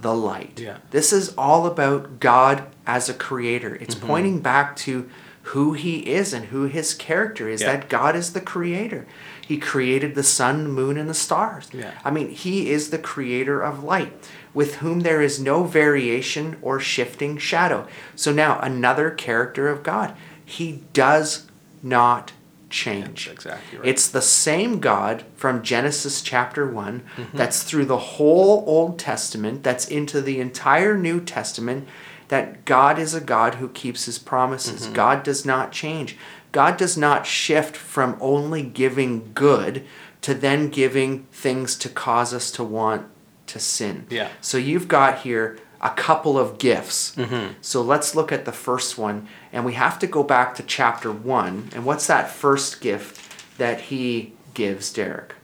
the 0.00 0.14
light. 0.14 0.60
Yeah. 0.60 0.78
This 0.90 1.12
is 1.12 1.34
all 1.36 1.66
about 1.66 2.20
God 2.20 2.64
as 2.86 3.08
a 3.08 3.14
creator. 3.14 3.74
It's 3.76 3.94
Mm-hmm. 3.96 4.06
pointing 4.06 4.40
back 4.40 4.76
to 4.76 5.08
who 5.42 5.72
he 5.72 6.00
is 6.10 6.32
and 6.32 6.46
who 6.46 6.64
his 6.64 6.94
character 6.94 7.48
is 7.48 7.62
Yeah. 7.62 7.72
that 7.72 7.88
God 7.88 8.14
is 8.14 8.32
the 8.32 8.40
creator. 8.40 9.06
He 9.46 9.56
created 9.58 10.14
the 10.14 10.22
sun, 10.22 10.70
moon, 10.70 10.96
and 10.98 11.08
the 11.08 11.14
stars. 11.14 11.68
Yeah. 11.72 11.92
I 12.04 12.10
mean, 12.10 12.28
he 12.30 12.70
is 12.70 12.90
the 12.90 12.98
creator 12.98 13.60
of 13.62 13.82
light, 13.82 14.12
with 14.52 14.76
whom 14.76 15.00
there 15.00 15.22
is 15.22 15.40
no 15.40 15.64
variation 15.64 16.56
or 16.62 16.78
shifting 16.78 17.38
shadow. 17.38 17.86
So 18.14 18.30
now, 18.30 18.58
another 18.60 19.10
character 19.10 19.68
of 19.68 19.82
God. 19.82 20.14
He 20.44 20.82
does 20.92 21.46
not 21.82 22.32
change. 22.70 23.26
That's 23.26 23.44
exactly 23.44 23.78
right. 23.78 23.88
It's 23.88 24.08
the 24.08 24.22
same 24.22 24.80
God 24.80 25.24
from 25.36 25.62
Genesis 25.62 26.22
chapter 26.22 26.66
one 26.66 27.02
Mm-hmm. 27.16 27.36
that's 27.36 27.62
through 27.62 27.86
the 27.86 27.98
whole 27.98 28.64
Old 28.66 28.98
Testament, 28.98 29.62
that's 29.62 29.88
into 29.88 30.20
the 30.20 30.40
entire 30.40 30.96
New 30.96 31.20
Testament, 31.20 31.88
that 32.28 32.64
God 32.64 32.98
is 32.98 33.14
a 33.14 33.20
God 33.20 33.56
who 33.56 33.68
keeps 33.68 34.04
his 34.04 34.18
promises. 34.18 34.84
Mm-hmm. 34.84 34.92
God 34.94 35.22
does 35.22 35.44
not 35.44 35.72
change. 35.72 36.16
God 36.52 36.76
does 36.76 36.96
not 36.96 37.26
shift 37.26 37.76
from 37.76 38.16
only 38.20 38.62
giving 38.62 39.32
good 39.34 39.84
to 40.22 40.34
then 40.34 40.68
giving 40.68 41.24
things 41.32 41.76
to 41.76 41.88
cause 41.88 42.34
us 42.34 42.50
to 42.52 42.64
want 42.64 43.06
to 43.46 43.58
sin. 43.58 44.06
Yeah. 44.10 44.28
So 44.40 44.58
you've 44.58 44.88
got 44.88 45.20
here 45.20 45.58
a 45.80 45.90
couple 45.90 46.38
of 46.38 46.58
gifts. 46.58 47.14
Mm-hmm. 47.14 47.54
So 47.60 47.82
let's 47.82 48.14
look 48.14 48.32
at 48.32 48.44
the 48.44 48.52
first 48.52 48.98
one. 48.98 49.28
And 49.52 49.64
we 49.64 49.74
have 49.74 49.98
to 50.00 50.06
go 50.06 50.22
back 50.22 50.54
to 50.56 50.62
chapter 50.62 51.10
one. 51.10 51.70
And 51.74 51.84
what's 51.84 52.06
that 52.06 52.30
first 52.30 52.80
gift 52.80 53.56
that 53.58 53.80
he 53.82 54.32
gives, 54.54 54.92
Derek? 54.92 55.34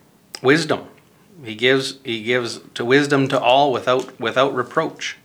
wisdom. 0.43 0.87
He 1.43 1.55
gives 1.55 1.99
he 2.05 2.23
gives 2.23 2.61
to 2.75 2.85
wisdom 2.85 3.29
to 3.29 3.40
all 3.40 3.73
without 3.73 4.19
without 4.21 4.55
reproach. 4.55 5.17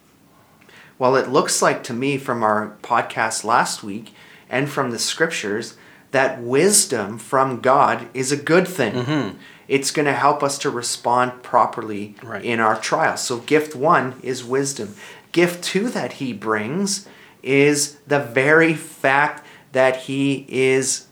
Well, 0.97 1.15
it 1.15 1.29
looks 1.29 1.61
like 1.61 1.83
to 1.83 1.93
me 1.93 2.17
from 2.17 2.41
our 2.43 2.77
podcast 2.81 3.43
last 3.43 3.83
week 3.83 4.13
and 4.49 4.69
from 4.69 4.91
the 4.91 4.99
scriptures 4.99 5.75
that 6.11 6.41
wisdom 6.41 7.17
from 7.19 7.59
God 7.61 8.07
is 8.13 8.31
a 8.31 8.37
good 8.37 8.67
thing. 8.67 8.93
Mm-hmm. 8.93 9.37
It's 9.67 9.91
going 9.91 10.07
to 10.07 10.13
help 10.13 10.41
us 10.41 10.57
to 10.59 10.69
respond 10.69 11.43
properly 11.43 12.15
Right. 12.23 12.43
in 12.43 12.59
our 12.59 12.75
trials. 12.79 13.21
So, 13.21 13.37
gift 13.39 13.75
one 13.75 14.15
is 14.23 14.43
wisdom. 14.43 14.95
Gift 15.31 15.63
two 15.63 15.89
that 15.89 16.13
he 16.13 16.33
brings 16.33 17.07
is 17.43 17.97
the 18.07 18.19
very 18.19 18.73
fact 18.73 19.45
that 19.71 19.97
he 20.01 20.45
is 20.49 21.07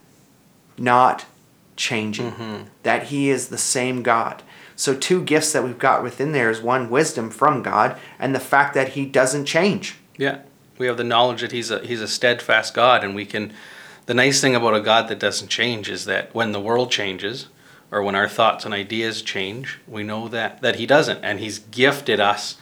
not 0.78 1.26
changing, 1.76 2.32
mm-hmm. 2.32 2.64
that 2.84 3.04
he 3.04 3.30
is 3.30 3.48
the 3.48 3.58
same 3.58 4.04
God. 4.04 4.44
So, 4.76 4.96
two 4.96 5.24
gifts 5.24 5.54
that 5.54 5.64
we've 5.64 5.80
got 5.80 6.04
within 6.04 6.34
there 6.34 6.52
is 6.52 6.62
one, 6.62 6.90
wisdom 6.90 7.30
from 7.30 7.64
God, 7.64 7.98
and 8.20 8.36
the 8.36 8.40
fact 8.40 8.74
that 8.76 8.90
he 8.90 9.06
doesn't 9.06 9.46
change. 9.46 9.96
Yeah. 10.18 10.42
We 10.78 10.86
have 10.86 10.98
the 10.98 11.04
knowledge 11.04 11.42
that 11.42 11.52
he's 11.52 11.72
a 11.72 11.80
he's 11.80 12.02
a 12.02 12.08
steadfast 12.08 12.74
God 12.74 13.04
and 13.04 13.16
we 13.16 13.26
can 13.26 13.54
the 14.06 14.14
nice 14.14 14.40
thing 14.40 14.56
about 14.56 14.76
a 14.76 14.82
God 14.82 15.08
that 15.10 15.20
doesn't 15.20 15.50
change 15.50 15.90
is 15.90 16.06
that 16.06 16.34
when 16.34 16.52
the 16.52 16.60
world 16.60 16.92
changes 16.92 17.48
or 17.92 18.04
when 18.04 18.16
our 18.16 18.30
thoughts 18.30 18.64
and 18.64 18.74
ideas 18.74 19.22
change, 19.22 19.80
we 19.88 20.04
know 20.04 20.28
that 20.28 20.62
that 20.62 20.76
he 20.76 20.86
doesn't 20.86 21.24
and 21.24 21.40
he's 21.40 21.60
gifted 21.60 22.20
us 22.20 22.58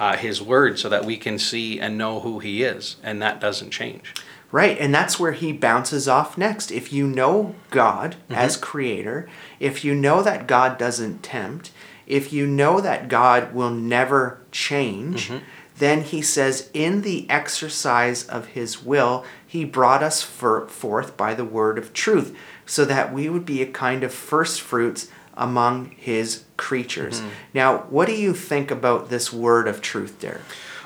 uh, 0.00 0.16
his 0.16 0.40
word 0.40 0.78
so 0.78 0.88
that 0.88 1.04
we 1.04 1.18
can 1.18 1.38
see 1.38 1.78
and 1.78 1.98
know 1.98 2.20
who 2.20 2.38
he 2.38 2.62
is 2.62 2.96
and 3.02 3.20
that 3.20 3.38
doesn't 3.38 3.70
change. 3.70 4.14
Right, 4.50 4.76
and 4.80 4.92
that's 4.92 5.20
where 5.20 5.30
he 5.30 5.52
bounces 5.52 6.08
off 6.08 6.36
next. 6.36 6.72
If 6.72 6.92
you 6.92 7.06
know 7.06 7.54
God 7.70 8.16
as 8.30 8.56
creator, 8.56 9.28
if 9.60 9.84
you 9.84 9.94
know 9.94 10.22
that 10.22 10.48
God 10.48 10.76
doesn't 10.76 11.22
tempt, 11.22 11.70
if 12.08 12.32
you 12.32 12.48
know 12.48 12.80
that 12.80 13.08
God 13.08 13.54
will 13.54 13.70
never 13.70 14.40
change, 14.50 15.30
then 15.78 16.02
he 16.02 16.20
says, 16.20 16.68
in 16.74 17.02
the 17.02 17.30
exercise 17.30 18.26
of 18.26 18.48
his 18.48 18.82
will, 18.82 19.24
he 19.46 19.64
brought 19.64 20.02
us 20.02 20.20
for, 20.20 20.66
forth 20.66 21.16
by 21.16 21.32
the 21.32 21.44
word 21.44 21.78
of 21.78 21.92
truth, 21.92 22.36
so 22.66 22.84
that 22.84 23.12
we 23.12 23.28
would 23.28 23.46
be 23.46 23.62
a 23.62 23.66
kind 23.66 24.02
of 24.02 24.12
first 24.12 24.60
fruits 24.60 25.08
among 25.40 25.90
his 25.96 26.44
creatures. 26.56 27.22
Now, 27.52 27.78
what 27.90 28.06
do 28.06 28.14
you 28.14 28.34
think 28.34 28.70
about 28.70 29.08
this 29.08 29.32
word 29.32 29.66
of 29.66 29.80
truth, 29.80 30.20
Derek? 30.20 30.42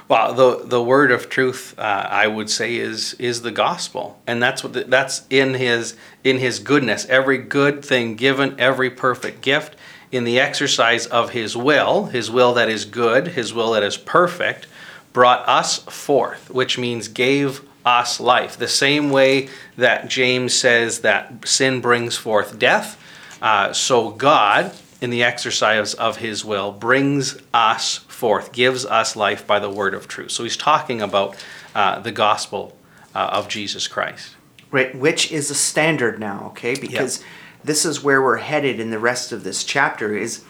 Well, 0.07 0.35
the 0.35 0.65
the 0.65 0.83
word 0.83 1.11
of 1.11 1.29
truth, 1.31 1.75
uh, 1.79 1.83
I 1.83 2.27
would 2.27 2.51
say, 2.51 2.77
is 2.77 3.15
is 3.15 3.43
the 3.43 3.51
gospel, 3.51 4.21
and 4.27 4.43
that's 4.43 4.63
what 4.63 4.75
the, 4.75 4.85
that's 4.85 5.23
in 5.31 5.55
his 5.55 5.97
in 6.23 6.39
his 6.39 6.59
goodness. 6.59 7.07
Every 7.07 7.39
good 7.39 7.85
thing 7.85 8.15
given, 8.15 8.55
every 8.59 8.91
perfect 8.91 9.41
gift, 9.41 9.77
in 10.13 10.25
the 10.25 10.39
exercise 10.39 11.07
of 11.07 11.31
his 11.31 11.57
will, 11.57 12.07
his 12.07 12.31
will 12.31 12.53
that 12.55 12.69
is 12.69 12.85
good, 12.85 13.29
his 13.29 13.55
will 13.55 13.73
that 13.73 13.83
is 13.83 13.97
perfect, 13.97 14.67
brought 15.13 15.49
us 15.49 15.79
forth, 15.79 16.51
which 16.51 16.79
means 16.79 17.09
gave 17.09 17.63
us 17.85 18.21
life. 18.21 18.57
The 18.57 18.69
same 18.69 19.11
way 19.11 19.49
that 19.77 20.09
James 20.09 20.55
says 20.55 21.01
that 21.01 21.49
sin 21.49 21.81
brings 21.81 22.17
forth 22.17 22.59
death, 22.59 23.01
uh, 23.43 23.73
so 23.73 24.11
God, 24.11 24.73
in 25.01 25.11
the 25.11 25.23
exercise 25.23 25.95
of 25.95 26.19
his 26.19 26.45
will, 26.45 26.73
brings 26.73 27.37
us 27.53 27.99
forth, 27.99 28.53
gives 28.53 28.85
us 28.87 29.17
life 29.17 29.47
by 29.47 29.59
the 29.59 29.71
word 29.71 29.95
of 29.95 30.09
truth. 30.09 30.31
So 30.31 30.45
he's 30.45 30.57
talking 30.57 31.03
about 31.03 31.37
uh, 31.75 31.99
the 32.01 32.13
gospel 32.13 32.77
uh, 33.15 33.31
of 33.33 33.49
Jesus 33.49 33.87
Christ. 33.89 34.37
right 34.71 34.95
which 34.95 35.31
is 35.31 35.51
a 35.51 35.55
standard 35.55 36.19
now 36.19 36.47
okay 36.51 36.75
because 36.75 37.23
this 37.63 37.85
is 37.85 38.03
where 38.03 38.21
we're 38.23 38.39
headed 38.39 38.81
in 38.81 38.91
the 38.91 38.99
rest 38.99 39.31
of 39.33 39.45
this 39.45 39.63
chapter 39.65 40.17
is 40.17 40.43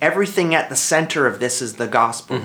everything 0.00 0.54
at 0.54 0.68
the 0.68 0.76
center 0.76 1.26
of 1.26 1.40
this 1.40 1.60
is 1.62 1.74
the 1.74 1.86
gospel 1.88 2.40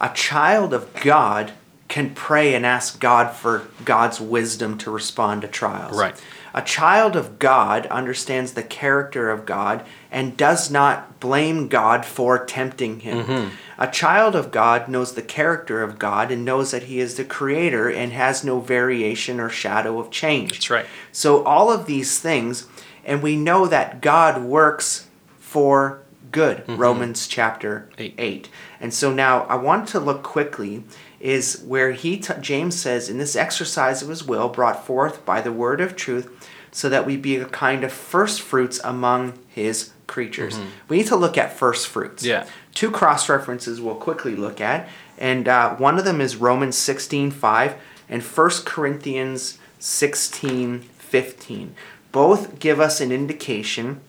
a 0.00 0.08
child 0.14 0.74
of 0.74 0.92
god 1.00 1.52
can 1.88 2.10
pray 2.14 2.54
and 2.54 2.66
ask 2.66 3.00
god 3.00 3.32
for 3.34 3.66
god's 3.84 4.20
wisdom 4.20 4.76
to 4.78 4.90
respond 4.90 5.42
to 5.42 5.48
trials 5.48 5.96
Right. 5.98 6.14
A 6.54 6.62
child 6.62 7.16
of 7.16 7.38
god 7.38 7.86
understands 7.86 8.52
the 8.52 8.62
character 8.62 9.30
of 9.30 9.46
god 9.46 9.84
and 10.10 10.36
does 10.36 10.70
not 10.70 11.20
blame 11.20 11.68
god 11.68 12.04
for 12.04 12.44
tempting 12.44 13.00
him. 13.00 13.24
Mm-hmm. 13.24 13.54
A 13.78 13.90
child 13.90 14.36
of 14.36 14.50
god 14.50 14.88
knows 14.88 15.14
the 15.14 15.22
character 15.22 15.82
of 15.82 15.98
god 15.98 16.30
and 16.30 16.44
knows 16.44 16.70
that 16.70 16.84
he 16.84 17.00
is 17.00 17.16
the 17.16 17.24
creator 17.24 17.90
and 17.90 18.12
has 18.12 18.44
no 18.44 18.60
variation 18.60 19.40
or 19.40 19.48
shadow 19.48 19.98
of 19.98 20.10
change. 20.10 20.52
That's 20.52 20.70
right. 20.70 20.86
so 21.10 21.42
all 21.44 21.70
of 21.72 21.86
these 21.86 22.18
things 22.20 22.66
and 23.04 23.22
we 23.22 23.36
know 23.36 23.66
that 23.66 24.00
god 24.00 24.42
works 24.42 25.08
for 25.38 26.02
good 26.30 26.58
mm-hmm. 26.58 26.76
romans 26.76 27.26
chapter 27.26 27.88
Eight. 27.98 28.14
8 28.18 28.48
and 28.80 28.94
so 28.94 29.12
now 29.12 29.42
i 29.44 29.54
want 29.54 29.88
to 29.88 30.00
look 30.00 30.22
quickly 30.22 30.84
is 31.20 31.62
where 31.66 31.92
he 31.92 32.16
t- 32.16 32.32
james 32.40 32.78
says 32.80 33.08
in 33.08 33.18
this 33.18 33.36
exercise 33.36 34.02
of 34.02 34.08
his 34.08 34.24
will 34.24 34.48
brought 34.48 34.86
forth 34.86 35.24
by 35.24 35.40
the 35.40 35.52
word 35.52 35.80
of 35.80 35.94
truth 35.94 36.41
so 36.72 36.88
that 36.88 37.06
we 37.06 37.16
be 37.16 37.36
a 37.36 37.44
kind 37.46 37.84
of 37.84 37.92
first 37.92 38.40
fruits 38.42 38.80
among 38.82 39.38
his 39.48 39.90
creatures 40.06 40.58
we 40.88 40.96
need 40.98 41.06
to 41.06 41.16
look 41.16 41.38
at 41.38 41.52
first 41.56 41.86
fruits 41.88 42.24
Yeah. 42.24 42.46
two 42.74 42.90
cross 42.90 43.28
references 43.28 43.80
we'll 43.80 43.94
quickly 43.94 44.34
look 44.34 44.60
at 44.60 44.88
and 45.18 45.46
uh, 45.48 45.74
one 45.76 45.98
of 45.98 46.04
them 46.04 46.20
is 46.20 46.36
romans 46.36 46.76
16 46.76 47.30
5 47.30 47.74
and 48.08 48.22
1 48.22 48.50
corinthians 48.64 49.58
16 49.78 50.80
15 50.80 51.74
both 52.10 52.58
give 52.58 52.78
us 52.80 53.00
an 53.00 53.10
indication 53.12 54.00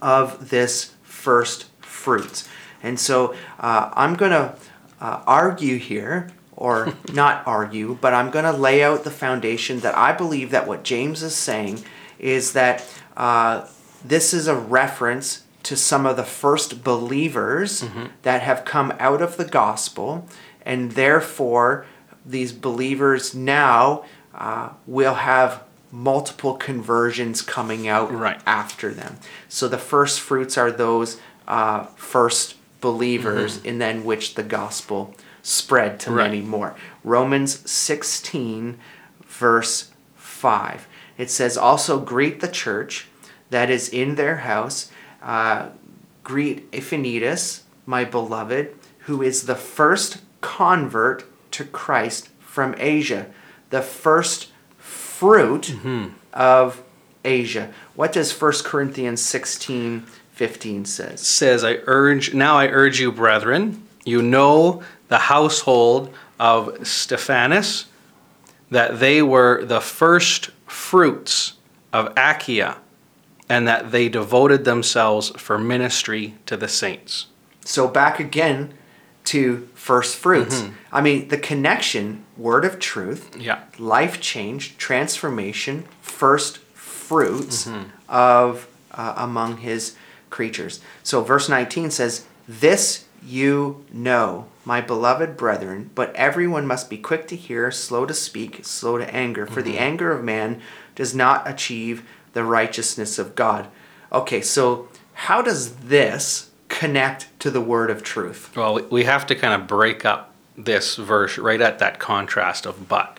of 0.00 0.50
this 0.50 0.92
first 1.02 1.66
fruits. 1.80 2.48
And 2.82 2.98
so 2.98 3.34
uh, 3.58 3.90
I'm 3.94 4.14
going 4.14 4.30
to 4.30 4.54
uh, 5.00 5.22
argue 5.26 5.76
here, 5.78 6.30
or 6.58 6.92
not 7.12 7.46
argue, 7.46 7.96
but 8.00 8.12
I'm 8.12 8.30
going 8.30 8.44
to 8.44 8.52
lay 8.52 8.82
out 8.82 9.04
the 9.04 9.10
foundation 9.10 9.80
that 9.80 9.96
I 9.96 10.12
believe 10.12 10.50
that 10.50 10.66
what 10.66 10.82
James 10.82 11.22
is 11.22 11.34
saying 11.34 11.84
is 12.18 12.52
that 12.52 12.84
uh, 13.16 13.66
this 14.04 14.34
is 14.34 14.46
a 14.48 14.54
reference 14.56 15.44
to 15.62 15.76
some 15.76 16.04
of 16.04 16.16
the 16.16 16.24
first 16.24 16.82
believers 16.84 17.84
that 18.22 18.42
have 18.42 18.64
come 18.64 18.92
out 18.98 19.22
of 19.22 19.36
the 19.36 19.44
gospel, 19.44 20.26
and 20.62 20.92
therefore 20.92 21.86
these 22.26 22.52
believers 22.52 23.34
now 23.34 24.04
uh, 24.34 24.70
will 24.86 25.14
have 25.14 25.62
multiple 25.92 26.54
conversions 26.54 27.40
coming 27.42 27.86
out 27.88 28.12
Right. 28.12 28.40
after 28.46 28.92
them. 28.92 29.16
So 29.48 29.68
the 29.68 29.78
first 29.78 30.20
fruits 30.20 30.58
are 30.58 30.70
those 30.70 31.20
uh, 31.46 31.84
first 31.96 32.54
believers, 32.80 33.62
in 33.64 33.78
then 33.78 34.04
which 34.04 34.34
the 34.34 34.42
gospel 34.42 35.14
spread 35.48 35.98
to 36.00 36.10
Right. 36.10 36.30
many 36.30 36.42
more. 36.42 36.74
Romans 37.02 37.68
16, 37.70 38.78
verse 39.26 39.90
5. 40.16 40.86
It 41.16 41.30
says, 41.30 41.56
Also 41.56 41.98
greet 41.98 42.40
the 42.40 42.48
church 42.48 43.08
that 43.50 43.70
is 43.70 43.88
in 43.88 44.16
their 44.16 44.38
house. 44.38 44.90
Uh, 45.22 45.68
greet 46.22 46.70
Epaenetus, 46.72 47.62
my 47.86 48.04
beloved, 48.04 48.74
who 49.06 49.22
is 49.22 49.46
the 49.46 49.54
first 49.54 50.18
convert 50.42 51.24
to 51.52 51.64
Christ 51.64 52.28
from 52.40 52.74
Asia, 52.78 53.26
the 53.70 53.80
first 53.82 54.48
fruit 54.76 55.74
of 56.34 56.82
Asia. 57.24 57.72
What 57.94 58.12
does 58.12 58.38
1 58.38 58.52
Corinthians 58.64 59.22
16, 59.22 60.02
15 60.32 60.84
says? 60.84 61.26
says, 61.26 61.64
I 61.64 61.78
urge, 61.86 62.34
now 62.34 62.56
I 62.58 62.68
urge 62.68 63.00
you, 63.00 63.10
brethren, 63.10 63.82
you 64.04 64.22
know 64.22 64.82
the 65.08 65.18
household 65.18 66.12
of 66.38 66.86
Stephanas, 66.86 67.86
that 68.70 69.00
they 69.00 69.22
were 69.22 69.64
the 69.64 69.80
first 69.80 70.50
fruits 70.66 71.54
of 71.92 72.12
Achaia 72.16 72.76
and 73.48 73.66
that 73.66 73.90
they 73.92 74.08
devoted 74.08 74.64
themselves 74.64 75.30
for 75.30 75.58
ministry 75.58 76.34
to 76.46 76.56
the 76.56 76.68
saints. 76.68 77.26
So 77.64 77.88
back 77.88 78.20
again 78.20 78.74
to 79.24 79.68
first 79.74 80.16
fruits. 80.16 80.64
I 80.92 81.00
mean, 81.00 81.28
the 81.28 81.38
connection, 81.38 82.24
word 82.36 82.64
of 82.64 82.78
truth, 82.78 83.34
Yeah. 83.38 83.60
life 83.78 84.20
change, 84.20 84.76
transformation, 84.78 85.84
first 86.02 86.58
fruits 86.74 87.68
of 88.08 88.66
uh, 88.92 89.14
among 89.16 89.58
his 89.58 89.96
creatures. 90.30 90.80
So 91.02 91.22
verse 91.22 91.48
19 91.48 91.90
says, 91.90 92.24
"This 92.46 93.04
you 93.24 93.84
know, 93.92 94.46
my 94.64 94.80
beloved 94.80 95.36
brethren, 95.36 95.90
but 95.94 96.14
everyone 96.14 96.66
must 96.66 96.90
be 96.90 96.98
quick 96.98 97.26
to 97.28 97.36
hear, 97.36 97.70
slow 97.70 98.06
to 98.06 98.14
speak, 98.14 98.64
slow 98.64 98.98
to 98.98 99.14
anger, 99.14 99.46
for 99.46 99.62
the 99.62 99.72
mm-hmm. 99.72 99.82
anger 99.82 100.12
of 100.12 100.24
man 100.24 100.60
does 100.94 101.14
not 101.14 101.48
achieve 101.48 102.02
the 102.32 102.44
righteousness 102.44 103.18
of 103.18 103.34
God." 103.34 103.68
Okay, 104.12 104.40
so 104.40 104.88
how 105.14 105.42
does 105.42 105.76
this 105.76 106.50
connect 106.68 107.28
to 107.40 107.50
the 107.50 107.60
word 107.60 107.90
of 107.90 108.02
truth? 108.02 108.50
Well, 108.54 108.74
we- 108.74 108.82
we 108.82 109.04
have 109.04 109.26
to 109.26 109.34
kind 109.34 109.54
of 109.54 109.66
break 109.66 110.04
up 110.04 110.34
this 110.56 110.96
verse 110.96 111.38
right 111.38 111.60
at 111.60 111.78
that 111.78 111.98
contrast 111.98 112.66
of 112.66 112.88
but. 112.88 113.18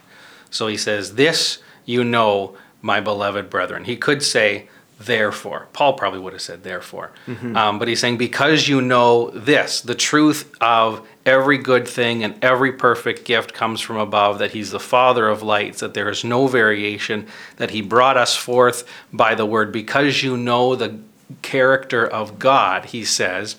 So 0.50 0.68
he 0.68 0.78
says, 0.78 1.16
This 1.16 1.60
you 1.86 2.04
know, 2.04 2.56
my 2.82 3.00
beloved 3.00 3.50
brethren. 3.50 3.86
He 3.86 3.98
could 3.98 4.22
say, 4.22 4.70
Therefore. 5.00 5.68
Paul 5.72 5.94
probably 5.94 6.20
would 6.20 6.34
have 6.34 6.42
said, 6.42 6.64
Therefore. 6.64 7.12
Um, 7.56 7.80
but 7.80 7.88
he's 7.88 8.02
saying, 8.02 8.18
Because 8.18 8.68
you 8.68 8.82
know 8.82 9.30
this, 9.32 9.80
the 9.82 9.96
truth 9.96 10.54
of 10.60 11.08
every 11.26 11.58
good 11.58 11.88
thing 11.88 12.24
and 12.24 12.44
every 12.44 12.74
perfect 12.74 13.24
gift 13.24 13.54
comes 13.54 13.80
from 13.80 13.96
above, 13.96 14.40
that 14.40 14.52
he's 14.52 14.72
the 14.72 14.80
Father 14.80 15.30
of 15.30 15.42
lights, 15.42 15.80
that 15.80 15.94
there 15.94 16.10
is 16.10 16.24
no 16.24 16.48
variation, 16.48 17.28
that 17.58 17.72
he 17.72 17.82
brought 17.82 18.18
us 18.18 18.36
forth 18.36 18.88
by 19.14 19.36
the 19.36 19.46
word. 19.46 19.72
Because 19.72 20.22
you 20.22 20.36
know 20.36 20.76
the 20.76 21.00
character 21.42 22.06
of 22.06 22.38
God, 22.38 22.86
he 22.86 23.06
says, 23.06 23.56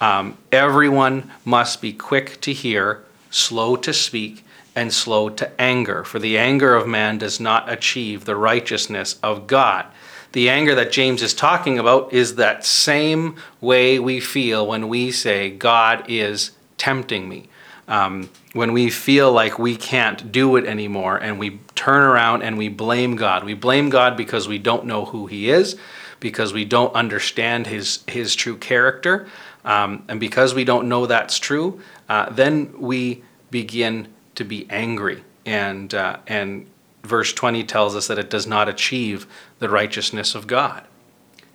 um, 0.00 0.38
everyone 0.52 1.30
must 1.44 1.82
be 1.82 1.92
quick 1.92 2.40
to 2.42 2.52
hear, 2.52 3.02
slow 3.30 3.76
to 3.76 3.92
speak, 3.92 4.44
and 4.74 4.92
slow 4.92 5.28
to 5.28 5.60
anger, 5.60 6.04
for 6.04 6.18
the 6.18 6.38
anger 6.38 6.74
of 6.74 6.86
man 6.86 7.18
does 7.18 7.40
not 7.40 7.70
achieve 7.70 8.24
the 8.24 8.36
righteousness 8.36 9.18
of 9.22 9.46
God. 9.46 9.86
The 10.32 10.48
anger 10.48 10.74
that 10.76 10.92
James 10.92 11.22
is 11.22 11.34
talking 11.34 11.78
about 11.78 12.12
is 12.12 12.36
that 12.36 12.64
same 12.64 13.36
way 13.60 13.98
we 13.98 14.20
feel 14.20 14.66
when 14.66 14.88
we 14.88 15.10
say, 15.10 15.50
God 15.50 16.04
is 16.08 16.52
tempting 16.78 17.28
me. 17.28 17.48
Um, 17.88 18.30
when 18.52 18.72
we 18.72 18.90
feel 18.90 19.32
like 19.32 19.58
we 19.58 19.74
can't 19.74 20.30
do 20.30 20.54
it 20.54 20.64
anymore 20.64 21.16
and 21.16 21.40
we 21.40 21.58
turn 21.74 22.02
around 22.02 22.42
and 22.42 22.56
we 22.56 22.68
blame 22.68 23.16
God. 23.16 23.42
We 23.42 23.54
blame 23.54 23.90
God 23.90 24.16
because 24.16 24.46
we 24.46 24.58
don't 24.58 24.84
know 24.84 25.06
who 25.06 25.26
He 25.26 25.50
is, 25.50 25.76
because 26.20 26.52
we 26.52 26.64
don't 26.64 26.94
understand 26.94 27.66
His, 27.66 28.04
his 28.06 28.36
true 28.36 28.56
character. 28.56 29.26
Um, 29.64 30.04
and 30.08 30.20
because 30.20 30.54
we 30.54 30.64
don't 30.64 30.88
know 30.88 31.06
that's 31.06 31.38
true, 31.38 31.80
uh, 32.08 32.30
then 32.30 32.80
we 32.80 33.24
begin 33.50 34.08
to 34.36 34.44
be 34.44 34.66
angry. 34.70 35.24
And, 35.44 35.92
uh, 35.92 36.18
and 36.28 36.66
verse 37.02 37.32
20 37.32 37.64
tells 37.64 37.96
us 37.96 38.06
that 38.08 38.18
it 38.18 38.30
does 38.30 38.46
not 38.46 38.68
achieve 38.68 39.26
the 39.58 39.68
righteousness 39.68 40.34
of 40.34 40.46
God. 40.46 40.84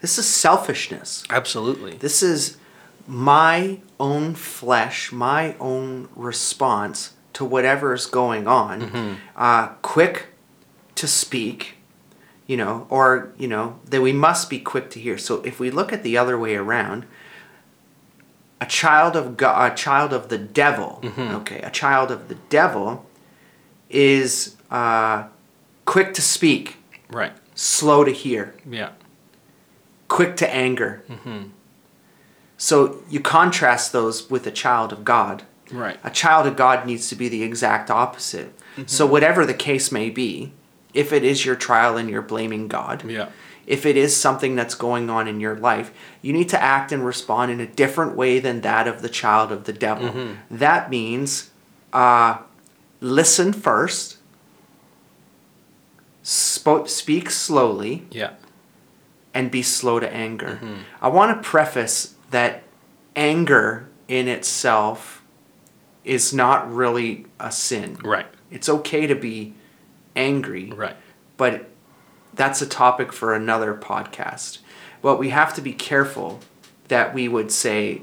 This 0.02 0.18
is 0.18 0.28
selfishness. 0.28 1.24
Absolutely. 1.30 1.98
This 1.98 2.22
is 2.22 2.58
my 3.08 3.80
own 4.00 4.36
flesh, 4.36 5.12
my 5.12 5.56
own 5.60 6.10
response 6.16 7.14
to 7.34 7.46
whatever 7.46 7.94
is 7.94 8.06
going 8.06 8.48
on. 8.48 9.18
Uh, 9.36 9.68
quick 9.82 10.28
to 10.96 11.08
speak, 11.08 11.76
you 12.48 12.58
know, 12.58 12.88
or, 12.90 13.34
you 13.38 13.48
know, 13.48 13.80
that 13.86 14.02
we 14.02 14.14
must 14.14 14.50
be 14.50 14.60
quick 14.60 14.90
to 14.92 15.00
hear. 15.00 15.18
So 15.18 15.42
if 15.42 15.60
we 15.60 15.70
look 15.70 15.92
at 15.92 16.04
the 16.04 16.18
other 16.18 16.38
way 16.40 16.56
around, 16.56 17.06
a 18.62 18.66
child 18.66 19.16
of 19.16 19.38
God, 19.38 19.74
a 19.74 19.76
child 19.76 20.14
of 20.14 20.30
the 20.30 20.38
devil, 20.38 21.02
okay, 21.18 21.62
a 21.62 21.70
child 21.70 22.10
of 22.10 22.30
the 22.30 22.36
devil 22.50 23.06
is 23.90 24.56
uh, 24.72 25.26
quick 25.86 26.14
to 26.16 26.22
speak, 26.22 26.78
Right. 27.10 27.34
slow 27.54 28.04
to 28.04 28.12
hear 28.12 28.54
Yeah. 28.70 28.90
quick 30.08 30.36
to 30.38 30.54
anger. 30.54 31.04
Mm-hmm. 31.10 31.44
So 32.58 33.04
you 33.10 33.20
contrast 33.20 33.92
those 33.92 34.30
with 34.30 34.48
a 34.48 34.52
child 34.52 34.92
of 34.94 35.04
God. 35.04 35.44
Right. 35.72 36.00
A 36.04 36.10
child 36.10 36.48
of 36.48 36.56
God 36.56 36.86
needs 36.86 37.10
to 37.10 37.16
be 37.16 37.28
the 37.28 37.44
exact 37.44 37.90
opposite. 37.90 38.58
Mm-hmm. 38.78 38.84
So, 38.88 39.06
whatever 39.06 39.46
the 39.46 39.54
case 39.54 39.92
may 39.92 40.10
be, 40.10 40.52
if 40.94 41.12
it 41.12 41.24
is 41.24 41.46
your 41.46 41.56
trial 41.56 41.98
and 41.98 42.10
you're 42.10 42.22
blaming 42.22 42.68
God, 42.68 43.04
Yeah. 43.10 43.30
if 43.66 43.86
it 43.86 43.98
is 43.98 44.16
something 44.16 44.56
that's 44.56 44.76
going 44.76 45.10
on 45.10 45.28
in 45.28 45.40
your 45.40 45.56
life, 45.56 45.92
you 46.22 46.34
need 46.34 46.50
to 46.50 46.62
act 46.62 46.92
and 46.92 47.04
respond 47.06 47.52
in 47.52 47.60
a 47.60 47.66
different 47.66 48.16
way 48.16 48.40
than 48.40 48.62
that 48.62 48.88
of 48.88 49.02
the 49.02 49.10
child 49.10 49.52
of 49.52 49.64
the 49.64 49.74
devil. 49.74 50.10
Mm-hmm. 50.10 50.58
That 50.58 50.90
means 50.90 51.50
uh, 51.94 52.38
listen 53.02 53.52
first, 53.54 54.15
spo- 56.26 56.90
speak 56.90 57.30
slowly, 57.30 58.06
Yeah. 58.12 58.32
and 59.34 59.50
be 59.52 59.62
slow 59.62 60.00
to 60.00 60.12
anger. 60.14 60.60
Mm-hmm. 60.62 60.76
I 61.02 61.08
want 61.08 61.42
to 61.42 61.48
preface 61.48 62.16
that 62.32 62.64
anger 63.16 63.88
in 64.08 64.28
itself 64.28 65.22
is 66.04 66.34
not 66.34 66.72
really 66.74 67.26
a 67.40 67.52
sin. 67.52 67.98
Right. 68.04 68.26
It's 68.52 68.68
okay 68.70 69.08
to 69.08 69.16
be 69.16 69.54
angry, 70.16 70.72
Right. 70.72 70.96
but 71.38 71.70
that's 72.34 72.62
a 72.62 72.66
topic 72.68 73.14
for 73.14 73.34
another 73.34 73.74
podcast. 73.74 74.60
But 75.02 75.18
we 75.18 75.30
have 75.30 75.54
to 75.56 75.62
be 75.62 75.74
careful 75.74 76.40
that 76.88 77.14
we 77.14 77.28
would 77.28 77.52
say 77.52 78.02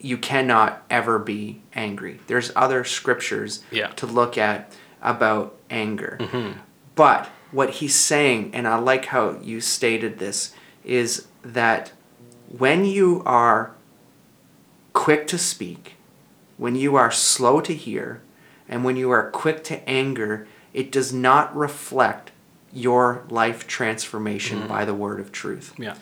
you 0.00 0.16
cannot 0.16 0.82
ever 0.90 1.18
be 1.18 1.60
angry. 1.74 2.20
There's 2.28 2.52
other 2.54 2.84
scriptures 2.84 3.62
Yeah. 3.70 3.88
to 3.96 4.06
look 4.06 4.38
at 4.38 4.72
about 5.02 5.56
anger. 5.70 6.16
Mm-hmm. 6.20 6.58
But 6.98 7.26
what 7.52 7.70
he's 7.70 7.94
saying, 7.94 8.50
and 8.52 8.66
I 8.66 8.76
like 8.76 9.06
how 9.06 9.38
you 9.40 9.60
stated 9.60 10.18
this, 10.18 10.52
is 10.84 11.28
that 11.42 11.92
when 12.48 12.84
you 12.84 13.22
are 13.24 13.72
quick 14.92 15.28
to 15.28 15.38
speak, 15.38 15.94
when 16.56 16.74
you 16.74 16.96
are 16.96 17.12
slow 17.12 17.60
to 17.60 17.72
hear, 17.72 18.20
and 18.68 18.84
when 18.84 18.96
you 18.96 19.10
are 19.12 19.30
quick 19.30 19.62
to 19.64 19.88
anger, 19.88 20.48
it 20.74 20.90
does 20.90 21.12
not 21.12 21.56
reflect 21.56 22.32
your 22.72 23.24
life 23.30 23.68
transformation 23.68 24.58
mm-hmm. 24.58 24.68
by 24.68 24.84
the 24.84 24.92
word 24.92 25.20
of 25.20 25.30
truth 25.32 25.72
Yeah. 25.78 25.94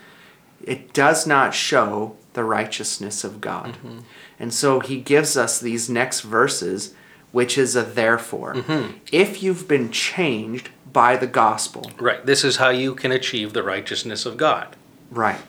it 0.65 0.95
does 0.95 1.27
not 1.27 1.55
show 1.55 2.17
the 2.33 2.43
righteousness 2.43 3.23
of 3.23 3.41
God. 3.41 3.75
Mm-hmm. 3.75 3.99
And 4.39 4.53
so 4.53 4.81
he 4.81 5.01
gives 5.01 5.37
us 5.37 5.61
these 5.61 5.89
next 5.89 6.23
verses, 6.23 6.95
which 7.37 7.59
is 7.59 7.77
a 7.77 7.83
therefore. 7.83 8.55
Mm-hmm. 8.55 8.97
If 9.13 9.43
you've 9.43 9.69
been 9.69 9.91
changed 9.91 10.71
by 10.91 11.19
the 11.19 11.27
gospel, 11.27 11.91
Right. 11.99 12.25
This 12.25 12.43
is 12.43 12.57
how 12.57 12.71
you 12.71 12.95
can 12.95 13.13
achieve 13.13 13.53
the 13.53 13.63
righteousness 13.63 14.25
of 14.25 14.39
God. 14.39 14.75
right, 15.11 15.43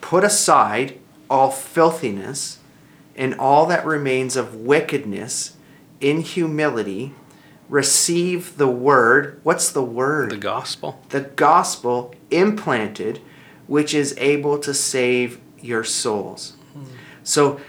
put 0.00 0.24
aside 0.24 0.98
all 1.28 1.50
filthiness 1.50 2.60
and 3.14 3.34
all 3.34 3.66
that 3.66 3.84
remains 3.84 4.34
of 4.34 4.54
wickedness 4.54 5.56
in 6.00 6.22
humility, 6.22 7.12
receive 7.68 8.56
the 8.56 8.68
word. 8.68 9.38
What's 9.42 9.70
the 9.70 9.82
word? 9.82 10.30
The 10.30 10.38
gospel. 10.38 11.02
the 11.10 11.20
gospel 11.20 12.14
implanted, 12.30 13.20
which 13.66 13.92
is 13.92 14.14
able 14.16 14.58
to 14.60 14.72
save 14.72 15.38
your 15.60 15.84
souls. 15.84 16.54
Hmm. 16.72 16.84
So, 17.22 17.60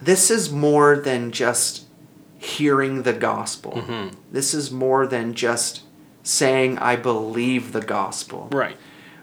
this 0.00 0.30
is 0.30 0.50
more 0.50 0.96
than 0.96 1.30
just 1.30 1.85
hearing 2.46 3.02
the 3.02 3.12
gospel. 3.12 3.72
Mm-hmm. 3.72 4.16
This 4.30 4.54
is 4.54 4.70
more 4.70 5.06
than 5.06 5.34
just 5.34 5.82
saying, 6.22 6.78
I 6.78 6.96
believe 6.96 7.72
the 7.72 7.80
gospel. 7.80 8.48
Right. 8.52 8.76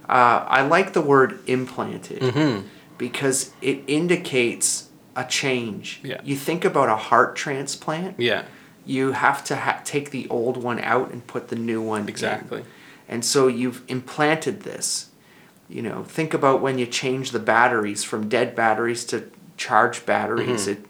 Uh, 0.07 0.45
I 0.47 0.61
like 0.63 0.93
the 0.93 1.01
word 1.01 1.39
implanted 1.47 2.21
mm-hmm. 2.21 2.67
because 2.97 3.53
it 3.61 3.83
indicates 3.87 4.89
a 5.15 5.23
change. 5.23 6.01
Yeah. 6.03 6.21
You 6.23 6.35
think 6.35 6.65
about 6.65 6.89
a 6.89 6.95
heart 6.95 7.35
transplant, 7.35 8.19
Yeah. 8.19 8.43
you 8.85 9.13
have 9.13 9.43
to 9.45 9.55
ha- 9.55 9.81
take 9.83 10.11
the 10.11 10.27
old 10.29 10.57
one 10.57 10.79
out 10.79 11.11
and 11.11 11.25
put 11.25 11.47
the 11.47 11.55
new 11.55 11.81
one 11.81 12.01
in. 12.01 12.09
Exactly. 12.09 12.63
And 13.07 13.23
so 13.23 13.47
you've 13.47 13.83
implanted 13.87 14.61
this. 14.61 15.09
You 15.69 15.81
know, 15.81 16.03
think 16.03 16.33
about 16.33 16.61
when 16.61 16.77
you 16.77 16.85
change 16.85 17.31
the 17.31 17.39
batteries 17.39 18.03
from 18.03 18.27
dead 18.27 18.55
batteries 18.55 19.05
to 19.05 19.29
charged 19.55 20.05
batteries. 20.05 20.67
Mm-hmm. 20.67 20.83
It 20.83 20.85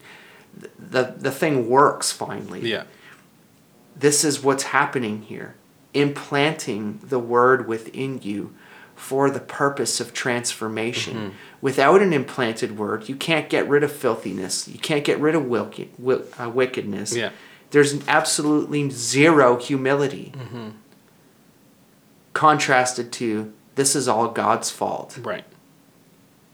the 0.79 1.13
the 1.17 1.31
thing 1.31 1.67
works 1.69 2.11
finally. 2.11 2.61
Yeah. 2.69 2.83
This 3.95 4.23
is 4.23 4.41
what's 4.43 4.63
happening 4.63 5.23
here. 5.23 5.55
Implanting 5.93 6.99
the 7.03 7.19
word 7.19 7.67
within 7.67 8.19
you 8.23 8.53
for 8.95 9.29
the 9.29 9.39
purpose 9.39 9.99
of 9.99 10.13
transformation. 10.13 11.33
Without 11.61 12.01
an 12.01 12.13
implanted 12.13 12.77
word, 12.77 13.07
you 13.09 13.15
can't 13.15 13.49
get 13.49 13.67
rid 13.69 13.83
of 13.83 13.91
filthiness. 13.91 14.67
You 14.67 14.79
can't 14.79 15.03
get 15.03 15.19
rid 15.19 15.35
of 15.35 15.45
wicked, 15.45 15.95
wi- 15.97 16.23
uh, 16.39 16.49
wickedness. 16.49 17.15
Yeah. 17.15 17.31
there's 17.71 18.07
absolutely 18.07 18.89
zero 18.89 19.57
humility. 19.57 20.31
Contrasted 22.33 23.11
to 23.13 23.53
this 23.75 23.95
is 23.95 24.07
all 24.07 24.27
God's 24.29 24.69
fault. 24.71 25.17
Right. 25.21 25.45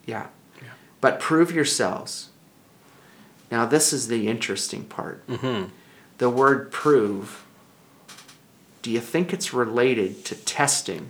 Yeah. 0.06 0.28
Yeah. 0.62 0.70
But 1.00 1.20
prove 1.20 1.52
yourselves. 1.52 2.29
Now, 3.52 3.66
this 3.66 3.94
is 3.94 4.08
the 4.08 4.28
interesting 4.28 4.84
part. 4.84 5.26
Mm-hmm. 5.28 5.70
The 6.20 6.30
word 6.30 6.72
prove, 6.72 7.46
do 8.82 8.92
you 8.92 9.00
think 9.00 9.34
it's 9.34 9.54
related 9.54 10.26
to 10.26 10.36
testing? 10.36 11.10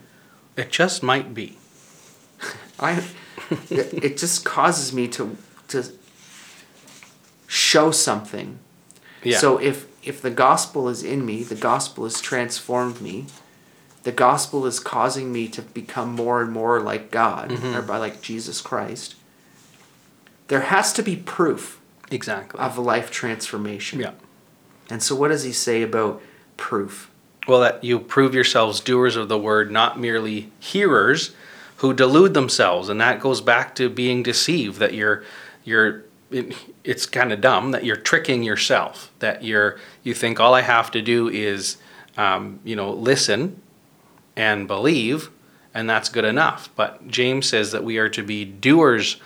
It 0.56 0.71
just 0.71 1.04
might 1.04 1.34
be. 1.34 1.58
I, 2.80 3.04
it 3.69 4.17
just 4.17 4.45
causes 4.45 4.93
me 4.93 5.08
to, 5.10 5.36
to 5.69 5.84
show 7.47 7.91
something. 7.91 8.60
Yeah. 9.23 9.38
So 9.38 9.58
if, 9.58 9.86
if 10.08 10.21
the 10.21 10.30
gospel 10.30 10.88
is 10.88 11.04
in 11.04 11.25
me, 11.25 11.43
the 11.43 11.56
gospel 11.56 12.06
has 12.06 12.21
transformed 12.21 13.02
me, 13.02 13.25
the 14.04 14.12
gospel 14.13 14.65
is 14.65 14.80
causing 14.80 15.32
me 15.34 15.49
to 15.49 15.62
become 15.62 16.13
more 16.13 16.41
and 16.41 16.52
more 16.52 16.80
like 16.80 17.12
God, 17.12 17.49
Mm-hmm. 17.49 17.75
or 17.75 17.82
by 17.82 17.97
like 17.97 18.21
Jesus 18.21 18.62
Christ, 18.62 19.15
there 20.47 20.62
has 20.62 20.93
to 20.93 21.04
be 21.04 21.15
proof 21.17 21.78
exactly. 22.12 22.60
of 22.60 22.78
life 22.78 23.12
transformation. 23.12 24.00
yeah. 24.00 24.12
And 24.89 25.04
so, 25.04 25.15
what 25.15 25.28
does 25.28 25.43
he 25.43 25.52
say 25.52 25.82
about 25.82 26.22
proof? 26.58 27.12
Well, 27.48 27.62
that 27.62 27.84
you 27.84 28.00
prove 28.00 28.34
yourselves 28.34 28.80
doers 28.80 29.15
of 29.15 29.30
the 29.30 29.38
word, 29.38 29.72
not 29.72 30.00
merely 30.00 30.52
hearers 30.60 31.32
who 31.78 31.93
delude 31.93 32.34
themselves, 32.34 32.89
and 32.89 33.00
that 33.00 33.19
goes 33.19 33.41
back 33.41 33.74
to 33.76 33.89
being 33.89 34.24
deceived. 34.24 34.80
That 34.80 34.93
you're, 34.93 35.24
you're, 35.63 36.06
it, 36.32 36.56
it's 36.84 37.06
kind 37.06 37.32
of 37.32 37.41
dumb 37.41 37.72
that 37.72 37.86
you're 37.86 37.95
tricking 37.95 38.43
yourself. 38.43 39.12
That 39.19 39.43
you're, 39.43 39.80
you 40.04 40.13
think 40.13 40.39
all 40.39 40.54
I 40.54 40.62
have 40.62 40.91
to 40.91 41.02
do 41.02 41.30
is, 41.30 41.78
um, 42.17 42.60
you 42.63 42.76
know, 42.76 42.91
listen 42.91 43.62
and 44.36 44.67
believe, 44.67 45.30
and 45.74 45.89
that's 45.89 46.10
good 46.10 46.26
enough. 46.26 46.69
But 46.76 47.08
James 47.08 47.48
says 47.48 47.72
that 47.72 47.84
we 47.84 47.98
are 47.98 48.10
to 48.10 48.24
be 48.24 48.43
doers 48.43 49.17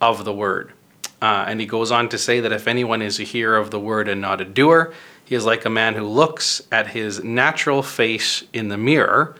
of 0.00 0.24
the 0.24 0.32
word. 0.32 0.72
Uh, 1.20 1.44
and 1.48 1.60
he 1.60 1.66
goes 1.66 1.90
on 1.90 2.08
to 2.10 2.18
say 2.18 2.40
that 2.40 2.52
if 2.52 2.68
anyone 2.68 3.00
is 3.00 3.18
a 3.18 3.22
hearer 3.22 3.56
of 3.56 3.70
the 3.70 3.80
word 3.80 4.08
and 4.08 4.20
not 4.20 4.40
a 4.40 4.44
doer, 4.44 4.92
he 5.24 5.34
is 5.34 5.44
like 5.44 5.64
a 5.64 5.70
man 5.70 5.94
who 5.94 6.04
looks 6.04 6.62
at 6.70 6.88
his 6.88 7.24
natural 7.24 7.82
face 7.82 8.44
in 8.52 8.68
the 8.68 8.76
mirror. 8.76 9.36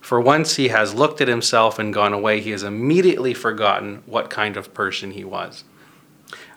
For 0.00 0.20
once 0.20 0.54
he 0.56 0.68
has 0.68 0.94
looked 0.94 1.20
at 1.20 1.26
himself 1.26 1.78
and 1.78 1.92
gone 1.92 2.12
away, 2.12 2.40
he 2.40 2.50
has 2.50 2.62
immediately 2.62 3.34
forgotten 3.34 4.02
what 4.06 4.30
kind 4.30 4.56
of 4.56 4.72
person 4.72 5.10
he 5.10 5.24
was. 5.24 5.64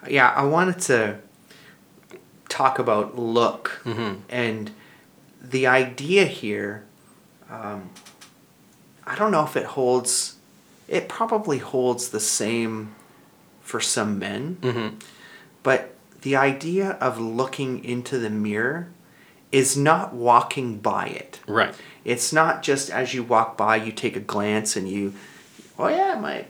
Yeah, 0.07 0.29
I 0.29 0.43
wanted 0.43 0.79
to 0.81 1.19
talk 2.47 2.79
about 2.79 3.17
look 3.17 3.81
and 4.29 4.71
the 5.41 5.65
idea 5.67 6.25
here. 6.25 6.85
Um, 7.49 7.89
I 9.05 9.15
don't 9.15 9.31
know 9.31 9.43
if 9.43 9.55
it 9.55 9.65
holds. 9.65 10.35
It 10.87 11.09
probably 11.09 11.57
holds 11.57 12.09
the 12.09 12.19
same 12.19 12.93
for 13.69 13.79
some 13.79 14.17
men, 14.17 14.57
Mm-hmm. 14.61 14.95
but 15.61 15.93
the 16.21 16.35
idea 16.35 16.91
of 16.99 17.19
looking 17.19 17.83
into 17.85 18.17
the 18.17 18.29
mirror 18.31 18.87
is 19.51 19.77
not 19.77 20.11
walking 20.13 20.79
by 20.79 21.05
it. 21.05 21.39
Right. 21.47 21.73
It's 22.03 22.33
not 22.33 22.63
just 22.63 22.89
as 22.89 23.13
you 23.13 23.21
walk 23.23 23.55
by, 23.57 23.75
you 23.77 23.91
take 23.91 24.15
a 24.15 24.19
glance 24.19 24.75
and 24.75 24.89
you, 24.89 25.13
oh 25.77 25.87
yeah, 25.87 26.15
my, 26.19 26.45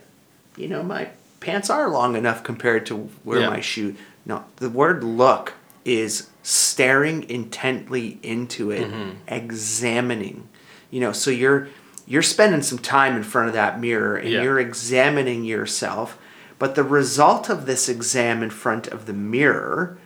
you 0.56 0.66
know, 0.66 0.82
my 0.82 1.10
pants 1.40 1.68
are 1.70 1.88
long 1.90 2.16
enough 2.16 2.42
compared 2.42 2.86
to 2.86 2.96
where 3.22 3.40
Yeah. 3.40 3.50
my 3.50 3.60
shoe. 3.60 3.94
No, 4.24 4.44
the 4.56 4.70
word 4.70 5.04
look 5.04 5.52
is 5.84 6.28
staring 6.42 7.28
intently 7.28 8.18
into 8.22 8.70
it, 8.70 8.90
examining. 9.28 10.48
You 10.90 11.00
know, 11.00 11.12
so 11.12 11.30
you're 11.30 11.68
you're 12.06 12.22
spending 12.22 12.62
some 12.62 12.78
time 12.78 13.14
in 13.16 13.22
front 13.22 13.48
of 13.48 13.54
that 13.54 13.78
mirror 13.80 14.16
and 14.16 14.28
Yeah. 14.30 14.42
you're 14.42 14.58
examining 14.58 15.44
yourself. 15.44 16.18
But 16.60 16.76
the 16.76 16.84
result 16.84 17.48
of 17.48 17.66
this 17.66 17.88
exam 17.88 18.42
in 18.44 18.50
front 18.50 18.86
of 18.86 19.06
the 19.06 19.12
mirror 19.12 19.98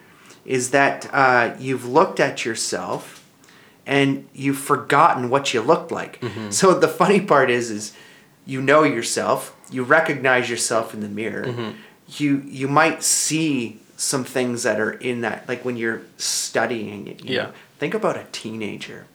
is 0.46 0.70
that 0.70 1.08
uh, 1.12 1.54
you've 1.58 1.84
looked 1.86 2.20
at 2.20 2.44
yourself 2.46 3.22
and 3.86 4.26
you've 4.32 4.56
forgotten 4.58 5.28
what 5.28 5.52
you 5.52 5.60
looked 5.60 5.90
like. 5.92 6.22
So 6.50 6.72
the 6.72 6.88
funny 6.88 7.20
part 7.20 7.50
is, 7.50 7.70
is 7.70 7.92
you 8.46 8.62
know 8.62 8.82
yourself, 8.84 9.54
you 9.70 9.82
recognize 9.82 10.48
yourself 10.48 10.94
in 10.94 11.00
the 11.00 11.08
mirror. 11.08 11.74
You 12.08 12.42
you 12.46 12.68
might 12.68 13.02
see 13.02 13.80
some 13.96 14.24
things 14.24 14.62
that 14.62 14.78
are 14.80 14.92
in 14.92 15.20
that, 15.22 15.48
like 15.48 15.64
when 15.64 15.76
you're 15.76 16.02
studying 16.18 17.06
it. 17.08 17.24
You 17.24 17.34
Yeah. 17.36 17.42
Know? 17.46 17.52
Think 17.78 17.94
about 17.94 18.16
a 18.16 18.26
teenager. 18.32 19.06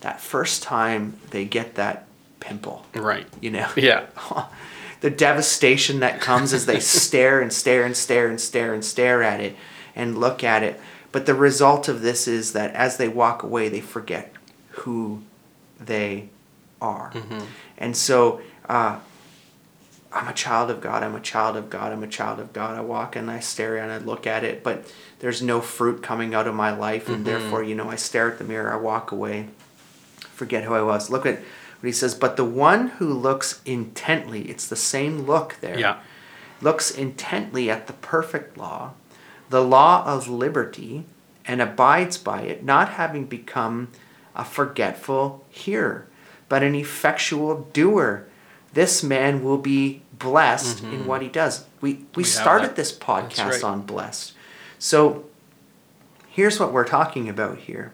That 0.00 0.20
first 0.20 0.62
time 0.62 1.14
they 1.30 1.44
get 1.44 1.74
that 1.74 2.06
pimple, 2.40 2.86
Right. 2.94 3.26
you 3.40 3.50
know. 3.50 3.68
Yeah. 3.76 4.06
the 5.06 5.10
devastation 5.10 6.00
that 6.00 6.20
comes 6.20 6.52
as 6.52 6.66
they 6.66 6.80
stare 6.80 7.40
and 7.40 7.52
stare 7.52 7.84
and 7.84 7.96
stare 7.96 8.26
and 8.26 8.40
stare 8.40 8.74
and 8.74 8.84
stare 8.84 9.22
at 9.22 9.38
it 9.38 9.54
and 9.94 10.18
look 10.18 10.42
at 10.42 10.64
it. 10.64 10.80
But 11.12 11.26
the 11.26 11.34
result 11.34 11.86
of 11.86 12.02
this 12.02 12.26
is 12.26 12.54
that 12.54 12.74
as 12.74 12.96
they 12.96 13.06
walk 13.06 13.44
away, 13.44 13.68
they 13.68 13.80
forget 13.80 14.32
who 14.70 15.22
they 15.78 16.28
are. 16.82 17.12
And 17.78 17.96
so, 17.96 18.40
uh, 18.68 18.98
I'm 20.12 20.26
a 20.26 20.32
child 20.32 20.72
of 20.72 20.80
God. 20.80 21.04
I'm 21.04 21.14
a 21.14 21.20
child 21.20 21.56
of 21.56 21.70
God. 21.70 21.92
I'm 21.92 22.02
a 22.02 22.08
child 22.08 22.40
of 22.40 22.52
God. 22.52 22.76
I 22.76 22.80
walk 22.80 23.14
and 23.14 23.30
I 23.30 23.38
stare 23.38 23.76
and 23.76 23.92
I 23.92 23.98
look 23.98 24.26
at 24.26 24.42
it, 24.42 24.64
but 24.64 24.92
there's 25.20 25.40
no 25.40 25.60
fruit 25.60 26.02
coming 26.02 26.34
out 26.34 26.48
of 26.48 26.54
my 26.56 26.72
life, 26.76 27.08
and 27.08 27.24
therefore, 27.24 27.62
you 27.62 27.76
know, 27.76 27.90
I 27.90 27.94
stare 27.96 28.32
at 28.32 28.38
the 28.38 28.44
mirror. 28.44 28.72
I 28.72 28.76
walk 28.76 29.12
away, 29.12 29.50
forget 30.18 30.64
who 30.64 30.74
I 30.74 30.82
was. 30.82 31.10
Look 31.10 31.26
at 31.26 31.38
what 31.80 31.86
he 31.86 31.92
says. 31.92 32.14
But 32.14 32.36
the 32.36 32.44
one 32.44 32.88
who 32.88 33.12
looks 33.12 33.60
intently, 33.64 34.42
it's 34.50 34.68
the 34.68 34.76
same 34.76 35.20
look 35.26 35.56
there. 35.60 35.78
Yeah. 35.78 35.98
Looks 36.60 36.90
intently 36.90 37.70
at 37.70 37.86
the 37.86 37.92
perfect 37.92 38.56
law, 38.56 38.92
the 39.50 39.62
law 39.62 40.04
of 40.06 40.28
liberty, 40.28 41.04
and 41.44 41.60
abides 41.60 42.16
by 42.18 42.42
it, 42.42 42.64
not 42.64 42.90
having 42.90 43.26
become 43.26 43.88
a 44.34 44.44
forgetful 44.44 45.44
hearer, 45.50 46.06
but 46.48 46.62
an 46.62 46.74
effectual 46.74 47.68
doer. 47.72 48.26
This 48.72 49.02
man 49.02 49.44
will 49.44 49.58
be 49.58 50.02
blessed 50.18 50.82
in 50.82 51.06
what 51.06 51.22
he 51.22 51.28
does. 51.28 51.64
We 51.80 52.04
we, 52.14 52.22
Mm-hmm. 52.22 52.42
started 52.42 52.76
this 52.76 52.92
podcast 52.96 53.50
right. 53.50 53.64
on 53.64 53.82
blessed. 53.82 54.32
So 54.78 55.24
here's 56.28 56.58
what 56.58 56.72
we're 56.72 56.84
talking 56.86 57.28
about 57.28 57.58
here. 57.58 57.92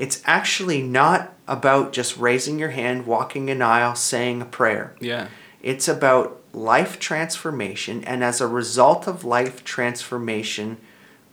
It's 0.00 0.22
actually 0.24 0.80
not 0.80 1.34
about 1.46 1.92
just 1.92 2.16
raising 2.16 2.58
your 2.58 2.70
hand, 2.70 3.06
walking 3.06 3.50
an 3.50 3.60
aisle, 3.60 3.94
saying 3.94 4.40
a 4.40 4.46
prayer. 4.46 4.94
Yeah. 4.98 5.28
It's 5.62 5.88
about 5.88 6.40
life 6.54 6.98
transformation, 6.98 8.02
and 8.04 8.24
as 8.24 8.40
a 8.40 8.46
result 8.46 9.06
of 9.06 9.24
life 9.24 9.62
transformation, 9.62 10.78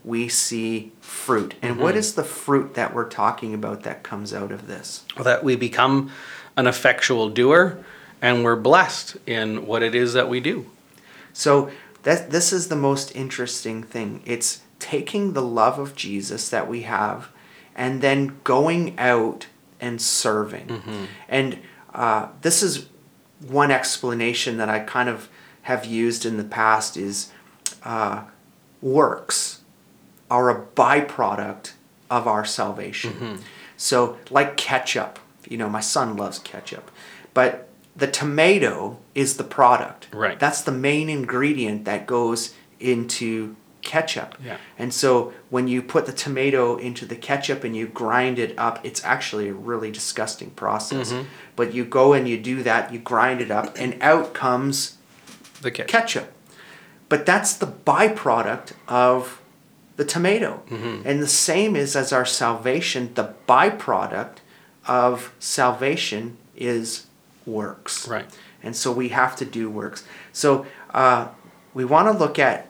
we 0.04 0.28
see 0.28 0.92
fruit. 1.00 1.56
And 1.62 1.80
what 1.80 1.92
mm-hmm. 1.92 2.00
is 2.00 2.16
the 2.16 2.26
fruit 2.26 2.74
that 2.74 2.94
we're 2.94 3.08
talking 3.08 3.54
about 3.54 3.84
that 3.84 4.04
comes 4.04 4.34
out 4.34 4.52
of 4.52 4.68
this? 4.68 5.06
That 5.22 5.46
we 5.46 5.56
become 5.56 6.12
an 6.58 6.68
effectual 6.68 7.30
doer 7.30 7.84
and 8.22 8.44
we're 8.44 8.56
blessed 8.58 9.18
in 9.26 9.66
what 9.66 9.84
it 9.84 9.96
is 9.96 10.14
that 10.14 10.28
we 10.28 10.40
do. 10.40 10.66
So 11.32 11.72
that 12.04 12.32
this 12.32 12.52
is 12.52 12.68
the 12.68 12.76
most 12.76 13.16
interesting 13.16 13.84
thing. 13.84 14.22
It's 14.26 14.62
taking 14.80 15.34
the 15.34 15.42
love 15.42 15.80
of 15.80 15.96
Jesus 15.96 16.50
that 16.50 16.68
we 16.68 16.82
have, 16.82 17.30
and 17.78 18.02
then 18.02 18.40
going 18.44 18.98
out 19.00 19.48
and 19.80 20.02
serving. 20.02 21.08
And 21.30 21.60
uh, 21.94 22.30
this 22.42 22.62
is 22.64 22.88
one 23.48 23.70
explanation 23.72 24.58
that 24.58 24.68
I 24.68 24.80
kind 24.80 25.08
of 25.08 25.30
have 25.64 25.86
used 25.86 26.26
in 26.26 26.38
the 26.38 26.44
past 26.44 26.98
is 26.98 27.32
uh, 27.84 28.24
works 28.82 29.62
are 30.30 30.50
a 30.50 30.66
byproduct 30.66 31.74
of 32.10 32.28
our 32.28 32.44
salvation. 32.46 33.40
So, 33.78 34.18
like 34.32 34.58
ketchup, 34.58 35.20
you 35.48 35.58
know, 35.58 35.70
my 35.70 35.82
son 35.82 36.18
loves 36.18 36.40
ketchup, 36.40 36.90
but 37.34 37.70
the 37.96 38.08
tomato 38.08 38.98
is 39.14 39.38
the 39.38 39.44
product. 39.44 40.08
Right. 40.12 40.40
That's 40.40 40.62
the 40.62 40.72
main 40.72 41.10
ingredient 41.10 41.86
that 41.86 42.08
goes 42.08 42.56
into 42.80 43.56
ketchup. 43.88 44.36
Yeah. 44.46 44.58
And 44.78 44.94
so 44.94 45.34
when 45.50 45.68
you 45.68 45.82
put 45.82 46.06
the 46.06 46.12
tomato 46.12 46.76
into 46.78 47.06
the 47.08 47.16
ketchup 47.16 47.64
and 47.64 47.76
you 47.76 47.88
grind 47.88 48.38
it 48.38 48.54
up, 48.60 48.80
it's 48.84 49.04
actually 49.04 49.48
a 49.50 49.54
really 49.54 49.90
disgusting 49.90 50.52
process. 50.52 51.12
Mm-hmm. 51.12 51.28
But 51.56 51.74
you 51.74 51.84
go 51.86 52.14
and 52.14 52.28
you 52.28 52.38
do 52.38 52.62
that, 52.64 52.94
you 52.94 53.00
grind 53.00 53.42
it 53.42 53.50
up, 53.50 53.76
and 53.80 53.98
out 54.02 54.36
comes 54.36 54.98
The 55.62 55.72
catch. 55.72 55.88
ketchup. 55.88 56.32
But 57.10 57.26
that's 57.26 57.54
the 57.54 57.68
byproduct 57.68 58.74
of 58.88 59.42
the 59.96 60.06
tomato. 60.06 60.62
Mm-hmm. 60.70 61.08
And 61.08 61.22
the 61.22 61.28
same 61.28 61.76
is 61.76 61.96
as 61.96 62.14
our 62.14 62.26
salvation, 62.26 63.14
the 63.16 63.34
byproduct 63.48 64.38
of 64.86 65.34
salvation 65.40 66.38
is 66.56 67.08
works. 67.46 68.08
Right. 68.08 68.26
And 68.62 68.76
so 68.76 68.92
we 68.92 69.10
have 69.10 69.36
to 69.38 69.46
do 69.46 69.70
works. 69.70 70.04
So 70.34 70.66
uh, 70.94 71.30
we 71.74 71.86
want 71.86 72.12
to 72.12 72.18
look 72.18 72.38
at 72.38 72.67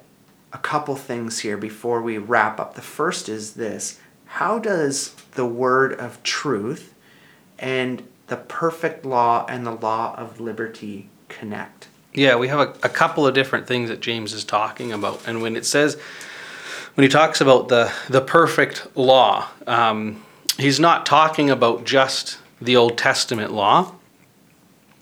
a 0.53 0.57
couple 0.57 0.95
things 0.95 1.39
here 1.39 1.57
before 1.57 2.01
we 2.01 2.17
wrap 2.17 2.59
up. 2.59 2.75
The 2.75 2.81
first 2.81 3.29
is 3.29 3.53
this 3.53 3.99
how 4.25 4.59
does 4.59 5.13
the 5.35 5.45
word 5.45 5.93
of 5.93 6.21
truth 6.23 6.93
and 7.57 8.03
the 8.27 8.35
perfect 8.35 9.05
law 9.05 9.45
and 9.47 9.65
the 9.65 9.71
law 9.71 10.15
of 10.17 10.39
liberty 10.39 11.09
connect? 11.29 11.87
Yeah, 12.13 12.35
we 12.35 12.47
have 12.49 12.59
a, 12.59 12.73
a 12.83 12.89
couple 12.89 13.25
of 13.25 13.33
different 13.33 13.67
things 13.67 13.89
that 13.89 14.01
James 14.01 14.33
is 14.33 14.43
talking 14.43 14.91
about. 14.91 15.25
And 15.27 15.41
when 15.41 15.55
it 15.55 15.65
says, 15.65 15.97
when 16.95 17.03
he 17.03 17.09
talks 17.09 17.41
about 17.41 17.67
the, 17.69 17.91
the 18.09 18.21
perfect 18.21 18.87
law, 18.97 19.47
um, 19.65 20.23
he's 20.57 20.79
not 20.79 21.05
talking 21.05 21.49
about 21.49 21.85
just 21.85 22.39
the 22.59 22.75
Old 22.75 22.97
Testament 22.97 23.53
law. 23.53 23.93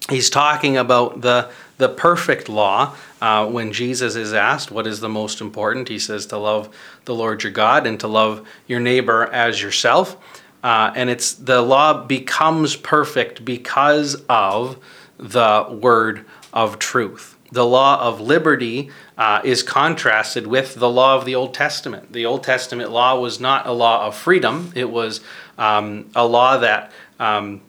He's 0.10 0.30
talking 0.30 0.78
about 0.78 1.22
the, 1.22 1.50
the 1.78 1.90
perfect 1.90 2.50
law. 2.50 2.96
Uh, 3.22 3.48
when 3.48 3.74
Jesus 3.74 4.16
is 4.16 4.34
asked 4.34 4.72
what 4.72 4.88
is 4.88 5.00
the 5.00 5.10
most 5.10 5.42
important, 5.42 5.90
he 5.90 6.00
says 6.00 6.26
to 6.28 6.38
love 6.38 6.76
the 7.06 7.16
Lord 7.16 7.44
your 7.44 7.52
God 7.52 7.88
and 7.88 8.00
to 8.00 8.08
love 8.08 8.48
your 8.68 8.80
neighbor 8.80 9.26
as 9.26 9.62
yourself. 9.62 10.18
Uh, 10.64 10.92
and 10.96 11.10
it's 11.10 11.34
the 11.34 11.62
law 11.62 12.06
becomes 12.06 12.76
perfect 12.76 13.46
because 13.46 14.24
of 14.28 14.78
the 15.18 15.68
word 15.82 16.26
of 16.54 16.80
truth. 16.80 17.38
The 17.52 17.66
law 17.66 18.02
of 18.02 18.20
liberty 18.20 18.90
uh, 19.18 19.42
is 19.44 19.62
contrasted 19.62 20.48
with 20.48 20.76
the 20.76 20.90
law 20.90 21.16
of 21.16 21.26
the 21.26 21.36
Old 21.36 21.54
Testament. 21.54 22.12
The 22.12 22.26
Old 22.26 22.44
Testament 22.44 22.92
law 22.92 23.20
was 23.20 23.40
not 23.40 23.68
a 23.68 23.72
law 23.72 24.08
of 24.08 24.16
freedom, 24.16 24.72
it 24.76 24.90
was 24.90 25.22
um, 25.58 26.10
a 26.16 26.26
law 26.26 26.58
that, 26.58 26.92
um, 27.20 27.62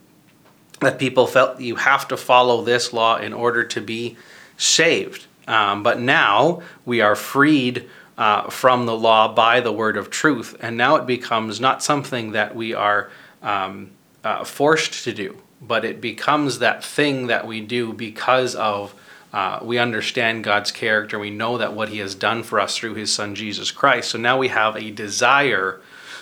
that 0.81 0.99
people 0.99 1.27
felt 1.27 1.61
you 1.61 1.77
have 1.77 2.07
to 2.09 2.17
follow 2.17 2.63
this 2.63 2.93
law 2.93 3.17
in 3.17 3.33
order 3.33 3.65
to 3.65 3.81
be 3.81 4.17
saved. 4.57 5.27
Um, 5.49 5.83
but 5.83 6.01
now 6.01 6.63
we 6.85 7.01
are 7.01 7.15
freed 7.15 7.89
uh, 8.19 8.51
from 8.51 8.87
the 8.87 8.97
law 8.97 9.33
by 9.33 9.61
the 9.61 9.73
word 9.73 9.97
of 9.97 10.11
truth, 10.11 10.57
and 10.61 10.77
now 10.77 10.97
it 10.97 11.07
becomes 11.07 11.61
not 11.61 11.83
something 11.83 12.33
that 12.33 12.57
we 12.57 12.75
are 12.75 13.11
um, 13.43 13.91
uh, 14.25 14.43
forced 14.45 15.05
to 15.05 15.13
do 15.13 15.41
but 15.61 15.85
it 15.85 16.01
becomes 16.01 16.59
that 16.59 16.85
thing 16.85 17.29
that 17.29 17.47
we 17.47 17.61
do 17.61 17.93
because 17.93 18.55
of 18.55 18.95
uh, 19.33 19.59
we 19.63 19.79
understand 19.79 20.45
God's 20.45 20.71
character. 20.71 21.19
We 21.19 21.31
know 21.31 21.59
that 21.59 21.75
what 21.75 21.89
He 21.89 21.99
has 21.99 22.15
done 22.15 22.43
for 22.43 22.61
us 22.61 22.77
through 22.77 22.95
His 22.95 23.13
Son 23.13 23.35
Jesus 23.35 23.71
Christ. 23.71 24.11
So 24.11 24.19
now 24.19 24.39
we 24.39 24.49
have 24.49 24.77
a 24.77 24.91
desire 24.91 25.81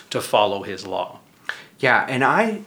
to 0.09 0.21
follow 0.21 0.63
His 0.63 0.85
law. 0.85 1.19
Yeah, 1.79 2.05
and 2.09 2.23
I 2.23 2.61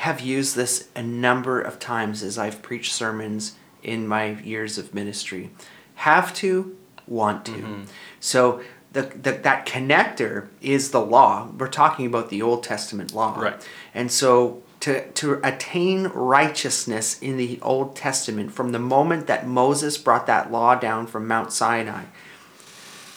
have 0.00 0.18
used 0.18 0.56
this 0.56 0.88
a 0.96 1.02
number 1.02 1.60
of 1.60 1.78
times 1.78 2.22
as 2.22 2.38
I've 2.38 2.62
preached 2.62 2.90
sermons 2.90 3.56
in 3.82 4.08
my 4.08 4.30
years 4.40 4.78
of 4.78 4.94
ministry. 4.94 5.50
Have 5.96 6.32
to, 6.36 6.74
want 7.06 7.44
to. 7.44 7.52
Mm-hmm. 7.52 7.82
So 8.18 8.62
the, 8.92 9.02
the, 9.02 9.32
that 9.32 9.66
connector 9.66 10.48
is 10.62 10.90
the 10.90 11.04
law. 11.04 11.50
We're 11.50 11.68
talking 11.68 12.06
about 12.06 12.30
the 12.30 12.40
Old 12.40 12.64
Testament 12.64 13.14
law. 13.14 13.38
Right. 13.38 13.68
And 13.92 14.10
so 14.10 14.62
to, 14.80 15.06
to 15.10 15.38
attain 15.46 16.06
righteousness 16.06 17.18
in 17.18 17.36
the 17.36 17.58
Old 17.60 17.94
Testament 17.94 18.52
from 18.52 18.72
the 18.72 18.78
moment 18.78 19.26
that 19.26 19.46
Moses 19.46 19.98
brought 19.98 20.26
that 20.28 20.50
law 20.50 20.76
down 20.76 21.08
from 21.08 21.28
Mount 21.28 21.52
Sinai. 21.52 22.04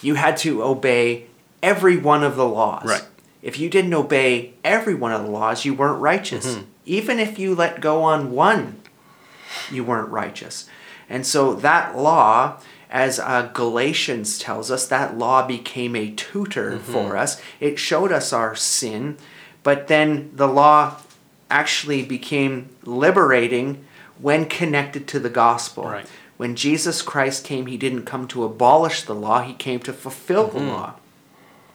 You 0.02 0.16
had 0.16 0.36
to 0.38 0.62
obey 0.62 1.28
every 1.62 1.96
one 1.96 2.22
of 2.22 2.36
the 2.36 2.46
laws. 2.46 2.84
Right. 2.84 3.04
If 3.40 3.58
you 3.58 3.70
didn't 3.70 3.94
obey 3.94 4.52
every 4.62 4.94
one 4.94 5.12
of 5.12 5.22
the 5.22 5.30
laws, 5.30 5.64
you 5.64 5.72
weren't 5.72 6.02
righteous. 6.02 6.46
Mm-hmm. 6.46 6.70
Even 6.84 7.18
if 7.18 7.38
you 7.38 7.54
let 7.54 7.80
go 7.80 8.02
on 8.02 8.32
one, 8.32 8.80
you 9.70 9.84
weren't 9.84 10.10
righteous. 10.10 10.68
And 11.08 11.26
so 11.26 11.54
that 11.54 11.96
law, 11.96 12.60
as 12.90 13.18
uh, 13.18 13.50
Galatians 13.52 14.38
tells 14.38 14.70
us, 14.70 14.86
that 14.86 15.18
law 15.18 15.46
became 15.46 15.96
a 15.96 16.10
tutor 16.10 16.72
mm-hmm. 16.72 16.92
for 16.92 17.16
us. 17.16 17.40
It 17.60 17.78
showed 17.78 18.12
us 18.12 18.32
our 18.32 18.54
sin, 18.54 19.16
but 19.62 19.88
then 19.88 20.30
the 20.34 20.48
law 20.48 20.96
actually 21.50 22.02
became 22.02 22.70
liberating 22.84 23.84
when 24.18 24.46
connected 24.46 25.06
to 25.08 25.20
the 25.20 25.30
gospel. 25.30 25.84
Right. 25.84 26.06
When 26.36 26.56
Jesus 26.56 27.02
Christ 27.02 27.44
came, 27.44 27.66
he 27.66 27.76
didn't 27.76 28.04
come 28.04 28.26
to 28.28 28.44
abolish 28.44 29.02
the 29.02 29.14
law, 29.14 29.42
he 29.42 29.54
came 29.54 29.80
to 29.80 29.92
fulfill 29.92 30.48
mm-hmm. 30.48 30.58
the 30.58 30.64
law. 30.64 30.94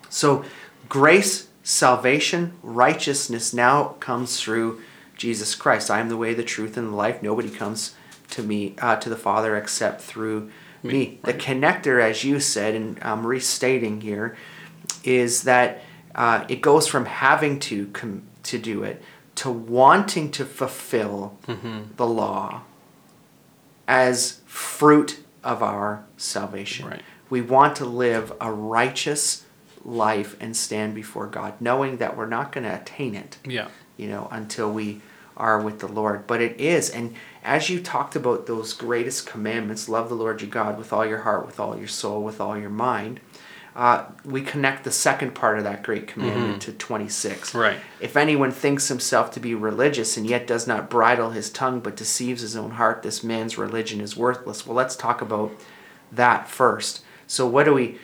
So, 0.09 0.43
grace, 0.89 1.47
salvation, 1.63 2.53
righteousness 2.63 3.53
now 3.53 3.95
comes 3.99 4.41
through 4.41 4.81
Jesus 5.19 5.53
Christ. 5.53 5.91
I 5.91 5.99
am 5.99 6.09
the 6.09 6.17
way, 6.17 6.33
the 6.33 6.43
truth, 6.43 6.77
and 6.77 6.91
the 6.91 6.95
life. 6.95 7.21
Nobody 7.21 7.49
comes 7.49 7.93
to 8.31 8.41
me, 8.41 8.75
uh, 8.81 8.95
to 8.95 9.09
the 9.09 9.15
Father, 9.15 9.55
except 9.55 10.01
through 10.01 10.49
me. 10.81 10.91
me. 10.91 11.19
The 11.23 11.33
connector, 11.33 12.01
as 12.01 12.23
you 12.23 12.39
said, 12.39 12.73
and 12.73 12.97
I'm 13.03 13.27
restating 13.27 14.01
here, 14.01 14.35
is 15.03 15.43
that 15.43 15.81
uh, 16.15 16.45
it 16.47 16.61
goes 16.61 16.87
from 16.87 17.05
having 17.05 17.59
to 17.59 17.87
com- 17.87 18.23
to 18.43 18.57
do 18.57 18.83
it 18.83 19.03
to 19.39 19.49
wanting 19.49 20.29
to 20.31 20.43
fulfill 20.43 21.37
mm-hmm. 21.47 21.83
the 21.95 22.05
law 22.05 22.61
as 23.87 24.41
fruit 24.45 25.23
of 25.45 25.63
our 25.63 26.03
salvation. 26.17 26.87
Right. 26.87 27.01
We 27.29 27.39
want 27.39 27.77
to 27.77 27.85
live 27.85 28.33
a 28.41 28.51
righteous 28.51 29.45
life 29.85 30.35
and 30.41 30.57
stand 30.57 30.93
before 30.93 31.25
God, 31.27 31.53
knowing 31.61 31.97
that 31.97 32.17
we're 32.17 32.25
not 32.25 32.51
going 32.51 32.65
to 32.65 32.81
attain 32.81 33.15
it. 33.15 33.37
Yeah. 33.45 33.69
You 33.95 34.09
know, 34.09 34.27
until 34.29 34.73
we 34.73 35.01
are 35.39 35.61
with 35.61 35.79
the 35.79 35.87
Lord. 35.87 36.27
But 36.27 36.41
it 36.41 36.59
is, 36.59 36.89
and 36.89 37.15
as 37.43 37.69
you 37.69 37.79
talked 37.81 38.15
about 38.15 38.45
those 38.45 38.73
greatest 38.73 39.25
commandments, 39.25 39.89
love 39.89 40.09
the 40.09 40.15
Lord 40.15 40.41
your 40.41 40.51
God 40.51 40.77
with 40.77 40.91
all 40.91 41.05
your 41.05 41.19
heart, 41.19 41.45
with 41.45 41.59
all 41.59 41.77
your 41.77 41.87
soul, 41.87 42.23
with 42.23 42.41
all 42.41 42.57
your 42.57 42.69
mind 42.69 43.19
uh, 43.79 44.05
we 44.25 44.41
connect 44.41 44.83
the 44.83 44.91
second 44.91 45.33
part 45.33 45.57
of 45.57 45.63
that 45.63 45.83
great 45.83 46.05
commandment 46.05 46.61
mm-hmm. 46.61 46.71
to 46.71 46.73
26. 46.73 47.55
Right. 47.55 47.77
If 48.01 48.17
anyone 48.17 48.51
thinks 48.51 48.89
himself 48.89 49.31
to 49.31 49.39
be 49.39 49.55
religious 49.55 50.17
and 50.17 50.27
yet 50.27 50.47
does 50.47 50.67
not 50.67 50.89
bridle 50.89 51.29
his 51.29 51.49
tongue 51.49 51.79
but 51.79 51.95
deceives 51.95 52.41
his 52.41 52.57
own 52.57 52.71
heart, 52.71 53.03
this 53.03 53.23
man's 53.23 53.57
religion 53.57 54.01
is 54.01 54.17
worthless. 54.17 54.67
Well, 54.67 54.75
let's 54.75 54.97
talk 54.97 55.21
about 55.21 55.51
that 56.11 56.49
first. 56.49 57.03
So 57.25 57.47
what 57.47 57.63
do 57.63 57.73
we 57.73 57.97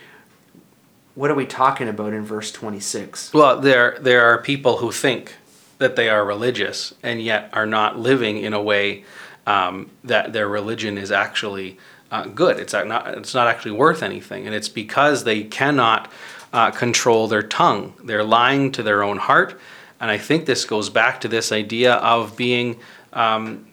what 1.15 1.31
are 1.31 1.35
we 1.35 1.45
talking 1.45 1.87
about 1.87 2.13
in 2.13 2.23
verse 2.23 2.53
26? 2.53 3.33
Well, 3.33 3.59
there 3.59 3.97
there 3.99 4.23
are 4.25 4.41
people 4.41 4.77
who 4.77 4.93
think 4.93 5.33
that 5.77 5.95
they 5.95 6.09
are 6.09 6.25
religious 6.25 6.93
and 7.03 7.21
yet 7.21 7.49
are 7.53 7.65
not 7.65 7.99
living 7.99 8.37
in 8.37 8.53
a 8.53 8.61
way 8.61 9.03
um, 9.45 9.89
that 10.03 10.33
their 10.33 10.47
religion 10.47 10.97
is 10.97 11.11
actually 11.11 11.77
uh, 12.11 12.25
good. 12.25 12.59
It's 12.59 12.73
not 12.73 13.07
it's 13.17 13.33
not 13.33 13.47
actually 13.47 13.71
worth 13.71 14.01
anything, 14.03 14.45
and 14.45 14.55
it's 14.55 14.69
because 14.69 15.23
they 15.23 15.43
cannot 15.43 16.11
uh, 16.53 16.71
control 16.71 17.27
their 17.27 17.43
tongue. 17.43 17.93
They're 18.03 18.23
lying 18.23 18.71
to 18.73 18.83
their 18.83 19.03
own 19.03 19.17
heart, 19.17 19.59
and 19.99 20.09
I 20.09 20.17
think 20.17 20.45
this 20.45 20.65
goes 20.65 20.89
back 20.89 21.21
to 21.21 21.27
this 21.27 21.51
idea 21.51 21.95
of 21.95 22.37
being 22.37 22.79
um, 23.13 23.67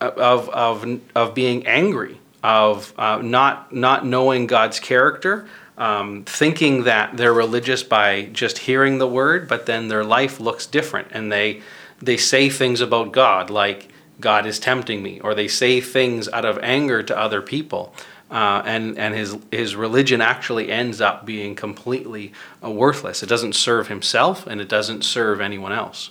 of 0.00 0.48
of 0.48 1.00
of 1.14 1.34
being 1.34 1.66
angry, 1.66 2.20
of 2.42 2.92
uh, 2.98 3.18
not 3.22 3.72
not 3.72 4.04
knowing 4.04 4.46
God's 4.46 4.80
character. 4.80 5.48
Um, 5.78 6.24
thinking 6.24 6.84
that 6.84 7.16
they're 7.16 7.32
religious 7.32 7.84
by 7.84 8.24
just 8.32 8.58
hearing 8.58 8.98
the 8.98 9.06
word, 9.06 9.46
but 9.46 9.66
then 9.66 9.86
their 9.86 10.04
life 10.04 10.40
looks 10.40 10.66
different, 10.66 11.08
and 11.12 11.30
they 11.30 11.62
they 12.02 12.16
say 12.16 12.48
things 12.48 12.80
about 12.80 13.12
God 13.12 13.48
like 13.48 13.88
God 14.20 14.46
is 14.46 14.58
tempting 14.58 15.02
me, 15.02 15.20
or 15.20 15.34
they 15.34 15.48
say 15.48 15.80
things 15.80 16.28
out 16.28 16.44
of 16.44 16.58
anger 16.62 17.02
to 17.04 17.16
other 17.16 17.40
people. 17.40 17.94
Uh, 18.30 18.60
and 18.66 18.98
and 18.98 19.14
his 19.14 19.38
his 19.50 19.74
religion 19.74 20.20
actually 20.20 20.70
ends 20.70 21.00
up 21.00 21.24
being 21.24 21.54
completely 21.54 22.32
uh, 22.62 22.70
worthless. 22.70 23.22
It 23.22 23.28
doesn't 23.28 23.54
serve 23.54 23.88
himself, 23.88 24.46
and 24.46 24.60
it 24.60 24.68
doesn't 24.68 25.02
serve 25.02 25.40
anyone 25.40 25.72
else. 25.72 26.10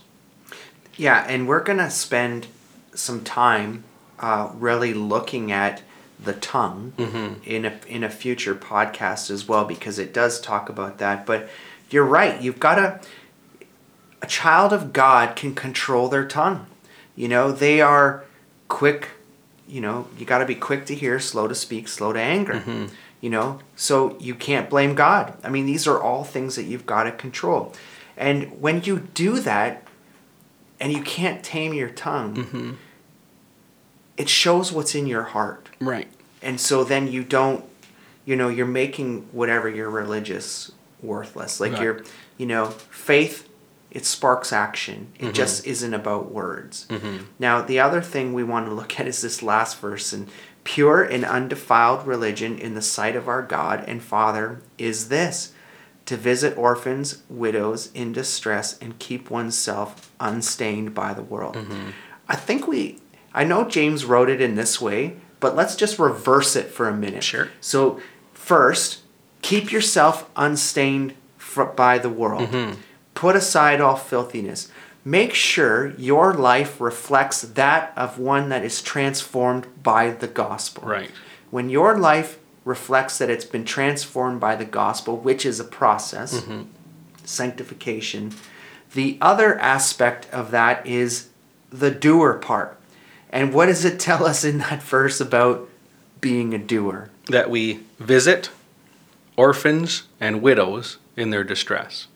Yeah, 0.96 1.26
and 1.28 1.48
we're 1.48 1.62
gonna 1.62 1.92
spend 1.92 2.48
some 2.96 3.24
time 3.24 3.84
uh, 4.20 4.50
really 4.56 4.96
looking 4.96 5.52
at 5.52 5.84
the 6.20 6.34
tongue 6.34 6.94
mm-hmm. 6.98 7.42
in 7.46 7.66
a 7.66 7.80
in 7.88 8.04
a 8.04 8.10
future 8.10 8.56
podcast 8.56 9.30
as 9.30 9.48
well 9.48 9.66
because 9.66 10.00
it 10.00 10.14
does 10.14 10.42
talk 10.42 10.70
about 10.70 10.98
that. 10.98 11.26
But 11.26 11.50
you're 11.90 12.06
right. 12.06 12.42
You've 12.42 12.60
got 12.60 12.76
to 12.76 13.00
a 14.22 14.28
child 14.28 14.74
of 14.74 14.94
God 14.94 15.36
can 15.36 15.54
control 15.54 16.10
their 16.10 16.26
tongue. 16.26 16.66
You 17.16 17.28
know, 17.28 17.52
they 17.52 17.82
are 17.82 18.26
quick, 18.68 19.10
you 19.68 19.82
know, 19.82 20.08
you 20.18 20.26
got 20.26 20.40
to 20.40 20.46
be 20.46 20.56
quick 20.56 20.86
to 20.88 20.96
hear, 20.96 21.20
slow 21.20 21.48
to 21.48 21.56
speak, 21.56 21.88
slow 21.88 22.14
to 22.14 22.20
anger. 22.20 22.54
Mm-hmm. 22.54 22.86
You 23.22 23.32
know, 23.32 23.60
so 23.76 24.16
you 24.20 24.36
can't 24.36 24.70
blame 24.70 24.94
God. 24.94 25.34
I 25.44 25.50
mean, 25.50 25.66
these 25.66 25.88
are 25.88 26.00
all 26.00 26.24
things 26.24 26.56
that 26.56 26.64
you've 26.64 26.86
got 26.86 27.04
to 27.04 27.12
control. 27.12 27.74
And 28.16 28.62
when 28.62 28.84
you 28.84 29.00
do 29.00 29.40
that 29.40 29.88
and 30.80 30.94
you 30.94 31.02
can't 31.02 31.44
tame 31.44 31.74
your 31.74 31.90
tongue, 31.90 32.36
mm-hmm. 32.36 32.72
it 34.18 34.30
shows 34.30 34.72
what's 34.72 34.94
in 34.94 35.08
your 35.08 35.24
heart. 35.24 35.67
Right. 35.80 36.08
And 36.42 36.60
so 36.60 36.84
then 36.84 37.08
you 37.08 37.24
don't, 37.24 37.66
you 38.26 38.36
know, 38.36 38.50
you're 38.50 38.66
making 38.66 39.28
whatever 39.32 39.70
you're 39.70 39.90
religious 39.90 40.72
worthless. 41.02 41.60
Like 41.60 41.74
right. 41.74 41.82
you're, 41.82 42.04
you 42.38 42.46
know, 42.46 42.68
faith 42.68 43.48
it 43.90 44.06
sparks 44.06 44.52
action. 44.52 45.14
It 45.16 45.24
mm-hmm. 45.24 45.34
just 45.34 45.66
isn't 45.66 45.94
about 45.94 46.32
words. 46.32 46.86
Mm-hmm. 46.90 47.26
Now, 47.40 47.62
the 47.62 47.80
other 47.80 48.02
thing 48.02 48.34
we 48.34 48.44
want 48.44 48.68
to 48.68 48.74
look 48.74 49.00
at 49.00 49.08
is 49.08 49.22
this 49.22 49.42
last 49.42 49.80
verse 49.80 50.12
and 50.14 50.30
pure 50.64 51.04
and 51.04 51.24
undefiled 51.24 52.06
religion 52.06 52.60
in 52.60 52.76
the 52.76 52.82
sight 52.82 53.16
of 53.16 53.28
our 53.28 53.42
God 53.42 53.86
and 53.88 54.04
Father 54.04 54.62
is 54.78 55.08
this 55.10 55.54
to 56.06 56.18
visit 56.18 56.58
orphans, 56.58 57.24
widows 57.30 57.92
in 57.94 58.12
distress, 58.14 58.78
and 58.80 59.00
keep 59.00 59.30
oneself 59.30 60.14
unstained 60.20 60.94
by 60.94 61.14
the 61.14 61.24
world. 61.24 61.58
I 62.30 62.36
think 62.36 62.68
we, 62.68 63.00
I 63.34 63.46
know 63.46 63.68
James 63.68 64.06
wrote 64.06 64.30
it 64.30 64.42
in 64.42 64.56
this 64.56 64.80
way, 64.80 65.18
but 65.40 65.56
let's 65.56 65.76
just 65.76 66.00
reverse 66.00 66.56
it 66.56 66.68
for 66.68 66.88
a 66.88 66.96
minute. 66.96 67.24
Sure. 67.24 67.50
So, 67.62 68.00
first, 68.34 69.02
keep 69.42 69.72
yourself 69.72 70.30
unstained 70.36 71.14
fr- 71.38 71.64
by 71.64 71.98
the 71.98 72.10
world. 72.10 72.50
Mm-hmm. 72.50 72.80
Put 73.14 73.36
aside 73.36 73.82
all 73.82 73.96
filthiness. 73.96 74.72
Make 75.04 75.34
sure 75.34 75.96
your 75.98 76.34
life 76.34 76.82
reflects 76.82 77.42
that 77.42 77.94
of 77.96 78.20
one 78.20 78.50
that 78.50 78.66
is 78.66 78.82
transformed 78.82 79.66
by 79.82 80.12
the 80.12 80.28
gospel. 80.28 80.88
Right. 80.88 81.12
When 81.50 81.70
your 81.70 81.98
life 81.98 82.40
reflects 82.66 83.18
that 83.20 83.30
it's 83.30 83.46
been 83.46 83.64
transformed 83.64 84.42
by 84.42 84.56
the 84.58 84.66
gospel, 84.66 85.18
which 85.18 85.46
is 85.46 85.60
a 85.60 85.64
process, 85.64 86.42
mm-hmm. 86.42 86.64
sanctification, 87.24 88.34
the 88.94 89.18
other 89.22 89.58
aspect 89.60 90.28
of 90.34 90.52
that 90.52 90.86
is 90.86 91.30
the 91.70 91.92
doer 91.92 92.34
part. 92.34 92.77
And 93.30 93.54
what 93.54 93.68
does 93.68 93.86
it 93.86 94.00
tell 94.00 94.26
us 94.26 94.44
in 94.44 94.60
that 94.60 94.82
verse 94.82 95.20
about 95.20 95.70
being 96.22 96.54
a 96.54 96.58
doer? 96.58 97.10
That 97.28 97.50
we 97.50 97.82
visit 98.00 98.50
orphans 99.36 100.04
and 100.20 100.42
widows 100.42 100.98
in 101.16 101.30
their 101.30 101.44
distress. 101.44 102.08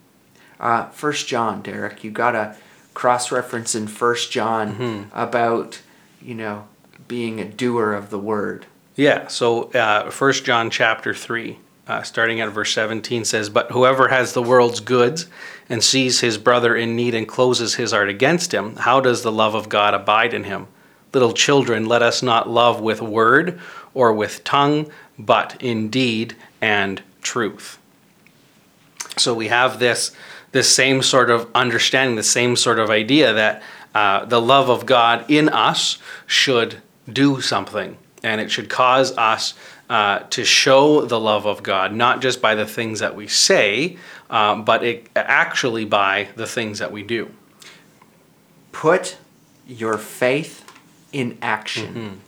Uh, 0.59 0.87
First 0.89 1.27
John, 1.27 1.61
Derek, 1.61 2.03
you 2.03 2.11
got 2.11 2.35
a 2.35 2.55
cross 2.93 3.31
reference 3.31 3.75
in 3.75 3.87
First 3.87 4.31
John 4.31 5.09
about 5.13 5.81
you 6.21 6.35
know 6.35 6.67
being 7.07 7.39
a 7.39 7.45
doer 7.45 7.93
of 7.93 8.09
the 8.09 8.19
word. 8.19 8.65
Yeah, 8.95 9.27
so 9.27 9.63
uh, 9.71 10.11
1 10.11 10.33
John 10.33 10.69
chapter 10.69 11.13
3, 11.13 11.57
uh, 11.87 12.03
starting 12.03 12.39
at 12.41 12.49
verse 12.49 12.73
17 12.73 13.25
says, 13.25 13.49
But 13.49 13.71
whoever 13.71 14.09
has 14.09 14.33
the 14.33 14.41
world's 14.41 14.79
goods 14.79 15.27
and 15.69 15.83
sees 15.83 16.19
his 16.19 16.37
brother 16.37 16.75
in 16.75 16.95
need 16.95 17.15
and 17.15 17.27
closes 17.27 17.75
his 17.75 17.91
heart 17.91 18.09
against 18.09 18.53
him, 18.53 18.75
how 18.75 18.99
does 18.99 19.23
the 19.23 19.31
love 19.31 19.55
of 19.55 19.69
God 19.69 19.93
abide 19.93 20.33
in 20.33 20.43
him? 20.43 20.67
Little 21.13 21.33
children, 21.33 21.85
let 21.85 22.01
us 22.01 22.23
not 22.23 22.49
love 22.49 22.79
with 22.81 23.01
word 23.01 23.59
or 23.93 24.13
with 24.13 24.43
tongue, 24.43 24.89
but 25.19 25.61
in 25.61 25.89
deed 25.89 26.35
and 26.61 27.01
truth. 27.21 27.77
So 29.17 29.33
we 29.33 29.49
have 29.49 29.79
this 29.79 30.11
this 30.51 30.73
same 30.73 31.01
sort 31.01 31.29
of 31.29 31.49
understanding, 31.55 32.15
the 32.15 32.23
same 32.23 32.55
sort 32.55 32.77
of 32.77 32.89
idea 32.89 33.33
that 33.33 33.63
uh, 33.95 34.25
the 34.25 34.41
love 34.41 34.69
of 34.69 34.85
God 34.85 35.25
in 35.29 35.49
us 35.49 35.97
should 36.25 36.81
do 37.11 37.41
something, 37.41 37.97
and 38.23 38.41
it 38.41 38.51
should 38.51 38.69
cause 38.69 39.15
us 39.17 39.53
uh, 39.89 40.19
to 40.29 40.43
show 40.45 41.05
the 41.05 41.19
love 41.19 41.45
of 41.45 41.63
God, 41.63 41.93
not 41.93 42.21
just 42.21 42.41
by 42.41 42.55
the 42.55 42.65
things 42.65 42.99
that 42.99 43.15
we 43.15 43.27
say, 43.27 43.97
uh, 44.29 44.55
but 44.55 44.83
it, 44.83 45.09
actually 45.15 45.85
by 45.85 46.29
the 46.35 46.47
things 46.47 46.79
that 46.79 46.91
we 46.91 47.03
do. 47.03 47.29
Put 48.71 49.17
your 49.67 49.97
faith 49.97 50.60
in 51.11 51.37
action. 51.41 52.21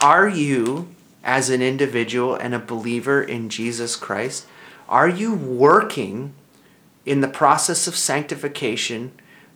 Are 0.00 0.28
you, 0.28 0.88
as 1.22 1.50
an 1.50 1.60
individual 1.60 2.34
and 2.34 2.54
a 2.54 2.58
believer 2.58 3.22
in 3.22 3.48
Jesus 3.48 3.96
Christ, 3.96 4.46
are 4.88 5.08
you 5.08 5.34
working 5.34 6.32
in 7.04 7.20
the 7.20 7.28
process 7.28 7.86
of 7.86 7.96
sanctification 7.96 9.12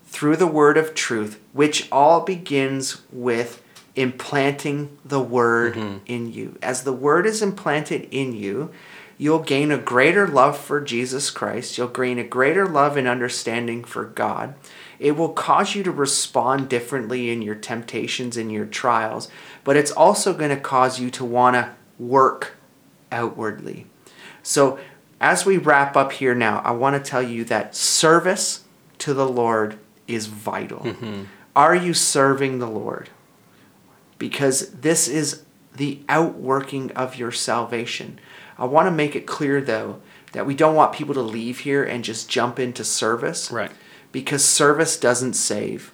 through 0.07 0.37
the 0.37 0.47
word 0.47 0.77
of 0.77 0.95
truth, 0.95 1.41
which 1.53 1.91
all 1.91 2.21
begins 2.21 3.03
with 3.11 3.63
implanting 3.97 4.97
the 5.05 5.21
word 5.21 5.75
mm-hmm. 5.75 5.99
in 6.07 6.33
you? 6.33 6.57
As 6.63 6.85
the 6.85 6.93
word 6.93 7.27
is 7.27 7.43
implanted 7.43 8.07
in 8.11 8.33
you, 8.33 8.71
you'll 9.19 9.41
gain 9.41 9.73
a 9.73 9.79
greater 9.79 10.29
love 10.29 10.59
for 10.59 10.81
Jesus 10.81 11.31
Christ. 11.31 11.79
You'll 11.79 11.89
gain 11.89 12.19
a 12.19 12.25
greater 12.25 12.67
love 12.67 12.97
and 12.97 13.09
understanding 13.09 13.83
for 13.83 14.05
God. 14.05 14.55
It 14.99 15.13
will 15.13 15.31
cause 15.31 15.75
you 15.75 15.83
to 15.83 15.91
respond 15.91 16.69
differently 16.69 17.31
in 17.31 17.43
your 17.43 17.55
temptations 17.55 18.37
and 18.37 18.51
your 18.51 18.67
trials, 18.67 19.29
but 19.65 19.77
it's 19.77 19.91
also 19.91 20.33
going 20.33 20.51
to 20.51 20.61
cause 20.61 21.01
you 21.01 21.11
to 21.11 21.25
want 21.25 21.55
to 21.57 21.75
work 21.99 22.53
outwardly. 23.11 23.87
So, 24.43 24.79
as 25.21 25.47
we 25.47 25.57
wrap 25.57 25.97
up 25.97 26.13
here 26.13 26.35
now, 26.35 26.61
I 26.61 26.73
want 26.73 27.03
to 27.03 27.11
tell 27.11 27.23
you 27.23 27.45
that 27.45 27.75
service 27.75 28.65
to 28.99 29.15
the 29.15 29.29
Lord 29.29 29.79
is 30.07 30.27
vital. 30.27 30.81
Mm-hmm. 30.81 31.25
Are 31.57 31.75
you 31.75 31.95
serving 31.95 32.59
the 32.59 32.69
Lord? 32.69 33.09
Because 34.19 34.71
this 34.71 35.09
is 35.09 35.45
the 35.75 36.01
outworking 36.09 36.91
of 36.93 37.17
your 37.17 37.33
salvation. 37.33 38.19
I 38.59 38.65
want 38.67 38.87
to 38.87 38.91
make 38.91 39.17
it 39.17 39.27
clear, 39.27 39.61
though, 39.61 40.01
that 40.33 40.47
we 40.47 40.55
don't 40.55 40.75
want 40.75 40.93
people 40.93 41.15
to 41.15 41.23
leave 41.23 41.61
here 41.61 41.83
and 41.85 42.05
just 42.05 42.29
jump 42.29 42.59
into 42.59 42.85
service. 42.85 43.51
Right. 43.51 43.71
Because 44.15 44.45
service 44.45 44.97
doesn't 44.97 45.35
save. 45.35 45.93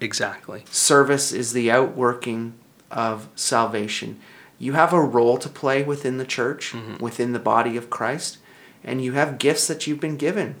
Exactly. 0.00 0.62
Service 0.70 1.32
is 1.32 1.52
the 1.52 1.68
outworking 1.68 2.54
of 2.92 3.28
salvation. 3.34 4.20
You 4.56 4.74
have 4.74 4.92
a 4.92 5.00
role 5.00 5.36
to 5.38 5.48
play 5.48 5.82
within 5.82 6.18
the 6.18 6.24
church, 6.24 6.72
within 7.00 7.32
the 7.32 7.40
body 7.40 7.76
of 7.76 7.90
Christ, 7.90 8.38
and 8.84 9.02
you 9.02 9.14
have 9.14 9.40
gifts 9.40 9.66
that 9.66 9.84
you've 9.86 9.98
been 9.98 10.16
given. 10.16 10.54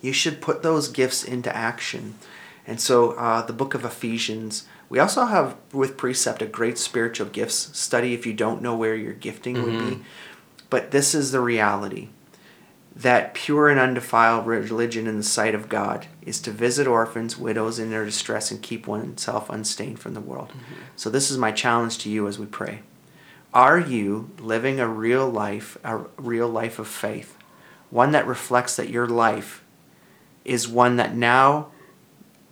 You 0.00 0.12
should 0.12 0.40
put 0.40 0.62
those 0.62 0.86
gifts 0.86 1.24
into 1.24 1.54
action. 1.54 2.14
And 2.64 2.80
so, 2.80 3.10
uh, 3.12 3.42
the 3.42 3.52
book 3.52 3.74
of 3.74 3.84
Ephesians, 3.84 4.66
we 4.88 5.00
also 5.00 5.24
have 5.24 5.56
with 5.72 5.96
Precept 5.96 6.42
a 6.42 6.46
great 6.46 6.78
spiritual 6.78 7.26
gifts 7.26 7.76
study 7.76 8.14
if 8.14 8.24
you 8.24 8.34
don't 8.34 8.62
know 8.62 8.76
where 8.76 8.94
your 8.94 9.14
gifting 9.14 9.62
would 9.64 9.78
be. 9.80 10.04
But 10.70 10.92
this 10.92 11.12
is 11.12 11.32
the 11.32 11.40
reality 11.40 12.10
that 12.94 13.34
pure 13.34 13.68
and 13.68 13.78
undefiled 13.78 14.46
religion 14.46 15.06
in 15.06 15.16
the 15.16 15.22
sight 15.22 15.54
of 15.54 15.68
God 15.68 16.06
is 16.22 16.40
to 16.40 16.50
visit 16.50 16.86
orphans, 16.86 17.38
widows 17.38 17.78
in 17.78 17.90
their 17.90 18.04
distress, 18.04 18.50
and 18.50 18.60
keep 18.60 18.86
oneself 18.86 19.48
unstained 19.48 20.00
from 20.00 20.14
the 20.14 20.20
world. 20.20 20.48
Mm-hmm. 20.48 20.74
So, 20.96 21.08
this 21.08 21.30
is 21.30 21.38
my 21.38 21.52
challenge 21.52 21.98
to 21.98 22.10
you 22.10 22.26
as 22.26 22.38
we 22.38 22.46
pray. 22.46 22.80
Are 23.54 23.78
you 23.78 24.30
living 24.38 24.80
a 24.80 24.88
real 24.88 25.28
life, 25.28 25.76
a 25.82 25.98
real 26.16 26.48
life 26.48 26.78
of 26.78 26.88
faith? 26.88 27.36
One 27.90 28.12
that 28.12 28.26
reflects 28.26 28.76
that 28.76 28.90
your 28.90 29.08
life 29.08 29.64
is 30.44 30.68
one 30.68 30.96
that 30.96 31.14
now 31.14 31.68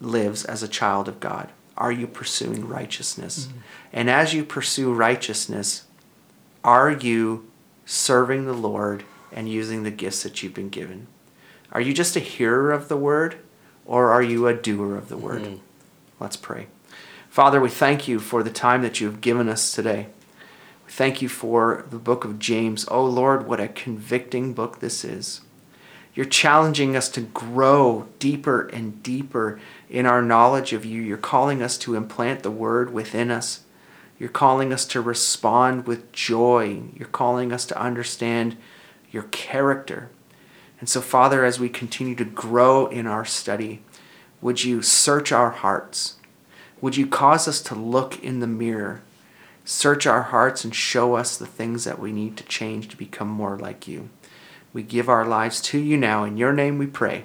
lives 0.01 0.45
as 0.45 0.63
a 0.63 0.69
child 0.69 1.09
of 1.09 1.21
God. 1.21 1.51
Are 1.77 1.93
you 1.93 2.07
pursuing 2.07 2.67
righteousness? 2.67 3.47
Mm-hmm. 3.47 3.59
And 3.93 4.11
as 4.11 4.35
you 4.35 4.45
pursue 4.45 4.93
righteousness, 4.93 5.85
are 6.65 6.91
you 6.91 7.49
serving 7.87 8.47
the 8.47 8.53
Lord 8.53 9.05
and 9.33 9.49
using 9.49 9.83
the 9.83 9.91
gifts 9.91 10.23
that 10.23 10.43
you've 10.43 10.55
been 10.55 10.69
given? 10.69 11.07
Are 11.73 11.81
you 11.81 11.93
just 11.93 12.17
a 12.17 12.21
hearer 12.21 12.73
of 12.73 12.89
the 12.89 12.97
word 12.97 13.37
or 13.85 14.11
are 14.11 14.23
you 14.23 14.47
a 14.47 14.55
doer 14.55 14.97
of 14.97 15.09
the 15.09 15.17
mm-hmm. 15.17 15.25
word? 15.25 15.61
Let's 16.21 16.37
pray. 16.37 16.67
Father, 17.29 17.61
we 17.61 17.69
thank 17.69 18.09
you 18.09 18.19
for 18.19 18.43
the 18.43 18.51
time 18.51 18.83
that 18.83 19.01
you've 19.01 19.21
given 19.21 19.49
us 19.49 19.73
today. 19.73 20.09
We 20.87 20.93
thank 20.93 21.23
you 21.23 21.29
for 21.29 21.85
the 21.91 21.99
book 21.99 22.25
of 22.25 22.39
James. 22.39 22.87
Oh 22.91 23.05
Lord, 23.05 23.47
what 23.47 23.61
a 23.61 23.69
convicting 23.69 24.55
book 24.55 24.81
this 24.81 25.05
is. 25.05 25.43
You're 26.15 26.27
challenging 26.27 26.97
us 26.97 27.09
to 27.11 27.21
grow 27.21 28.09
deeper 28.19 28.67
and 28.69 29.03
deeper 29.03 29.61
in 29.89 30.05
our 30.05 30.21
knowledge 30.21 30.73
of 30.73 30.85
you. 30.85 31.01
You're 31.01 31.17
calling 31.17 31.63
us 31.63 31.79
to 31.79 31.95
implant 31.95 32.43
the 32.43 32.51
word 32.51 32.93
within 32.93 33.31
us. 33.31 33.61
You're 34.19 34.29
calling 34.29 34.73
us 34.73 34.85
to 34.87 35.01
respond 35.01 35.87
with 35.87 36.11
joy. 36.11 36.83
You're 36.97 37.07
calling 37.07 37.53
us 37.53 37.65
to 37.67 37.81
understand 37.81 38.57
your 39.11 39.25
character. 39.25 40.11
And 40.81 40.89
so, 40.89 41.01
Father, 41.01 41.45
as 41.45 41.59
we 41.59 41.69
continue 41.69 42.15
to 42.17 42.25
grow 42.25 42.87
in 42.87 43.07
our 43.07 43.25
study, 43.25 43.83
would 44.41 44.65
you 44.65 44.83
search 44.83 45.33
our 45.33 45.51
hearts? 45.51 46.15
Would 46.81 46.97
you 46.97 47.09
cause 47.09 47.49
us 47.49 47.61
to 47.63 47.75
look 47.75 48.23
in 48.23 48.39
the 48.39 48.47
mirror, 48.47 49.01
search 49.65 50.07
our 50.07 50.23
hearts, 50.23 50.63
and 50.65 50.73
show 50.75 51.17
us 51.17 51.37
the 51.37 51.47
things 51.47 51.83
that 51.85 51.99
we 51.99 52.13
need 52.13 52.37
to 52.37 52.45
change 52.45 52.87
to 52.89 52.97
become 52.97 53.29
more 53.29 53.59
like 53.59 53.89
you? 53.89 54.11
We 54.73 54.85
give 54.85 55.09
our 55.09 55.27
lives 55.27 55.61
to 55.63 55.79
you 55.79 55.97
now. 55.97 56.23
In 56.23 56.37
your 56.37 56.53
name 56.53 56.79
we 56.79 56.87
pray. 56.87 57.25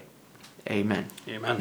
Amen. 0.70 1.06
Amen. 1.28 1.60